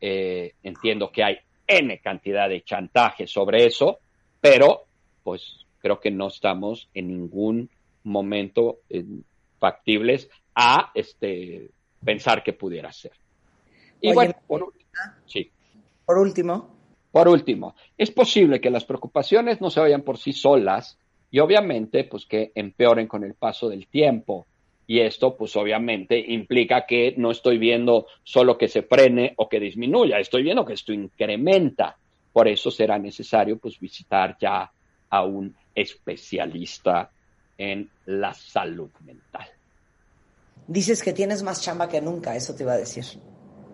Eh, 0.00 0.54
entiendo 0.62 1.10
que 1.12 1.24
hay 1.24 1.36
N 1.66 1.98
cantidad 1.98 2.48
de 2.48 2.62
chantaje 2.62 3.26
sobre 3.26 3.66
eso, 3.66 3.98
pero 4.40 4.84
pues 5.22 5.66
creo 5.80 6.00
que 6.00 6.10
no 6.10 6.28
estamos 6.28 6.88
en 6.94 7.08
ningún 7.08 7.68
momento 8.04 8.80
eh, 8.88 9.04
factibles 9.58 10.28
a 10.54 10.90
este 10.94 11.70
pensar 12.04 12.42
que 12.42 12.52
pudiera 12.52 12.92
ser. 12.92 13.12
Y 14.00 14.12
bueno, 14.12 14.34
por, 14.46 14.72
sí. 15.26 15.50
por 16.06 16.18
último. 16.18 16.76
Por 17.12 17.28
último, 17.28 17.74
es 17.98 18.10
posible 18.10 18.60
que 18.60 18.70
las 18.70 18.84
preocupaciones 18.84 19.60
no 19.60 19.68
se 19.68 19.80
vayan 19.80 20.02
por 20.02 20.16
sí 20.16 20.32
solas 20.32 20.96
y 21.30 21.40
obviamente 21.40 22.04
pues 22.04 22.24
que 22.24 22.52
empeoren 22.54 23.08
con 23.08 23.24
el 23.24 23.34
paso 23.34 23.68
del 23.68 23.88
tiempo 23.88 24.46
Y 24.90 24.98
esto, 24.98 25.36
pues 25.36 25.54
obviamente, 25.54 26.18
implica 26.18 26.84
que 26.84 27.14
no 27.16 27.30
estoy 27.30 27.58
viendo 27.58 28.08
solo 28.24 28.58
que 28.58 28.66
se 28.66 28.82
frene 28.82 29.34
o 29.36 29.48
que 29.48 29.60
disminuya, 29.60 30.18
estoy 30.18 30.42
viendo 30.42 30.64
que 30.64 30.72
esto 30.72 30.92
incrementa. 30.92 31.96
Por 32.32 32.48
eso 32.48 32.72
será 32.72 32.98
necesario, 32.98 33.56
pues, 33.56 33.78
visitar 33.78 34.36
ya 34.40 34.68
a 35.08 35.24
un 35.24 35.54
especialista 35.76 37.08
en 37.60 37.90
la 38.06 38.32
salud 38.32 38.88
mental. 39.04 39.46
Dices 40.66 41.02
que 41.02 41.12
tienes 41.12 41.42
más 41.42 41.60
chamba 41.60 41.88
que 41.88 42.00
nunca, 42.00 42.34
eso 42.34 42.54
te 42.54 42.62
iba 42.62 42.72
a 42.72 42.78
decir. 42.78 43.04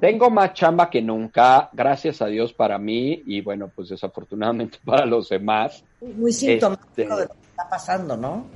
Tengo 0.01 0.29
más 0.29 0.55
chamba 0.55 0.91
que 0.91 1.01
nunca, 1.01 1.71
gracias 1.73 2.21
a 2.21 2.27
Dios 2.27 2.53
para 2.53 2.79
mí 2.79 3.23
y 3.27 3.41
bueno, 3.43 3.71
pues 3.73 3.91
desafortunadamente 3.91 4.79
para 4.85 5.07
los 5.07 5.29
demás. 5.29 5.85
Muy 6.01 6.33
sintomático 6.33 6.89
este, 6.89 7.03
de 7.03 7.09
lo 7.09 7.35
que 7.35 7.49
está 7.49 7.69
pasando, 7.71 8.17
¿no? 8.17 8.47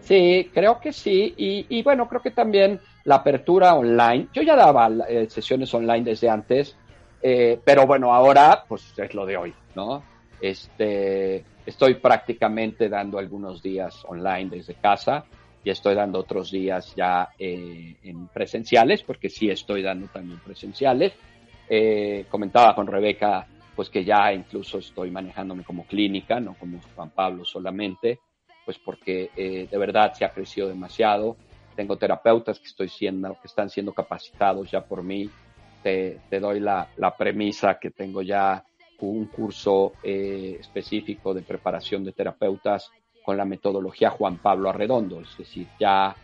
Sí, 0.00 0.50
creo 0.52 0.80
que 0.80 0.92
sí. 0.92 1.32
Y, 1.36 1.82
bueno, 1.82 2.08
creo 2.08 2.20
que 2.20 2.32
también 2.32 2.80
la 3.04 3.16
apertura 3.16 3.74
online. 3.74 4.28
Yo 4.34 4.42
ya 4.42 4.56
daba 4.56 4.90
eh, 5.08 5.30
sesiones 5.30 5.72
online 5.72 6.02
desde 6.02 6.28
antes, 6.28 6.76
eh, 7.22 7.60
pero 7.64 7.86
bueno, 7.86 8.12
ahora 8.12 8.64
pues 8.68 8.92
es 8.98 9.14
lo 9.14 9.24
de 9.24 9.36
hoy, 9.36 9.54
¿no? 9.74 10.02
Este, 10.40 11.44
estoy 11.66 11.94
prácticamente 11.94 12.88
dando 12.88 13.18
algunos 13.18 13.62
días 13.62 14.04
online 14.06 14.50
desde 14.50 14.74
casa 14.74 15.24
y 15.64 15.70
estoy 15.70 15.94
dando 15.94 16.18
otros 16.18 16.50
días 16.50 16.94
ya 16.94 17.30
eh, 17.38 17.96
en 18.02 18.28
presenciales, 18.28 19.02
porque 19.02 19.30
sí 19.30 19.48
estoy 19.48 19.82
dando 19.82 20.08
también 20.08 20.38
presenciales. 20.40 21.14
Eh, 21.68 22.26
comentaba 22.28 22.74
con 22.74 22.86
Rebeca, 22.86 23.46
pues 23.74 23.88
que 23.88 24.04
ya 24.04 24.32
incluso 24.32 24.78
estoy 24.78 25.10
manejándome 25.10 25.64
como 25.64 25.86
clínica, 25.86 26.38
no 26.38 26.54
como 26.54 26.80
Juan 26.94 27.10
Pablo 27.10 27.46
solamente, 27.46 28.20
pues 28.66 28.78
porque 28.78 29.30
eh, 29.34 29.66
de 29.70 29.78
verdad 29.78 30.12
se 30.12 30.26
ha 30.26 30.30
crecido 30.30 30.68
demasiado. 30.68 31.36
Tengo 31.74 31.96
terapeutas 31.96 32.60
que 32.60 32.68
estoy 32.68 32.88
siendo, 32.88 33.32
que 33.40 33.46
están 33.46 33.70
siendo 33.70 33.94
capacitados 33.94 34.70
ya 34.70 34.84
por 34.84 35.02
mí. 35.02 35.30
Te, 35.82 36.20
te 36.28 36.40
doy 36.40 36.60
la, 36.60 36.88
la, 36.96 37.14
premisa 37.16 37.78
que 37.78 37.90
tengo 37.90 38.22
ya 38.22 38.64
un 39.00 39.26
curso 39.26 39.92
específico 40.02 41.34
de 41.34 41.42
preparación 41.42 42.04
de 42.04 42.12
terapeutas 42.12 42.90
con 43.24 43.36
la 43.38 43.46
metodología 43.46 44.10
Juan 44.10 44.36
Pablo 44.36 44.68
Arredondo, 44.68 45.20
es 45.22 45.38
decir, 45.38 45.66
ya 45.80 46.14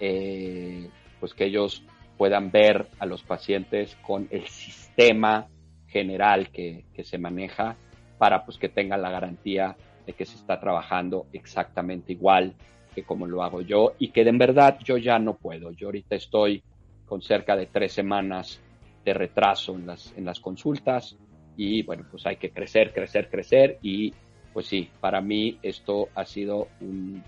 eh, 0.00 0.90
pues 1.20 1.32
que 1.32 1.44
ellos 1.44 1.84
puedan 2.16 2.50
ver 2.50 2.88
a 2.98 3.06
los 3.06 3.22
pacientes 3.22 3.96
con 4.02 4.26
el 4.30 4.46
sistema 4.48 5.46
general 5.86 6.50
que, 6.50 6.84
se 7.04 7.16
maneja 7.16 7.76
para 8.18 8.44
pues 8.44 8.58
que 8.58 8.68
tengan 8.68 9.02
la 9.02 9.10
garantía 9.10 9.76
de 10.04 10.12
que 10.14 10.26
se 10.26 10.36
está 10.36 10.58
trabajando 10.58 11.26
exactamente 11.32 12.12
igual 12.12 12.54
que 12.92 13.04
como 13.04 13.26
lo 13.26 13.44
hago 13.44 13.60
yo 13.60 13.94
y 14.00 14.10
que 14.10 14.22
en 14.22 14.38
verdad 14.38 14.80
yo 14.82 14.96
ya 14.96 15.20
no 15.20 15.34
puedo. 15.34 15.70
Yo 15.70 15.88
ahorita 15.88 16.16
estoy 16.16 16.64
con 17.06 17.22
cerca 17.22 17.54
de 17.54 17.66
tres 17.66 17.92
semanas 17.92 18.60
de 19.04 19.14
retraso 19.14 19.76
en 19.76 19.86
las, 19.86 20.12
en 20.16 20.24
las 20.24 20.40
consultas 20.40 21.16
y 21.58 21.82
bueno, 21.82 22.06
pues 22.08 22.24
hay 22.24 22.36
que 22.36 22.52
crecer, 22.52 22.94
crecer, 22.94 23.28
crecer 23.28 23.78
y 23.82 24.14
pues 24.52 24.68
sí, 24.68 24.88
para 25.00 25.20
mí 25.20 25.58
esto 25.60 26.08
ha 26.14 26.24
sido 26.24 26.68
un 26.80 27.22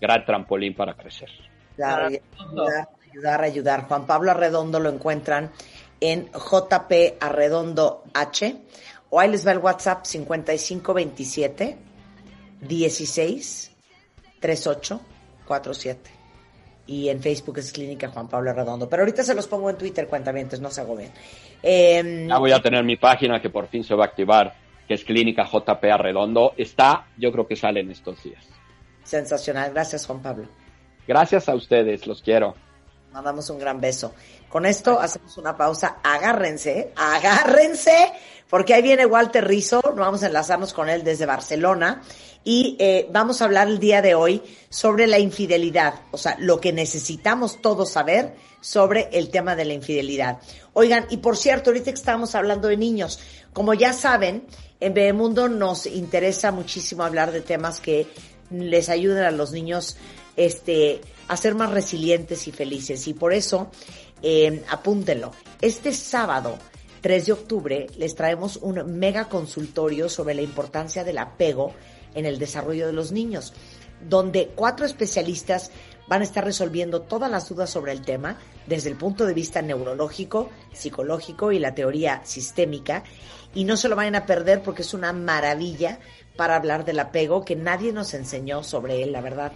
gran 0.00 0.26
trampolín 0.26 0.74
para 0.74 0.94
crecer. 0.94 1.30
Ayudar, 1.78 2.88
ayudar, 3.12 3.44
ayudar, 3.44 3.82
Juan 3.84 4.04
Pablo 4.04 4.32
Arredondo 4.32 4.80
lo 4.80 4.90
encuentran 4.90 5.52
en 6.00 6.26
JP 6.32 6.92
Arredondo 7.20 8.02
H 8.12 8.56
o 9.08 9.20
ahí 9.20 9.30
les 9.30 9.46
va 9.46 9.52
el 9.52 9.58
WhatsApp 9.58 10.04
5527 10.04 11.78
16 12.62 13.72
38 14.40 15.00
47 15.46 16.10
y 16.88 17.08
en 17.08 17.20
Facebook 17.20 17.58
es 17.58 17.72
Clínica 17.72 18.08
Juan 18.08 18.28
Pablo 18.28 18.50
Arredondo. 18.50 18.88
Pero 18.88 19.02
ahorita 19.02 19.22
se 19.22 19.34
los 19.34 19.46
pongo 19.46 19.70
en 19.70 19.76
Twitter, 19.76 20.06
cuentamientos, 20.08 20.60
no 20.60 20.70
se 20.70 20.84
bien. 20.84 21.12
Eh, 21.62 22.26
ya 22.28 22.38
voy 22.38 22.52
a 22.52 22.60
tener 22.60 22.84
mi 22.84 22.96
página 22.96 23.40
que 23.40 23.50
por 23.50 23.66
fin 23.68 23.82
se 23.82 23.94
va 23.94 24.04
a 24.04 24.06
activar 24.08 24.54
que 24.86 24.94
es 24.94 25.04
Clínica 25.04 25.44
JP 25.44 25.82
Redondo, 25.98 26.54
está, 26.56 27.06
yo 27.16 27.32
creo 27.32 27.46
que 27.46 27.56
sale 27.56 27.80
en 27.80 27.90
estos 27.90 28.22
días. 28.22 28.46
Sensacional, 29.02 29.72
gracias 29.72 30.06
Juan 30.06 30.22
Pablo. 30.22 30.46
Gracias 31.06 31.48
a 31.48 31.54
ustedes, 31.54 32.06
los 32.06 32.22
quiero. 32.22 32.54
Mandamos 33.16 33.48
un 33.48 33.58
gran 33.58 33.80
beso. 33.80 34.12
Con 34.46 34.66
esto 34.66 35.00
hacemos 35.00 35.38
una 35.38 35.56
pausa. 35.56 35.96
Agárrense, 36.02 36.92
agárrense, 36.96 38.12
porque 38.46 38.74
ahí 38.74 38.82
viene 38.82 39.06
Walter 39.06 39.42
Rizzo. 39.42 39.80
Vamos 39.96 40.22
a 40.22 40.26
enlazarnos 40.26 40.74
con 40.74 40.90
él 40.90 41.02
desde 41.02 41.24
Barcelona 41.24 42.02
y 42.44 42.76
eh, 42.78 43.08
vamos 43.10 43.40
a 43.40 43.46
hablar 43.46 43.68
el 43.68 43.78
día 43.78 44.02
de 44.02 44.14
hoy 44.14 44.42
sobre 44.68 45.06
la 45.06 45.18
infidelidad, 45.18 45.94
o 46.10 46.18
sea, 46.18 46.36
lo 46.40 46.60
que 46.60 46.74
necesitamos 46.74 47.62
todos 47.62 47.90
saber 47.90 48.34
sobre 48.60 49.08
el 49.12 49.30
tema 49.30 49.56
de 49.56 49.64
la 49.64 49.72
infidelidad. 49.72 50.38
Oigan, 50.74 51.06
y 51.08 51.16
por 51.16 51.38
cierto, 51.38 51.70
ahorita 51.70 51.92
que 51.92 51.98
estábamos 51.98 52.34
hablando 52.34 52.68
de 52.68 52.76
niños, 52.76 53.18
como 53.54 53.72
ya 53.72 53.94
saben, 53.94 54.46
en 54.78 54.92
Bebemundo 54.92 55.48
nos 55.48 55.86
interesa 55.86 56.52
muchísimo 56.52 57.02
hablar 57.02 57.32
de 57.32 57.40
temas 57.40 57.80
que 57.80 58.08
les 58.50 58.90
ayuden 58.90 59.24
a 59.24 59.30
los 59.30 59.52
niños 59.52 59.96
este, 60.36 61.00
a 61.28 61.36
ser 61.36 61.54
más 61.54 61.70
resilientes 61.70 62.46
y 62.48 62.52
felices. 62.52 63.06
Y 63.08 63.14
por 63.14 63.32
eso, 63.32 63.70
eh, 64.22 64.64
apúntenlo. 64.68 65.32
Este 65.60 65.92
sábado, 65.92 66.58
3 67.00 67.26
de 67.26 67.32
octubre, 67.32 67.86
les 67.96 68.14
traemos 68.14 68.56
un 68.56 68.98
mega 68.98 69.28
consultorio 69.28 70.08
sobre 70.08 70.34
la 70.34 70.42
importancia 70.42 71.04
del 71.04 71.18
apego 71.18 71.72
en 72.14 72.26
el 72.26 72.38
desarrollo 72.38 72.86
de 72.86 72.92
los 72.92 73.12
niños, 73.12 73.52
donde 74.08 74.50
cuatro 74.54 74.86
especialistas 74.86 75.70
van 76.08 76.20
a 76.20 76.24
estar 76.24 76.44
resolviendo 76.44 77.02
todas 77.02 77.30
las 77.30 77.48
dudas 77.48 77.70
sobre 77.70 77.92
el 77.92 78.02
tema 78.02 78.38
desde 78.66 78.90
el 78.90 78.96
punto 78.96 79.26
de 79.26 79.34
vista 79.34 79.62
neurológico, 79.62 80.50
psicológico 80.72 81.52
y 81.52 81.58
la 81.58 81.74
teoría 81.74 82.22
sistémica 82.24 83.02
y 83.54 83.64
no 83.64 83.76
se 83.76 83.88
lo 83.88 83.96
vayan 83.96 84.14
a 84.14 84.26
perder 84.26 84.62
porque 84.62 84.82
es 84.82 84.94
una 84.94 85.12
maravilla 85.12 85.98
para 86.36 86.56
hablar 86.56 86.84
del 86.84 87.00
apego 87.00 87.44
que 87.44 87.56
nadie 87.56 87.92
nos 87.92 88.14
enseñó 88.14 88.62
sobre 88.62 89.02
él, 89.02 89.12
la 89.12 89.20
verdad. 89.20 89.52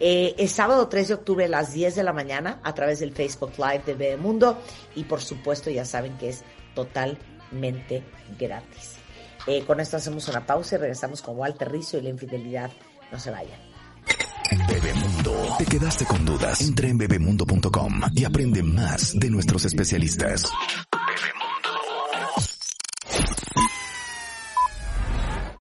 Eh, 0.00 0.34
es 0.38 0.52
sábado 0.52 0.88
3 0.88 1.08
de 1.08 1.14
octubre 1.14 1.44
a 1.44 1.48
las 1.48 1.72
10 1.72 1.94
de 1.94 2.02
la 2.02 2.12
mañana 2.12 2.60
a 2.64 2.74
través 2.74 3.00
del 3.00 3.12
Facebook 3.12 3.52
Live 3.56 3.82
de 3.86 3.94
Bebemundo 3.94 4.58
y 4.94 5.04
por 5.04 5.20
supuesto 5.20 5.70
ya 5.70 5.84
saben 5.84 6.16
que 6.18 6.30
es 6.30 6.42
totalmente 6.74 8.02
gratis. 8.38 8.96
Eh, 9.46 9.64
con 9.64 9.80
esto 9.80 9.96
hacemos 9.96 10.28
una 10.28 10.46
pausa 10.46 10.76
y 10.76 10.78
regresamos 10.78 11.22
con 11.22 11.38
Walter 11.38 11.70
Rizzo 11.70 11.98
y 11.98 12.02
la 12.02 12.10
infidelidad. 12.10 12.70
No 13.10 13.18
se 13.18 13.30
vayan. 13.30 13.58
Bebemundo. 14.68 15.56
¿Te 15.58 15.64
quedaste 15.64 16.04
con 16.04 16.24
dudas? 16.24 16.60
Entra 16.60 16.88
en 16.88 16.98
bebemundo.com 16.98 18.00
y 18.14 18.24
aprende 18.24 18.62
más 18.62 19.18
de 19.18 19.30
nuestros 19.30 19.64
especialistas. 19.64 20.50